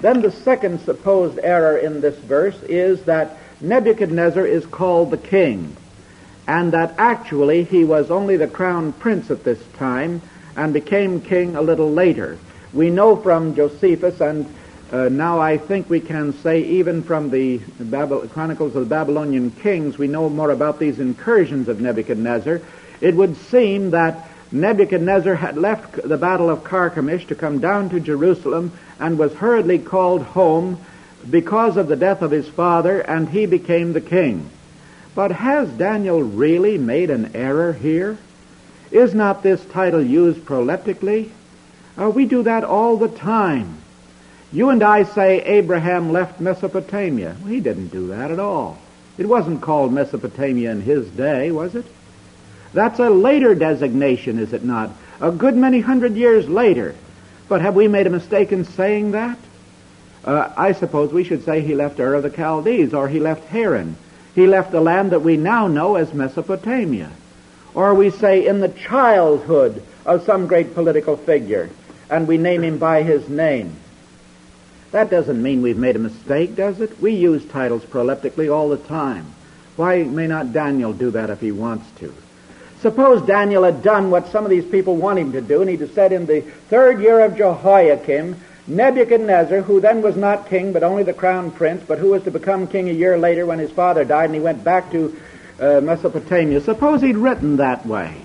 Then 0.00 0.20
the 0.20 0.32
second 0.32 0.80
supposed 0.80 1.38
error 1.42 1.78
in 1.78 2.00
this 2.00 2.18
verse 2.18 2.60
is 2.64 3.04
that 3.04 3.38
Nebuchadnezzar 3.60 4.44
is 4.44 4.66
called 4.66 5.12
the 5.12 5.16
king, 5.16 5.76
and 6.48 6.72
that 6.72 6.94
actually 6.98 7.62
he 7.62 7.84
was 7.84 8.10
only 8.10 8.36
the 8.36 8.48
crown 8.48 8.92
prince 8.92 9.30
at 9.30 9.44
this 9.44 9.62
time 9.74 10.20
and 10.56 10.72
became 10.72 11.20
king 11.20 11.54
a 11.54 11.62
little 11.62 11.92
later. 11.92 12.38
We 12.72 12.90
know 12.90 13.16
from 13.16 13.54
Josephus 13.54 14.20
and 14.20 14.52
uh, 14.92 15.08
now 15.08 15.40
I 15.40 15.56
think 15.56 15.88
we 15.88 16.00
can 16.00 16.34
say 16.42 16.60
even 16.62 17.02
from 17.02 17.30
the 17.30 17.58
Babel- 17.80 18.28
Chronicles 18.28 18.76
of 18.76 18.82
the 18.82 18.94
Babylonian 18.94 19.50
Kings, 19.50 19.96
we 19.96 20.06
know 20.06 20.28
more 20.28 20.50
about 20.50 20.78
these 20.78 21.00
incursions 21.00 21.68
of 21.68 21.80
Nebuchadnezzar. 21.80 22.60
It 23.00 23.14
would 23.14 23.36
seem 23.36 23.90
that 23.90 24.28
Nebuchadnezzar 24.52 25.34
had 25.34 25.56
left 25.56 25.94
the 26.06 26.18
Battle 26.18 26.50
of 26.50 26.62
Carchemish 26.62 27.26
to 27.28 27.34
come 27.34 27.58
down 27.58 27.88
to 27.88 28.00
Jerusalem 28.00 28.72
and 29.00 29.18
was 29.18 29.32
hurriedly 29.32 29.78
called 29.78 30.22
home 30.22 30.78
because 31.28 31.78
of 31.78 31.88
the 31.88 31.96
death 31.96 32.20
of 32.20 32.30
his 32.30 32.48
father, 32.48 33.00
and 33.00 33.28
he 33.28 33.46
became 33.46 33.92
the 33.94 34.00
king. 34.00 34.50
But 35.14 35.32
has 35.32 35.70
Daniel 35.70 36.22
really 36.22 36.76
made 36.76 37.10
an 37.10 37.34
error 37.34 37.72
here? 37.72 38.18
Is 38.90 39.14
not 39.14 39.42
this 39.42 39.64
title 39.66 40.04
used 40.04 40.40
proleptically? 40.40 41.30
Uh, 41.98 42.10
we 42.10 42.26
do 42.26 42.42
that 42.42 42.64
all 42.64 42.98
the 42.98 43.08
time. 43.08 43.81
You 44.52 44.68
and 44.68 44.82
I 44.82 45.04
say 45.04 45.42
Abraham 45.42 46.12
left 46.12 46.38
Mesopotamia. 46.38 47.36
Well, 47.40 47.52
he 47.52 47.60
didn't 47.60 47.88
do 47.88 48.08
that 48.08 48.30
at 48.30 48.38
all. 48.38 48.76
It 49.16 49.26
wasn't 49.26 49.62
called 49.62 49.94
Mesopotamia 49.94 50.70
in 50.70 50.82
his 50.82 51.08
day, 51.08 51.50
was 51.50 51.74
it? 51.74 51.86
That's 52.74 52.98
a 52.98 53.08
later 53.08 53.54
designation, 53.54 54.38
is 54.38 54.52
it 54.52 54.62
not? 54.62 54.90
A 55.20 55.30
good 55.30 55.56
many 55.56 55.80
hundred 55.80 56.16
years 56.16 56.48
later. 56.48 56.94
But 57.48 57.62
have 57.62 57.74
we 57.74 57.88
made 57.88 58.06
a 58.06 58.10
mistake 58.10 58.52
in 58.52 58.64
saying 58.64 59.12
that? 59.12 59.38
Uh, 60.24 60.52
I 60.56 60.72
suppose 60.72 61.12
we 61.12 61.24
should 61.24 61.44
say 61.44 61.62
he 61.62 61.74
left 61.74 61.98
Ur 61.98 62.14
of 62.14 62.22
the 62.22 62.30
Chaldees, 62.30 62.92
or 62.92 63.08
he 63.08 63.20
left 63.20 63.48
Haran. 63.48 63.96
He 64.34 64.46
left 64.46 64.70
the 64.70 64.80
land 64.80 65.12
that 65.12 65.22
we 65.22 65.36
now 65.36 65.66
know 65.66 65.96
as 65.96 66.12
Mesopotamia. 66.12 67.10
Or 67.74 67.94
we 67.94 68.10
say 68.10 68.46
in 68.46 68.60
the 68.60 68.68
childhood 68.68 69.82
of 70.04 70.24
some 70.24 70.46
great 70.46 70.74
political 70.74 71.16
figure, 71.16 71.70
and 72.10 72.28
we 72.28 72.36
name 72.36 72.62
him 72.62 72.78
by 72.78 73.02
his 73.02 73.28
name. 73.28 73.76
That 74.92 75.10
doesn't 75.10 75.42
mean 75.42 75.62
we've 75.62 75.76
made 75.76 75.96
a 75.96 75.98
mistake, 75.98 76.54
does 76.54 76.80
it? 76.80 77.00
We 77.00 77.12
use 77.12 77.44
titles 77.46 77.82
proleptically 77.84 78.54
all 78.54 78.68
the 78.68 78.76
time. 78.76 79.26
Why 79.76 80.02
may 80.02 80.26
not 80.26 80.52
Daniel 80.52 80.92
do 80.92 81.10
that 81.12 81.30
if 81.30 81.40
he 81.40 81.50
wants 81.50 81.90
to? 82.00 82.14
Suppose 82.82 83.26
Daniel 83.26 83.64
had 83.64 83.82
done 83.82 84.10
what 84.10 84.28
some 84.28 84.44
of 84.44 84.50
these 84.50 84.66
people 84.66 84.96
want 84.96 85.18
him 85.18 85.32
to 85.32 85.40
do, 85.40 85.62
and 85.62 85.70
he'd 85.70 85.94
said 85.94 86.12
in 86.12 86.26
the 86.26 86.42
third 86.42 87.00
year 87.00 87.20
of 87.20 87.36
Jehoiakim, 87.36 88.36
Nebuchadnezzar, 88.66 89.62
who 89.62 89.80
then 89.80 90.02
was 90.02 90.16
not 90.16 90.48
king, 90.48 90.72
but 90.72 90.82
only 90.82 91.04
the 91.04 91.12
crown 91.12 91.50
prince, 91.50 91.82
but 91.86 91.98
who 91.98 92.10
was 92.10 92.24
to 92.24 92.30
become 92.30 92.66
king 92.66 92.88
a 92.88 92.92
year 92.92 93.16
later 93.18 93.46
when 93.46 93.58
his 93.58 93.70
father 93.70 94.04
died, 94.04 94.26
and 94.26 94.34
he 94.34 94.40
went 94.40 94.62
back 94.62 94.90
to 94.90 95.16
uh, 95.58 95.80
Mesopotamia. 95.80 96.60
Suppose 96.60 97.00
he'd 97.00 97.16
written 97.16 97.56
that 97.56 97.86
way. 97.86 98.20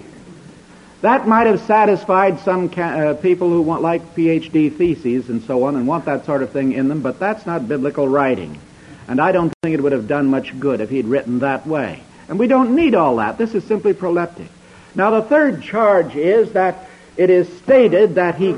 That 1.01 1.27
might 1.27 1.45
have 1.45 1.61
satisfied 1.61 2.39
some 2.39 2.69
ca- 2.69 2.81
uh, 2.81 3.13
people 3.13 3.49
who 3.49 3.61
want 3.61 3.83
like 3.83 4.15
PhD 4.15 4.75
theses 4.75 5.29
and 5.29 5.43
so 5.43 5.63
on 5.65 5.75
and 5.75 5.87
want 5.87 6.05
that 6.05 6.25
sort 6.25 6.41
of 6.41 6.51
thing 6.51 6.71
in 6.73 6.87
them, 6.87 7.01
but 7.01 7.19
that's 7.19 7.45
not 7.45 7.67
biblical 7.67 8.07
writing. 8.07 8.59
And 9.07 9.21
I 9.21 9.31
don't 9.31 9.53
think 9.61 9.75
it 9.75 9.81
would 9.81 9.91
have 9.91 10.07
done 10.07 10.27
much 10.27 10.59
good 10.59 10.81
if 10.81 10.89
he'd 10.89 11.05
written 11.05 11.39
that 11.39 11.67
way. 11.67 12.01
And 12.27 12.39
we 12.39 12.47
don't 12.47 12.75
need 12.75 12.95
all 12.95 13.17
that. 13.17 13.37
This 13.37 13.53
is 13.53 13.63
simply 13.63 13.93
proleptic. 13.93 14.47
Now 14.95 15.11
the 15.11 15.21
third 15.21 15.61
charge 15.61 16.15
is 16.15 16.53
that 16.53 16.89
it 17.15 17.29
is 17.29 17.47
stated 17.59 18.15
that 18.15 18.35
he 18.35 18.55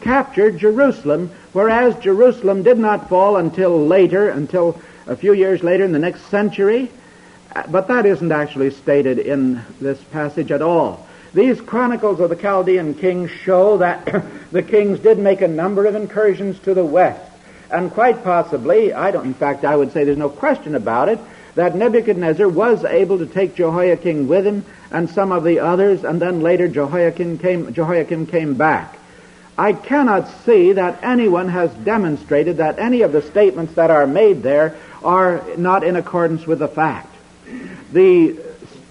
captured 0.00 0.58
Jerusalem, 0.58 1.30
whereas 1.52 1.94
Jerusalem 1.96 2.62
did 2.62 2.78
not 2.78 3.10
fall 3.10 3.36
until 3.36 3.86
later, 3.86 4.30
until 4.30 4.80
a 5.06 5.14
few 5.14 5.34
years 5.34 5.62
later 5.62 5.84
in 5.84 5.92
the 5.92 5.98
next 5.98 6.22
century. 6.28 6.90
But 7.68 7.88
that 7.88 8.06
isn't 8.06 8.32
actually 8.32 8.70
stated 8.70 9.18
in 9.18 9.62
this 9.78 10.02
passage 10.04 10.50
at 10.50 10.62
all. 10.62 11.06
These 11.34 11.60
chronicles 11.62 12.20
of 12.20 12.28
the 12.28 12.36
Chaldean 12.36 12.94
kings 12.94 13.30
show 13.30 13.78
that 13.78 14.24
the 14.52 14.62
kings 14.62 15.00
did 15.00 15.18
make 15.18 15.40
a 15.40 15.48
number 15.48 15.86
of 15.86 15.94
incursions 15.94 16.58
to 16.60 16.74
the 16.74 16.84
west. 16.84 17.30
And 17.70 17.90
quite 17.90 18.22
possibly, 18.22 18.92
I 18.92 19.10
don't, 19.10 19.24
in 19.24 19.34
fact, 19.34 19.64
I 19.64 19.74
would 19.74 19.92
say 19.92 20.04
there's 20.04 20.18
no 20.18 20.28
question 20.28 20.74
about 20.74 21.08
it, 21.08 21.18
that 21.54 21.74
Nebuchadnezzar 21.74 22.48
was 22.48 22.84
able 22.84 23.18
to 23.18 23.26
take 23.26 23.54
Jehoiakim 23.54 24.28
with 24.28 24.46
him 24.46 24.64
and 24.90 25.08
some 25.08 25.32
of 25.32 25.44
the 25.44 25.60
others, 25.60 26.04
and 26.04 26.20
then 26.20 26.42
later 26.42 26.68
Jehoiakim 26.68 27.38
came, 27.38 27.72
Jehoiakim 27.72 28.26
came 28.26 28.54
back. 28.54 28.98
I 29.56 29.72
cannot 29.72 30.28
see 30.44 30.72
that 30.72 31.02
anyone 31.02 31.48
has 31.48 31.72
demonstrated 31.72 32.58
that 32.58 32.78
any 32.78 33.02
of 33.02 33.12
the 33.12 33.22
statements 33.22 33.74
that 33.74 33.90
are 33.90 34.06
made 34.06 34.42
there 34.42 34.76
are 35.02 35.42
not 35.56 35.84
in 35.84 35.96
accordance 35.96 36.46
with 36.46 36.58
the 36.58 36.68
fact. 36.68 37.14
The 37.92 38.32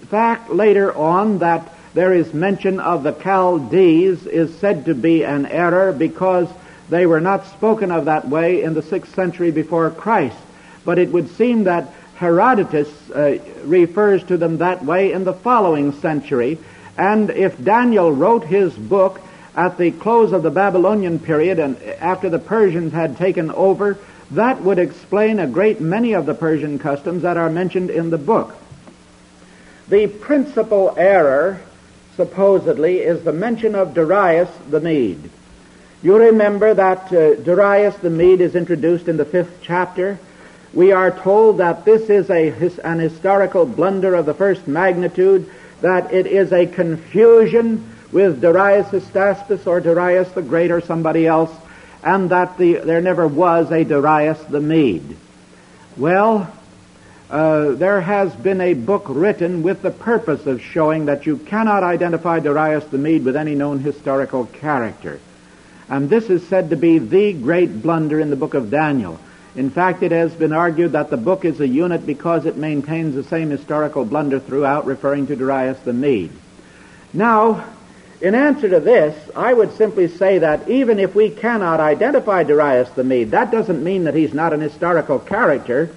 fact 0.08 0.50
later 0.50 0.94
on 0.94 1.38
that 1.38 1.68
there 1.94 2.14
is 2.14 2.32
mention 2.32 2.80
of 2.80 3.02
the 3.02 3.12
Chaldees 3.12 4.26
is 4.26 4.56
said 4.58 4.86
to 4.86 4.94
be 4.94 5.24
an 5.24 5.46
error 5.46 5.92
because 5.92 6.48
they 6.88 7.06
were 7.06 7.20
not 7.20 7.46
spoken 7.46 7.90
of 7.90 8.06
that 8.06 8.28
way 8.28 8.62
in 8.62 8.74
the 8.74 8.82
6th 8.82 9.14
century 9.14 9.50
before 9.50 9.90
Christ. 9.90 10.36
But 10.84 10.98
it 10.98 11.10
would 11.12 11.30
seem 11.36 11.64
that 11.64 11.92
Herodotus 12.16 12.88
uh, 13.10 13.38
refers 13.64 14.22
to 14.24 14.36
them 14.36 14.58
that 14.58 14.84
way 14.84 15.12
in 15.12 15.24
the 15.24 15.32
following 15.32 15.92
century. 15.92 16.58
And 16.96 17.30
if 17.30 17.62
Daniel 17.62 18.12
wrote 18.12 18.44
his 18.44 18.74
book 18.74 19.20
at 19.54 19.76
the 19.76 19.90
close 19.90 20.32
of 20.32 20.42
the 20.42 20.50
Babylonian 20.50 21.18
period 21.18 21.58
and 21.58 21.82
after 21.82 22.30
the 22.30 22.38
Persians 22.38 22.92
had 22.92 23.16
taken 23.16 23.50
over, 23.50 23.98
that 24.32 24.62
would 24.62 24.78
explain 24.78 25.38
a 25.38 25.46
great 25.46 25.80
many 25.80 26.14
of 26.14 26.24
the 26.26 26.34
Persian 26.34 26.78
customs 26.78 27.22
that 27.22 27.36
are 27.36 27.50
mentioned 27.50 27.90
in 27.90 28.10
the 28.10 28.18
book. 28.18 28.54
The 29.88 30.06
principal 30.06 30.94
error, 30.96 31.60
supposedly, 32.26 32.98
is 32.98 33.24
the 33.24 33.32
mention 33.32 33.74
of 33.74 33.94
Darius 33.94 34.50
the 34.70 34.80
Mede. 34.80 35.30
You 36.02 36.16
remember 36.16 36.74
that 36.74 37.12
uh, 37.12 37.34
Darius 37.36 37.96
the 37.96 38.10
Mede 38.10 38.40
is 38.40 38.54
introduced 38.54 39.08
in 39.08 39.16
the 39.16 39.24
fifth 39.24 39.58
chapter 39.62 40.18
we 40.74 40.92
are 40.92 41.10
told 41.10 41.58
that 41.58 41.84
this 41.84 42.08
is 42.08 42.30
a, 42.30 42.48
an 42.82 42.98
historical 42.98 43.66
blunder 43.66 44.14
of 44.14 44.24
the 44.24 44.34
first 44.34 44.66
magnitude, 44.66 45.50
that 45.82 46.12
it 46.12 46.26
is 46.26 46.52
a 46.52 46.66
confusion 46.66 47.86
with 48.10 48.40
Darius 48.40 48.88
Hystaspes 48.88 49.66
or 49.66 49.80
Darius 49.80 50.30
the 50.32 50.42
Great 50.42 50.70
or 50.70 50.80
somebody 50.80 51.26
else, 51.26 51.50
and 52.02 52.30
that 52.30 52.56
the, 52.56 52.76
there 52.76 53.00
never 53.02 53.26
was 53.26 53.70
a 53.70 53.84
Darius 53.84 54.42
the 54.44 54.60
Mede. 54.60 55.16
Well, 55.96 56.50
uh, 57.32 57.72
there 57.72 58.02
has 58.02 58.34
been 58.36 58.60
a 58.60 58.74
book 58.74 59.04
written 59.08 59.62
with 59.62 59.80
the 59.80 59.90
purpose 59.90 60.44
of 60.44 60.60
showing 60.60 61.06
that 61.06 61.24
you 61.24 61.38
cannot 61.38 61.82
identify 61.82 62.40
Darius 62.40 62.84
the 62.84 62.98
Mede 62.98 63.24
with 63.24 63.36
any 63.36 63.54
known 63.54 63.78
historical 63.78 64.44
character. 64.44 65.18
And 65.88 66.10
this 66.10 66.28
is 66.28 66.46
said 66.46 66.68
to 66.70 66.76
be 66.76 66.98
the 66.98 67.32
great 67.32 67.80
blunder 67.80 68.20
in 68.20 68.28
the 68.28 68.36
book 68.36 68.52
of 68.52 68.70
Daniel. 68.70 69.18
In 69.56 69.70
fact, 69.70 70.02
it 70.02 70.12
has 70.12 70.34
been 70.34 70.52
argued 70.52 70.92
that 70.92 71.08
the 71.08 71.16
book 71.16 71.46
is 71.46 71.58
a 71.58 71.66
unit 71.66 72.04
because 72.04 72.44
it 72.44 72.58
maintains 72.58 73.14
the 73.14 73.24
same 73.24 73.48
historical 73.48 74.04
blunder 74.04 74.38
throughout, 74.38 74.84
referring 74.84 75.26
to 75.28 75.36
Darius 75.36 75.78
the 75.80 75.94
Mede. 75.94 76.32
Now, 77.14 77.64
in 78.20 78.34
answer 78.34 78.68
to 78.68 78.80
this, 78.80 79.16
I 79.34 79.54
would 79.54 79.74
simply 79.78 80.08
say 80.08 80.40
that 80.40 80.68
even 80.68 80.98
if 80.98 81.14
we 81.14 81.30
cannot 81.30 81.80
identify 81.80 82.42
Darius 82.42 82.90
the 82.90 83.04
Mede, 83.04 83.30
that 83.30 83.50
doesn't 83.50 83.82
mean 83.82 84.04
that 84.04 84.14
he's 84.14 84.34
not 84.34 84.52
an 84.52 84.60
historical 84.60 85.18
character. 85.18 85.88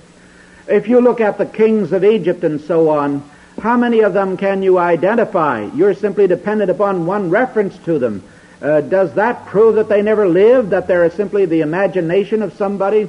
If 0.67 0.87
you 0.87 0.99
look 0.99 1.21
at 1.21 1.37
the 1.37 1.45
kings 1.45 1.91
of 1.91 2.03
Egypt 2.03 2.43
and 2.43 2.59
so 2.59 2.89
on, 2.89 3.23
how 3.61 3.77
many 3.77 3.99
of 4.01 4.13
them 4.13 4.35
can 4.35 4.63
you 4.63 4.77
identify? 4.79 5.69
You're 5.75 5.93
simply 5.93 6.27
dependent 6.27 6.71
upon 6.71 7.05
one 7.05 7.29
reference 7.29 7.77
to 7.85 7.99
them. 7.99 8.23
Uh, 8.61 8.81
does 8.81 9.13
that 9.13 9.45
prove 9.45 9.75
that 9.75 9.89
they 9.89 10.01
never 10.01 10.27
lived, 10.27 10.71
that 10.71 10.87
they're 10.87 11.09
simply 11.11 11.45
the 11.45 11.61
imagination 11.61 12.41
of 12.41 12.53
somebody? 12.53 13.07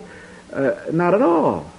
Uh, 0.53 0.75
not 0.93 1.15
at 1.15 1.23
all. 1.23 1.71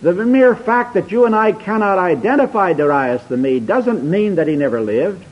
The 0.00 0.12
mere 0.12 0.56
fact 0.56 0.94
that 0.94 1.10
you 1.10 1.26
and 1.26 1.34
I 1.34 1.52
cannot 1.52 1.98
identify 1.98 2.72
Darius 2.72 3.22
the 3.24 3.36
Mede 3.36 3.66
doesn't 3.66 4.08
mean 4.08 4.36
that 4.36 4.48
he 4.48 4.56
never 4.56 4.80
lived. 4.80 5.24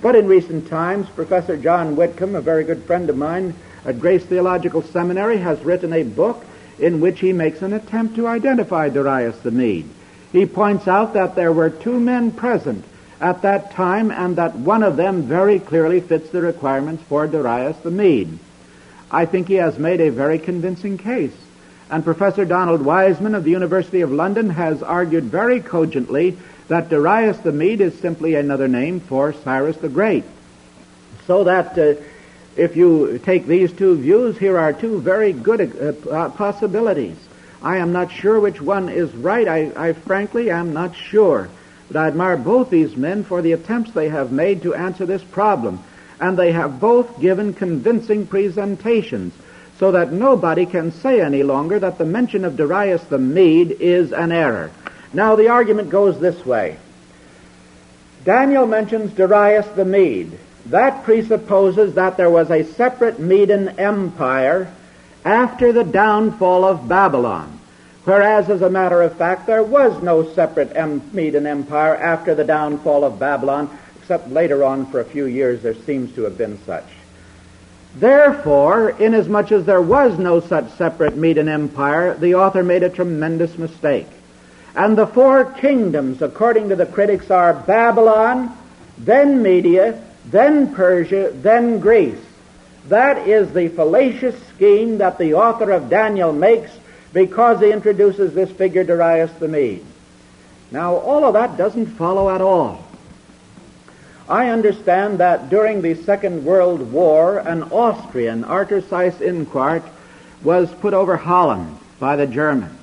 But 0.00 0.16
in 0.16 0.26
recent 0.26 0.68
times, 0.68 1.08
Professor 1.10 1.56
John 1.56 1.96
Whitcomb, 1.96 2.34
a 2.34 2.40
very 2.40 2.64
good 2.64 2.82
friend 2.84 3.08
of 3.08 3.16
mine 3.16 3.54
at 3.84 4.00
Grace 4.00 4.24
Theological 4.24 4.82
Seminary, 4.82 5.36
has 5.38 5.60
written 5.60 5.92
a 5.92 6.02
book 6.02 6.44
in 6.78 7.00
which 7.00 7.20
he 7.20 7.32
makes 7.32 7.62
an 7.62 7.72
attempt 7.72 8.16
to 8.16 8.26
identify 8.26 8.88
Darius 8.88 9.38
the 9.38 9.50
Mede. 9.50 9.88
He 10.32 10.46
points 10.46 10.88
out 10.88 11.14
that 11.14 11.34
there 11.34 11.52
were 11.52 11.70
two 11.70 12.00
men 12.00 12.32
present 12.32 12.84
at 13.20 13.42
that 13.42 13.72
time 13.72 14.10
and 14.10 14.36
that 14.36 14.56
one 14.56 14.82
of 14.82 14.96
them 14.96 15.22
very 15.22 15.58
clearly 15.58 16.00
fits 16.00 16.30
the 16.30 16.42
requirements 16.42 17.02
for 17.08 17.26
Darius 17.26 17.76
the 17.78 17.90
Mede. 17.90 18.38
I 19.10 19.26
think 19.26 19.48
he 19.48 19.54
has 19.54 19.78
made 19.78 20.00
a 20.00 20.10
very 20.10 20.38
convincing 20.38 20.98
case. 20.98 21.34
And 21.90 22.02
Professor 22.02 22.46
Donald 22.46 22.80
Wiseman 22.80 23.34
of 23.34 23.44
the 23.44 23.50
University 23.50 24.00
of 24.00 24.10
London 24.10 24.48
has 24.48 24.82
argued 24.82 25.24
very 25.24 25.60
cogently 25.60 26.38
that 26.68 26.88
Darius 26.88 27.36
the 27.38 27.52
Mede 27.52 27.82
is 27.82 27.98
simply 28.00 28.34
another 28.34 28.66
name 28.66 29.00
for 29.00 29.34
Cyrus 29.34 29.76
the 29.76 29.90
Great. 29.90 30.24
So 31.26 31.44
that 31.44 31.78
uh, 31.78 32.00
if 32.56 32.76
you 32.76 33.18
take 33.18 33.46
these 33.46 33.72
two 33.72 33.96
views, 33.96 34.36
here 34.36 34.58
are 34.58 34.72
two 34.72 35.00
very 35.00 35.32
good 35.32 36.06
uh, 36.10 36.28
possibilities. 36.30 37.16
I 37.62 37.78
am 37.78 37.92
not 37.92 38.10
sure 38.10 38.40
which 38.40 38.60
one 38.60 38.88
is 38.88 39.12
right. 39.14 39.46
I, 39.46 39.72
I 39.76 39.92
frankly 39.92 40.50
am 40.50 40.72
not 40.72 40.94
sure. 40.96 41.48
But 41.88 41.96
I 41.96 42.08
admire 42.08 42.36
both 42.36 42.70
these 42.70 42.96
men 42.96 43.24
for 43.24 43.40
the 43.40 43.52
attempts 43.52 43.92
they 43.92 44.08
have 44.08 44.32
made 44.32 44.62
to 44.62 44.74
answer 44.74 45.06
this 45.06 45.22
problem. 45.22 45.82
And 46.20 46.38
they 46.38 46.52
have 46.52 46.80
both 46.80 47.20
given 47.20 47.54
convincing 47.54 48.26
presentations 48.26 49.32
so 49.78 49.92
that 49.92 50.12
nobody 50.12 50.66
can 50.66 50.92
say 50.92 51.20
any 51.20 51.42
longer 51.42 51.78
that 51.78 51.98
the 51.98 52.04
mention 52.04 52.44
of 52.44 52.56
Darius 52.56 53.02
the 53.04 53.18
Mede 53.18 53.72
is 53.72 54.12
an 54.12 54.30
error. 54.30 54.70
Now 55.12 55.36
the 55.36 55.48
argument 55.48 55.90
goes 55.90 56.20
this 56.20 56.44
way. 56.44 56.78
Daniel 58.24 58.66
mentions 58.66 59.12
Darius 59.12 59.66
the 59.74 59.84
Mede. 59.84 60.38
That 60.66 61.04
presupposes 61.04 61.94
that 61.94 62.16
there 62.16 62.30
was 62.30 62.50
a 62.50 62.64
separate 62.64 63.18
Median 63.18 63.80
empire 63.80 64.72
after 65.24 65.72
the 65.72 65.84
downfall 65.84 66.64
of 66.64 66.88
Babylon. 66.88 67.58
Whereas, 68.04 68.50
as 68.50 68.62
a 68.62 68.70
matter 68.70 69.02
of 69.02 69.16
fact, 69.16 69.46
there 69.46 69.62
was 69.62 70.02
no 70.02 70.32
separate 70.34 70.74
Median 71.12 71.46
empire 71.46 71.96
after 71.96 72.34
the 72.34 72.44
downfall 72.44 73.04
of 73.04 73.18
Babylon, 73.18 73.70
except 74.00 74.30
later 74.30 74.64
on 74.64 74.86
for 74.86 75.00
a 75.00 75.04
few 75.04 75.26
years 75.26 75.62
there 75.62 75.74
seems 75.74 76.12
to 76.14 76.22
have 76.22 76.36
been 76.36 76.58
such. 76.64 76.86
Therefore, 77.94 78.90
inasmuch 78.90 79.52
as 79.52 79.66
there 79.66 79.82
was 79.82 80.18
no 80.18 80.40
such 80.40 80.70
separate 80.72 81.16
Median 81.16 81.48
empire, 81.48 82.14
the 82.14 82.34
author 82.34 82.62
made 82.62 82.82
a 82.82 82.88
tremendous 82.88 83.56
mistake. 83.58 84.08
And 84.74 84.96
the 84.96 85.06
four 85.06 85.44
kingdoms, 85.44 86.22
according 86.22 86.70
to 86.70 86.76
the 86.76 86.86
critics, 86.86 87.30
are 87.30 87.52
Babylon, 87.52 88.56
then 88.98 89.42
Media, 89.42 90.02
then 90.26 90.74
Persia, 90.74 91.32
then 91.34 91.80
Greece. 91.80 92.18
That 92.88 93.28
is 93.28 93.52
the 93.52 93.68
fallacious 93.68 94.40
scheme 94.48 94.98
that 94.98 95.18
the 95.18 95.34
author 95.34 95.70
of 95.70 95.90
Daniel 95.90 96.32
makes 96.32 96.70
because 97.12 97.60
he 97.60 97.70
introduces 97.70 98.34
this 98.34 98.50
figure 98.50 98.84
Darius 98.84 99.32
the 99.38 99.48
Mede. 99.48 99.84
Now, 100.70 100.94
all 100.96 101.24
of 101.24 101.34
that 101.34 101.56
doesn't 101.56 101.86
follow 101.86 102.30
at 102.30 102.40
all. 102.40 102.84
I 104.28 104.48
understand 104.48 105.18
that 105.18 105.50
during 105.50 105.82
the 105.82 105.94
Second 105.94 106.44
World 106.44 106.92
War, 106.92 107.38
an 107.38 107.64
Austrian, 107.64 108.44
Arthur 108.44 108.80
Seyss-Inquart, 108.80 109.82
was 110.42 110.72
put 110.74 110.94
over 110.94 111.16
Holland 111.16 111.78
by 112.00 112.16
the 112.16 112.26
Germans. 112.26 112.78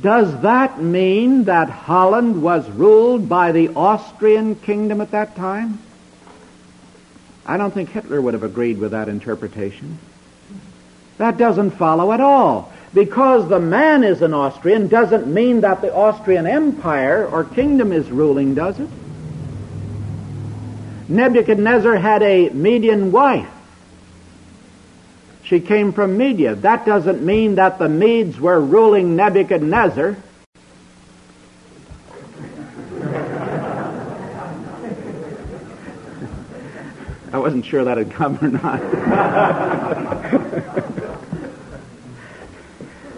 Does 0.00 0.42
that 0.42 0.80
mean 0.80 1.44
that 1.44 1.70
Holland 1.70 2.42
was 2.42 2.68
ruled 2.70 3.28
by 3.28 3.52
the 3.52 3.68
Austrian 3.70 4.54
kingdom 4.54 5.00
at 5.00 5.10
that 5.10 5.36
time? 5.36 5.78
I 7.48 7.56
don't 7.56 7.72
think 7.72 7.88
Hitler 7.88 8.20
would 8.20 8.34
have 8.34 8.42
agreed 8.42 8.78
with 8.78 8.90
that 8.92 9.08
interpretation. 9.08 9.98
That 11.16 11.38
doesn't 11.38 11.70
follow 11.72 12.12
at 12.12 12.20
all. 12.20 12.70
Because 12.92 13.48
the 13.48 13.58
man 13.58 14.04
is 14.04 14.22
an 14.22 14.34
Austrian 14.34 14.88
doesn't 14.88 15.26
mean 15.26 15.62
that 15.62 15.80
the 15.80 15.94
Austrian 15.94 16.46
Empire 16.46 17.26
or 17.26 17.44
kingdom 17.44 17.90
is 17.90 18.10
ruling, 18.10 18.54
does 18.54 18.78
it? 18.78 18.88
Nebuchadnezzar 21.08 21.96
had 21.96 22.22
a 22.22 22.50
Median 22.50 23.12
wife. 23.12 23.48
She 25.42 25.60
came 25.60 25.92
from 25.92 26.18
Media. 26.18 26.54
That 26.54 26.84
doesn't 26.84 27.22
mean 27.22 27.54
that 27.54 27.78
the 27.78 27.88
Medes 27.88 28.38
were 28.38 28.60
ruling 28.60 29.16
Nebuchadnezzar. 29.16 30.16
I 37.38 37.40
wasn't 37.40 37.66
sure 37.66 37.84
that 37.84 37.98
had 37.98 38.10
come 38.10 38.36
or 38.42 38.48
not. 38.48 38.82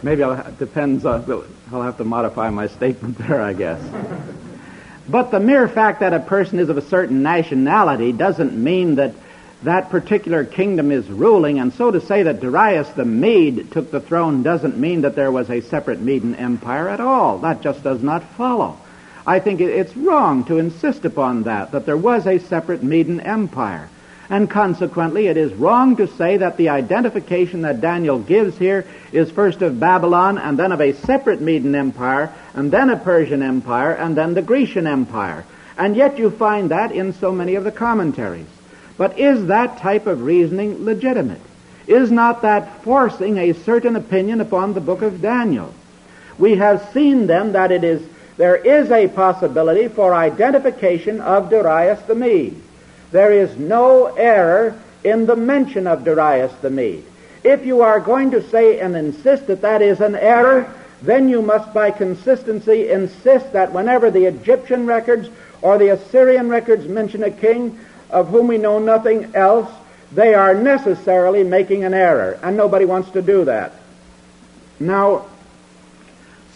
Maybe 0.02 0.22
I'll, 0.22 0.52
depends 0.58 1.06
on, 1.06 1.24
I'll 1.72 1.80
have 1.80 1.96
to 1.96 2.04
modify 2.04 2.50
my 2.50 2.66
statement 2.66 3.16
there, 3.16 3.40
I 3.40 3.54
guess. 3.54 3.82
But 5.08 5.30
the 5.30 5.40
mere 5.40 5.68
fact 5.68 6.00
that 6.00 6.12
a 6.12 6.20
person 6.20 6.58
is 6.58 6.68
of 6.68 6.76
a 6.76 6.82
certain 6.82 7.22
nationality 7.22 8.12
doesn't 8.12 8.52
mean 8.52 8.96
that 8.96 9.14
that 9.62 9.88
particular 9.88 10.44
kingdom 10.44 10.92
is 10.92 11.08
ruling, 11.08 11.58
and 11.58 11.72
so 11.72 11.90
to 11.90 12.02
say 12.02 12.24
that 12.24 12.40
Darius 12.40 12.90
the 12.90 13.06
Mede 13.06 13.72
took 13.72 13.90
the 13.90 14.00
throne 14.00 14.42
doesn't 14.42 14.76
mean 14.76 15.00
that 15.00 15.16
there 15.16 15.32
was 15.32 15.48
a 15.48 15.62
separate 15.62 16.02
Median 16.02 16.34
empire 16.34 16.90
at 16.90 17.00
all. 17.00 17.38
That 17.38 17.62
just 17.62 17.82
does 17.82 18.02
not 18.02 18.22
follow. 18.34 18.76
I 19.26 19.40
think 19.40 19.62
it's 19.62 19.96
wrong 19.96 20.44
to 20.44 20.58
insist 20.58 21.06
upon 21.06 21.44
that, 21.44 21.72
that 21.72 21.86
there 21.86 21.96
was 21.96 22.26
a 22.26 22.38
separate 22.38 22.82
Median 22.82 23.20
empire. 23.20 23.88
And 24.30 24.48
consequently, 24.48 25.26
it 25.26 25.36
is 25.36 25.52
wrong 25.54 25.96
to 25.96 26.06
say 26.06 26.36
that 26.36 26.56
the 26.56 26.68
identification 26.68 27.62
that 27.62 27.80
Daniel 27.80 28.20
gives 28.20 28.56
here 28.56 28.86
is 29.10 29.28
first 29.28 29.60
of 29.60 29.80
Babylon 29.80 30.38
and 30.38 30.56
then 30.56 30.70
of 30.70 30.80
a 30.80 30.94
separate 30.94 31.40
Median 31.40 31.74
empire 31.74 32.32
and 32.54 32.70
then 32.70 32.90
a 32.90 32.96
Persian 32.96 33.42
empire 33.42 33.92
and 33.92 34.16
then 34.16 34.34
the 34.34 34.42
Grecian 34.42 34.86
empire. 34.86 35.44
And 35.76 35.96
yet 35.96 36.16
you 36.16 36.30
find 36.30 36.70
that 36.70 36.92
in 36.92 37.12
so 37.12 37.32
many 37.32 37.56
of 37.56 37.64
the 37.64 37.72
commentaries. 37.72 38.46
But 38.96 39.18
is 39.18 39.46
that 39.46 39.78
type 39.78 40.06
of 40.06 40.22
reasoning 40.22 40.84
legitimate? 40.84 41.40
Is 41.88 42.12
not 42.12 42.42
that 42.42 42.84
forcing 42.84 43.36
a 43.36 43.54
certain 43.54 43.96
opinion 43.96 44.40
upon 44.40 44.74
the 44.74 44.80
book 44.80 45.02
of 45.02 45.20
Daniel? 45.20 45.74
We 46.38 46.54
have 46.54 46.90
seen 46.92 47.26
then 47.26 47.52
that 47.52 47.72
it 47.72 47.82
is, 47.82 48.00
there 48.36 48.54
is 48.54 48.92
a 48.92 49.08
possibility 49.08 49.88
for 49.88 50.14
identification 50.14 51.20
of 51.20 51.50
Darius 51.50 52.00
the 52.02 52.14
Mede. 52.14 52.62
There 53.12 53.32
is 53.32 53.56
no 53.56 54.06
error 54.06 54.78
in 55.02 55.26
the 55.26 55.36
mention 55.36 55.86
of 55.86 56.04
Darius 56.04 56.52
the 56.60 56.70
Mede. 56.70 57.04
If 57.42 57.64
you 57.64 57.82
are 57.82 58.00
going 58.00 58.32
to 58.32 58.48
say 58.50 58.80
and 58.80 58.96
insist 58.96 59.46
that 59.46 59.62
that 59.62 59.82
is 59.82 60.00
an 60.00 60.14
error, 60.14 60.72
then 61.02 61.28
you 61.28 61.40
must 61.40 61.72
by 61.72 61.90
consistency 61.90 62.90
insist 62.90 63.52
that 63.52 63.72
whenever 63.72 64.10
the 64.10 64.26
Egyptian 64.26 64.86
records 64.86 65.28
or 65.62 65.78
the 65.78 65.88
Assyrian 65.88 66.48
records 66.48 66.86
mention 66.86 67.22
a 67.22 67.30
king 67.30 67.78
of 68.10 68.28
whom 68.28 68.48
we 68.48 68.58
know 68.58 68.78
nothing 68.78 69.34
else, 69.34 69.70
they 70.12 70.34
are 70.34 70.54
necessarily 70.54 71.44
making 71.44 71.84
an 71.84 71.94
error, 71.94 72.38
and 72.42 72.56
nobody 72.56 72.84
wants 72.84 73.10
to 73.10 73.22
do 73.22 73.44
that. 73.44 73.72
Now, 74.78 75.26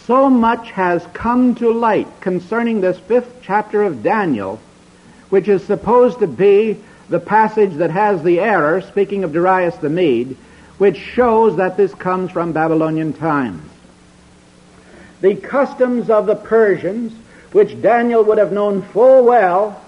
so 0.06 0.28
much 0.28 0.70
has 0.72 1.06
come 1.14 1.54
to 1.56 1.70
light 1.70 2.08
concerning 2.20 2.80
this 2.80 2.98
fifth 2.98 3.40
chapter 3.42 3.82
of 3.82 4.02
Daniel 4.02 4.60
which 5.34 5.48
is 5.48 5.64
supposed 5.64 6.20
to 6.20 6.28
be 6.28 6.76
the 7.08 7.18
passage 7.18 7.72
that 7.72 7.90
has 7.90 8.22
the 8.22 8.38
error, 8.38 8.80
speaking 8.80 9.24
of 9.24 9.32
Darius 9.32 9.74
the 9.78 9.90
Mede, 9.90 10.36
which 10.78 10.96
shows 10.96 11.56
that 11.56 11.76
this 11.76 11.92
comes 11.92 12.30
from 12.30 12.52
Babylonian 12.52 13.12
times. 13.12 13.68
The 15.22 15.34
customs 15.34 16.08
of 16.08 16.26
the 16.26 16.36
Persians, 16.36 17.12
which 17.50 17.82
Daniel 17.82 18.22
would 18.22 18.38
have 18.38 18.52
known 18.52 18.82
full 18.82 19.24
well 19.24 19.82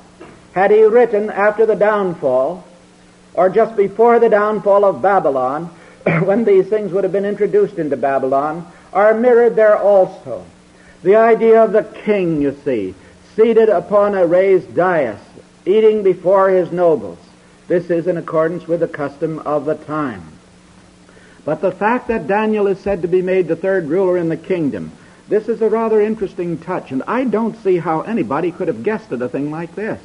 had 0.52 0.72
he 0.72 0.82
written 0.82 1.30
after 1.30 1.64
the 1.64 1.76
downfall, 1.76 2.64
or 3.32 3.48
just 3.48 3.76
before 3.76 4.18
the 4.18 4.28
downfall 4.28 4.84
of 4.84 5.00
Babylon, 5.00 5.66
when 6.24 6.44
these 6.44 6.66
things 6.66 6.90
would 6.90 7.04
have 7.04 7.12
been 7.12 7.24
introduced 7.24 7.78
into 7.78 7.96
Babylon, 7.96 8.66
are 8.92 9.14
mirrored 9.14 9.54
there 9.54 9.78
also. 9.78 10.44
The 11.04 11.14
idea 11.14 11.62
of 11.62 11.70
the 11.70 11.84
king, 11.84 12.42
you 12.42 12.58
see, 12.64 12.96
seated 13.36 13.68
upon 13.68 14.14
a 14.14 14.26
raised 14.26 14.74
dais, 14.74 15.18
eating 15.66 16.02
before 16.02 16.48
his 16.48 16.72
nobles. 16.72 17.18
This 17.68 17.90
is 17.90 18.06
in 18.06 18.16
accordance 18.16 18.66
with 18.66 18.80
the 18.80 18.88
custom 18.88 19.40
of 19.40 19.66
the 19.66 19.74
time. 19.74 20.22
But 21.44 21.60
the 21.60 21.70
fact 21.70 22.08
that 22.08 22.26
Daniel 22.26 22.66
is 22.66 22.80
said 22.80 23.02
to 23.02 23.08
be 23.08 23.22
made 23.22 23.46
the 23.46 23.54
third 23.54 23.88
ruler 23.88 24.16
in 24.16 24.30
the 24.30 24.36
kingdom, 24.36 24.90
this 25.28 25.48
is 25.48 25.60
a 25.60 25.68
rather 25.68 26.00
interesting 26.00 26.58
touch, 26.58 26.92
and 26.92 27.02
I 27.06 27.24
don't 27.24 27.62
see 27.62 27.76
how 27.76 28.00
anybody 28.00 28.52
could 28.52 28.68
have 28.68 28.82
guessed 28.82 29.12
at 29.12 29.22
a 29.22 29.28
thing 29.28 29.50
like 29.50 29.74
this. 29.74 30.00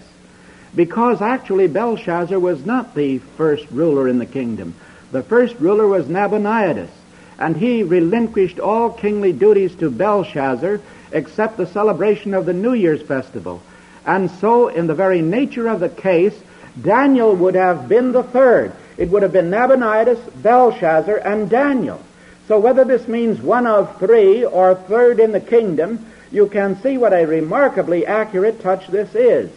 Because 0.76 1.22
actually 1.22 1.68
Belshazzar 1.68 2.40
was 2.40 2.66
not 2.66 2.96
the 2.96 3.20
first 3.20 3.66
ruler 3.72 4.08
in 4.08 4.20
the 4.20 4.26
kingdom. 4.26 4.74
The 5.12 5.24
first 5.24 5.56
ruler 5.60 5.88
was 5.88 6.08
Nabonidus, 6.08 6.90
and 7.38 7.56
he 7.56 7.84
relinquished 7.84 8.60
all 8.60 8.90
kingly 8.90 9.32
duties 9.32 9.76
to 9.76 9.90
Belshazzar 9.90 10.82
except 11.12 11.58
the 11.58 11.68
celebration 11.68 12.34
of 12.34 12.46
the 12.46 12.54
New 12.54 12.74
Year's 12.74 13.02
festival. 13.02 13.62
And 14.06 14.32
so, 14.32 14.68
in 14.68 14.88
the 14.88 14.96
very 14.96 15.22
nature 15.22 15.68
of 15.68 15.80
the 15.80 15.90
case, 15.90 16.38
Daniel 16.82 17.36
would 17.36 17.56
have 17.56 17.88
been 17.90 18.12
the 18.12 18.24
third. 18.24 18.74
It 18.98 19.10
would 19.10 19.24
have 19.24 19.34
been 19.34 19.50
Nabonidus, 19.50 20.20
Belshazzar, 20.42 21.18
and 21.18 21.50
Daniel. 21.50 22.02
So 22.48 22.60
whether 22.60 22.84
this 22.84 23.08
means 23.08 23.42
one 23.42 23.68
of 23.68 23.98
three 23.98 24.44
or 24.44 24.76
third 24.76 25.20
in 25.20 25.32
the 25.32 25.40
kingdom, 25.40 26.06
you 26.32 26.48
can 26.48 26.82
see 26.82 26.98
what 26.98 27.14
a 27.14 27.26
remarkably 27.26 28.06
accurate 28.06 28.62
touch 28.62 28.88
this 28.88 29.16
is. 29.16 29.50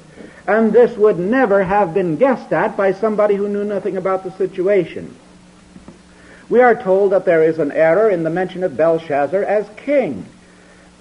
And 0.47 0.73
this 0.73 0.97
would 0.97 1.19
never 1.19 1.65
have 1.65 1.95
been 1.95 2.17
guessed 2.17 2.53
at 2.53 2.77
by 2.77 2.93
somebody 2.93 3.35
who 3.35 3.49
knew 3.49 3.65
nothing 3.65 3.97
about 3.97 4.25
the 4.25 4.31
situation. 4.33 5.15
We 6.49 6.61
are 6.61 6.75
told 6.75 7.13
that 7.13 7.25
there 7.25 7.43
is 7.43 7.59
an 7.59 7.73
error 7.73 8.11
in 8.11 8.23
the 8.23 8.31
mention 8.31 8.63
of 8.63 8.77
Belshazzar 8.77 9.43
as 9.43 9.67
king. 9.77 10.27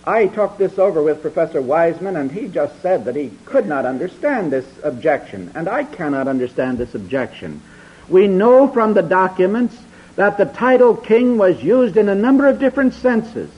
I 0.06 0.28
talked 0.28 0.58
this 0.58 0.78
over 0.78 1.02
with 1.02 1.22
Professor 1.22 1.62
Wiseman, 1.62 2.18
and 2.18 2.30
he 2.30 2.50
just 2.50 2.82
said 2.82 3.06
that 3.06 3.16
he 3.16 3.32
could 3.46 3.68
not 3.68 3.86
understand 3.86 4.52
this 4.52 4.66
objection, 4.84 5.52
and 5.56 5.70
I 5.70 5.86
cannot 5.86 6.28
understand 6.28 6.78
this 6.78 6.94
objection. 6.94 7.62
We 8.10 8.28
know 8.28 8.68
from 8.68 8.94
the 8.94 9.02
documents 9.02 9.78
that 10.18 10.38
the 10.38 10.46
title 10.46 10.98
king 10.98 11.38
was 11.38 11.64
used 11.64 11.96
in 11.96 12.10
a 12.10 12.16
number 12.16 12.48
of 12.48 12.60
different 12.60 12.96
senses, 12.96 13.50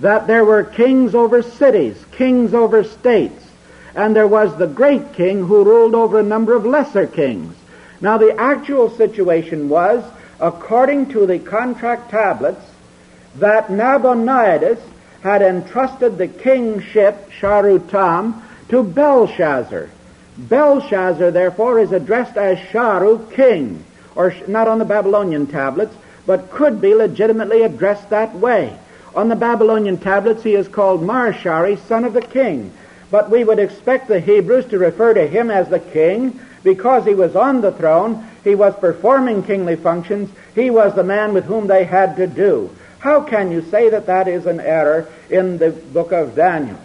that 0.00 0.26
there 0.26 0.44
were 0.44 0.64
kings 0.64 1.14
over 1.14 1.42
cities, 1.42 1.96
kings 2.10 2.54
over 2.54 2.82
states, 2.82 3.44
and 3.94 4.16
there 4.16 4.26
was 4.26 4.56
the 4.56 4.66
great 4.66 5.12
king 5.12 5.44
who 5.44 5.64
ruled 5.64 5.94
over 5.94 6.18
a 6.18 6.24
number 6.24 6.54
of 6.54 6.66
lesser 6.66 7.06
kings. 7.06 7.54
Now 8.00 8.18
the 8.18 8.34
actual 8.36 8.90
situation 8.90 9.68
was, 9.68 10.04
according 10.40 11.10
to 11.10 11.24
the 11.24 11.38
contract 11.38 12.10
tablets, 12.10 12.64
that 13.36 13.70
Nabonidus 13.70 14.80
had 15.22 15.42
entrusted 15.42 16.18
the 16.18 16.28
kingship, 16.28 17.30
Sharutam, 17.30 18.42
to 18.68 18.82
Belshazzar. 18.82 19.88
Belshazzar, 20.36 21.30
therefore, 21.30 21.80
is 21.80 21.92
addressed 21.92 22.36
as 22.36 22.58
Sharu, 22.58 23.32
king, 23.32 23.84
or 24.14 24.32
not 24.46 24.68
on 24.68 24.78
the 24.78 24.84
Babylonian 24.84 25.46
tablets, 25.46 25.94
but 26.26 26.50
could 26.50 26.80
be 26.80 26.94
legitimately 26.94 27.62
addressed 27.62 28.10
that 28.10 28.34
way. 28.34 28.78
On 29.14 29.28
the 29.28 29.36
Babylonian 29.36 29.98
tablets, 29.98 30.42
he 30.42 30.54
is 30.54 30.68
called 30.68 31.02
Marshari, 31.02 31.78
son 31.88 32.04
of 32.04 32.12
the 32.12 32.22
king. 32.22 32.72
But 33.10 33.30
we 33.30 33.42
would 33.42 33.58
expect 33.58 34.06
the 34.06 34.20
Hebrews 34.20 34.66
to 34.66 34.78
refer 34.78 35.14
to 35.14 35.26
him 35.26 35.50
as 35.50 35.68
the 35.68 35.80
king 35.80 36.38
because 36.62 37.04
he 37.04 37.14
was 37.14 37.34
on 37.34 37.60
the 37.60 37.72
throne, 37.72 38.28
he 38.44 38.54
was 38.54 38.74
performing 38.76 39.42
kingly 39.42 39.76
functions, 39.76 40.30
he 40.54 40.70
was 40.70 40.94
the 40.94 41.04
man 41.04 41.32
with 41.32 41.44
whom 41.44 41.66
they 41.66 41.84
had 41.84 42.16
to 42.16 42.26
do. 42.26 42.70
How 42.98 43.22
can 43.22 43.52
you 43.52 43.62
say 43.62 43.90
that 43.90 44.06
that 44.06 44.26
is 44.26 44.46
an 44.46 44.60
error 44.60 45.08
in 45.30 45.58
the 45.58 45.70
book 45.70 46.12
of 46.12 46.34
Daniel? 46.34 46.78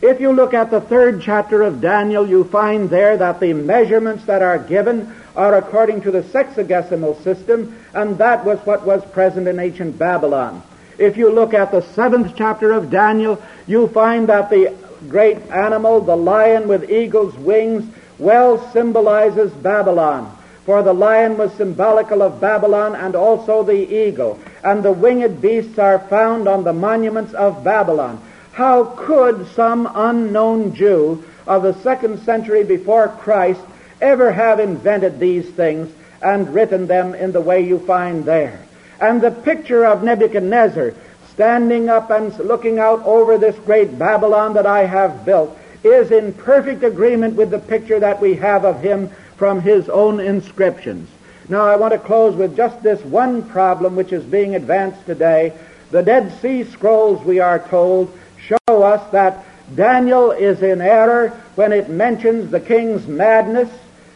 If 0.00 0.20
you 0.20 0.32
look 0.32 0.54
at 0.54 0.70
the 0.70 0.80
third 0.80 1.20
chapter 1.20 1.62
of 1.62 1.80
Daniel, 1.80 2.26
you 2.26 2.44
find 2.44 2.88
there 2.88 3.16
that 3.18 3.40
the 3.40 3.52
measurements 3.52 4.24
that 4.24 4.42
are 4.42 4.58
given 4.58 5.14
are 5.36 5.56
according 5.56 6.02
to 6.02 6.10
the 6.10 6.22
sexagesimal 6.22 7.22
system, 7.22 7.76
and 7.92 8.16
that 8.18 8.44
was 8.44 8.58
what 8.60 8.86
was 8.86 9.04
present 9.12 9.46
in 9.46 9.58
ancient 9.58 9.98
Babylon. 9.98 10.62
If 10.98 11.16
you 11.16 11.30
look 11.30 11.52
at 11.52 11.70
the 11.70 11.82
seventh 11.82 12.34
chapter 12.36 12.72
of 12.72 12.90
Daniel, 12.90 13.42
you 13.66 13.88
find 13.88 14.28
that 14.28 14.50
the 14.50 14.74
great 15.08 15.38
animal, 15.50 16.00
the 16.00 16.16
lion 16.16 16.68
with 16.68 16.90
eagle's 16.90 17.34
wings, 17.36 17.90
well 18.18 18.70
symbolizes 18.72 19.52
Babylon. 19.52 20.36
For 20.70 20.84
the 20.84 20.94
lion 20.94 21.36
was 21.36 21.52
symbolical 21.54 22.22
of 22.22 22.40
Babylon 22.40 22.94
and 22.94 23.16
also 23.16 23.64
the 23.64 23.92
eagle. 23.92 24.38
And 24.62 24.84
the 24.84 24.92
winged 24.92 25.40
beasts 25.40 25.80
are 25.80 25.98
found 25.98 26.46
on 26.46 26.62
the 26.62 26.72
monuments 26.72 27.34
of 27.34 27.64
Babylon. 27.64 28.20
How 28.52 28.84
could 28.84 29.48
some 29.56 29.90
unknown 29.92 30.76
Jew 30.76 31.24
of 31.44 31.64
the 31.64 31.74
second 31.82 32.20
century 32.20 32.62
before 32.62 33.08
Christ 33.08 33.60
ever 34.00 34.30
have 34.30 34.60
invented 34.60 35.18
these 35.18 35.50
things 35.50 35.92
and 36.22 36.54
written 36.54 36.86
them 36.86 37.16
in 37.16 37.32
the 37.32 37.40
way 37.40 37.66
you 37.66 37.80
find 37.80 38.24
there? 38.24 38.60
And 39.00 39.20
the 39.20 39.32
picture 39.32 39.84
of 39.84 40.04
Nebuchadnezzar 40.04 40.94
standing 41.32 41.88
up 41.88 42.10
and 42.10 42.32
looking 42.38 42.78
out 42.78 43.04
over 43.04 43.38
this 43.38 43.58
great 43.66 43.98
Babylon 43.98 44.54
that 44.54 44.66
I 44.66 44.86
have 44.86 45.24
built 45.24 45.58
is 45.82 46.12
in 46.12 46.32
perfect 46.32 46.84
agreement 46.84 47.34
with 47.34 47.50
the 47.50 47.58
picture 47.58 47.98
that 47.98 48.20
we 48.20 48.34
have 48.34 48.64
of 48.64 48.80
him 48.80 49.10
from 49.40 49.62
his 49.62 49.88
own 49.88 50.20
inscriptions. 50.20 51.08
Now 51.48 51.62
I 51.62 51.76
want 51.76 51.94
to 51.94 51.98
close 51.98 52.36
with 52.36 52.58
just 52.58 52.82
this 52.82 53.02
one 53.02 53.42
problem 53.48 53.96
which 53.96 54.12
is 54.12 54.22
being 54.22 54.54
advanced 54.54 55.06
today. 55.06 55.54
The 55.90 56.02
Dead 56.02 56.38
Sea 56.42 56.64
Scrolls, 56.64 57.24
we 57.24 57.40
are 57.40 57.58
told, 57.58 58.14
show 58.38 58.82
us 58.82 59.10
that 59.12 59.42
Daniel 59.74 60.30
is 60.30 60.62
in 60.62 60.82
error 60.82 61.30
when 61.54 61.72
it 61.72 61.88
mentions 61.88 62.50
the 62.50 62.60
king's 62.60 63.06
madness, 63.06 63.70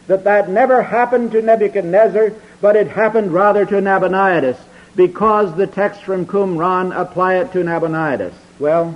that 0.05 0.25
that 0.25 0.47
never 0.47 0.83
happened 0.83 1.31
to 1.31 1.41
Nebuchadnezzar, 1.41 2.31
but 2.61 2.75
it 2.75 2.87
happened 2.87 3.33
rather 3.33 3.65
to 3.65 3.81
Nabonidus, 3.81 4.59
because 4.95 5.55
the 5.55 5.65
text 5.65 6.03
from 6.03 6.27
Qumran 6.27 6.95
apply 6.95 7.37
it 7.37 7.51
to 7.53 7.63
Nabonidus. 7.63 8.35
Well, 8.59 8.93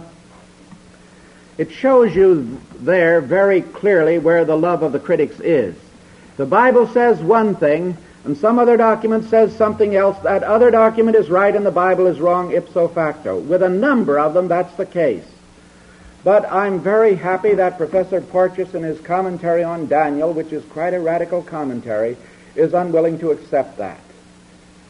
it 1.57 1.71
shows 1.71 2.15
you 2.15 2.61
there 2.75 3.19
very 3.19 3.63
clearly 3.63 4.19
where 4.19 4.45
the 4.45 4.55
love 4.55 4.83
of 4.83 4.91
the 4.91 4.99
critics 4.99 5.39
is. 5.39 5.75
The 6.39 6.45
Bible 6.45 6.87
says 6.87 7.19
one 7.19 7.53
thing, 7.53 7.97
and 8.23 8.37
some 8.37 8.59
other 8.59 8.77
document 8.77 9.25
says 9.25 9.53
something 9.57 9.93
else. 9.93 10.17
That 10.19 10.41
other 10.41 10.71
document 10.71 11.17
is 11.17 11.29
right 11.29 11.53
and 11.53 11.65
the 11.65 11.69
Bible 11.69 12.07
is 12.07 12.21
wrong 12.21 12.53
ipso 12.53 12.87
facto. 12.87 13.37
With 13.37 13.61
a 13.61 13.67
number 13.67 14.17
of 14.17 14.33
them, 14.33 14.47
that's 14.47 14.73
the 14.75 14.85
case. 14.85 15.25
But 16.23 16.49
I'm 16.49 16.79
very 16.79 17.15
happy 17.15 17.55
that 17.55 17.77
Professor 17.77 18.21
Porteous 18.21 18.73
in 18.73 18.83
his 18.83 19.01
commentary 19.01 19.65
on 19.65 19.87
Daniel, 19.87 20.31
which 20.31 20.53
is 20.53 20.63
quite 20.63 20.93
a 20.93 20.99
radical 21.01 21.43
commentary, 21.43 22.15
is 22.55 22.73
unwilling 22.73 23.19
to 23.19 23.31
accept 23.31 23.77
that. 23.79 23.99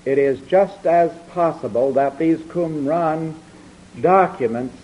It 0.06 0.20
is 0.20 0.40
just 0.42 0.86
as 0.86 1.12
possible 1.30 1.94
that 1.94 2.20
these 2.20 2.38
Qumran 2.38 3.34
documents 4.00 4.78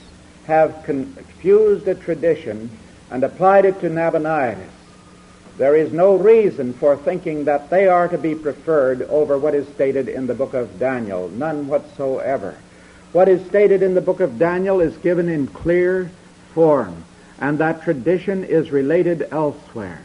have 0.47 0.81
confused 0.83 1.87
a 1.87 1.93
tradition 1.93 2.71
and 3.11 3.23
applied 3.23 3.65
it 3.65 3.79
to 3.81 3.89
Nabonidus. 3.91 4.71
There 5.57 5.75
is 5.75 5.93
no 5.93 6.15
reason 6.15 6.73
for 6.73 6.97
thinking 6.97 7.45
that 7.45 7.69
they 7.69 7.87
are 7.87 8.09
to 8.09 8.17
be 8.17 8.35
preferred 8.35 9.03
over 9.03 9.37
what 9.37 9.55
is 9.55 9.67
stated 9.69 10.09
in 10.09 10.27
the 10.27 10.33
book 10.33 10.53
of 10.53 10.79
Daniel. 10.79 11.29
None 11.29 11.67
whatsoever. 11.67 12.55
What 13.13 13.29
is 13.29 13.45
stated 13.47 13.81
in 13.81 13.93
the 13.93 14.01
book 14.01 14.19
of 14.19 14.37
Daniel 14.37 14.81
is 14.81 14.97
given 14.97 15.29
in 15.29 15.47
clear 15.47 16.11
form, 16.53 17.05
and 17.39 17.59
that 17.59 17.83
tradition 17.83 18.43
is 18.43 18.69
related 18.71 19.29
elsewhere. 19.31 20.01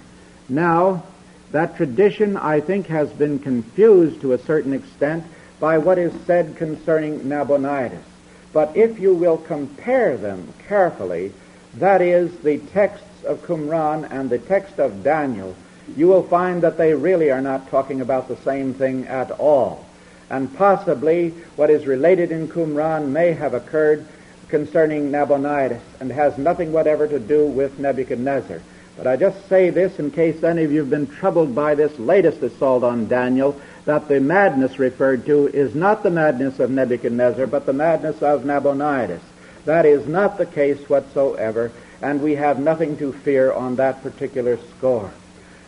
Now, 0.48 1.02
that 1.50 1.76
tradition, 1.76 2.36
I 2.36 2.60
think, 2.60 2.86
has 2.86 3.10
been 3.10 3.40
confused 3.40 4.20
to 4.20 4.32
a 4.32 4.38
certain 4.38 4.72
extent 4.72 5.24
by 5.58 5.78
what 5.78 5.98
is 5.98 6.12
said 6.26 6.56
concerning 6.56 7.28
Nabonidus. 7.28 8.04
But 8.52 8.76
if 8.76 9.00
you 9.00 9.14
will 9.14 9.38
compare 9.38 10.16
them 10.16 10.52
carefully, 10.68 11.32
that 11.74 12.02
is, 12.02 12.36
the 12.38 12.58
text 12.58 13.02
of 13.24 13.42
Qumran 13.42 14.10
and 14.10 14.30
the 14.30 14.38
text 14.38 14.78
of 14.78 15.02
Daniel, 15.02 15.54
you 15.96 16.06
will 16.08 16.22
find 16.22 16.62
that 16.62 16.78
they 16.78 16.94
really 16.94 17.30
are 17.30 17.40
not 17.40 17.68
talking 17.68 18.00
about 18.00 18.28
the 18.28 18.36
same 18.38 18.74
thing 18.74 19.06
at 19.06 19.30
all. 19.32 19.86
And 20.28 20.54
possibly 20.56 21.30
what 21.56 21.70
is 21.70 21.86
related 21.86 22.30
in 22.30 22.48
Qumran 22.48 23.08
may 23.08 23.32
have 23.32 23.54
occurred 23.54 24.06
concerning 24.48 25.10
Nabonidus 25.10 25.82
and 26.00 26.12
has 26.12 26.38
nothing 26.38 26.72
whatever 26.72 27.06
to 27.08 27.18
do 27.18 27.46
with 27.46 27.78
Nebuchadnezzar. 27.78 28.60
But 28.96 29.06
I 29.06 29.16
just 29.16 29.48
say 29.48 29.70
this 29.70 29.98
in 29.98 30.10
case 30.10 30.42
any 30.42 30.64
of 30.64 30.72
you 30.72 30.80
have 30.80 30.90
been 30.90 31.06
troubled 31.06 31.54
by 31.54 31.74
this 31.74 31.98
latest 31.98 32.42
assault 32.42 32.84
on 32.84 33.08
Daniel, 33.08 33.58
that 33.86 34.08
the 34.08 34.20
madness 34.20 34.78
referred 34.78 35.24
to 35.26 35.48
is 35.48 35.74
not 35.74 36.02
the 36.02 36.10
madness 36.10 36.60
of 36.60 36.70
Nebuchadnezzar, 36.70 37.46
but 37.46 37.64
the 37.64 37.72
madness 37.72 38.22
of 38.22 38.44
Nabonidus. 38.44 39.22
That 39.64 39.86
is 39.86 40.06
not 40.06 40.36
the 40.36 40.46
case 40.46 40.88
whatsoever 40.88 41.72
and 42.02 42.22
we 42.22 42.34
have 42.34 42.58
nothing 42.58 42.96
to 42.98 43.12
fear 43.12 43.52
on 43.52 43.76
that 43.76 44.02
particular 44.02 44.58
score. 44.76 45.10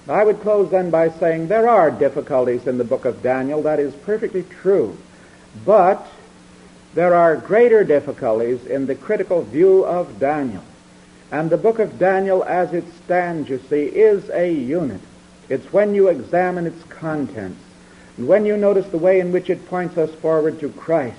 I 0.08 0.24
would 0.24 0.40
close 0.40 0.70
then 0.70 0.90
by 0.90 1.10
saying 1.10 1.46
there 1.46 1.68
are 1.68 1.90
difficulties 1.90 2.66
in 2.66 2.78
the 2.78 2.84
book 2.84 3.04
of 3.04 3.22
Daniel. 3.22 3.62
That 3.62 3.78
is 3.78 3.94
perfectly 3.94 4.42
true. 4.42 4.96
But 5.64 6.06
there 6.94 7.14
are 7.14 7.36
greater 7.36 7.84
difficulties 7.84 8.66
in 8.66 8.86
the 8.86 8.94
critical 8.94 9.42
view 9.42 9.84
of 9.84 10.18
Daniel. 10.18 10.64
And 11.30 11.48
the 11.48 11.56
book 11.56 11.78
of 11.78 11.98
Daniel, 11.98 12.44
as 12.44 12.72
it 12.72 12.84
stands, 13.04 13.48
you 13.48 13.60
see, 13.70 13.84
is 13.84 14.28
a 14.30 14.52
unit. 14.52 15.00
It's 15.48 15.72
when 15.72 15.94
you 15.94 16.08
examine 16.08 16.66
its 16.66 16.82
contents, 16.84 17.60
and 18.16 18.28
when 18.28 18.44
you 18.44 18.56
notice 18.56 18.86
the 18.88 18.98
way 18.98 19.20
in 19.20 19.32
which 19.32 19.48
it 19.48 19.66
points 19.68 19.96
us 19.96 20.10
forward 20.16 20.60
to 20.60 20.68
Christ, 20.68 21.18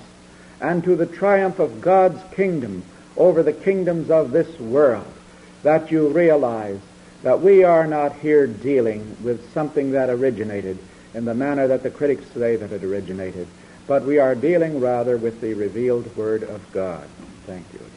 and 0.60 0.84
to 0.84 0.94
the 0.94 1.06
triumph 1.06 1.58
of 1.58 1.80
God's 1.80 2.22
kingdom 2.34 2.84
over 3.16 3.42
the 3.42 3.52
kingdoms 3.52 4.10
of 4.10 4.30
this 4.30 4.58
world, 4.58 5.06
that 5.62 5.90
you 5.90 6.08
realize 6.08 6.80
that 7.22 7.40
we 7.40 7.64
are 7.64 7.86
not 7.86 8.14
here 8.16 8.46
dealing 8.46 9.16
with 9.22 9.52
something 9.54 9.92
that 9.92 10.10
originated 10.10 10.78
in 11.14 11.24
the 11.24 11.34
manner 11.34 11.68
that 11.68 11.82
the 11.82 11.90
critics 11.90 12.24
say 12.34 12.56
that 12.56 12.72
it 12.72 12.84
originated, 12.84 13.46
but 13.86 14.04
we 14.04 14.18
are 14.18 14.34
dealing 14.34 14.80
rather 14.80 15.16
with 15.16 15.40
the 15.40 15.54
revealed 15.54 16.14
Word 16.16 16.42
of 16.42 16.72
God. 16.72 17.08
Thank 17.46 17.64
you. 17.72 17.93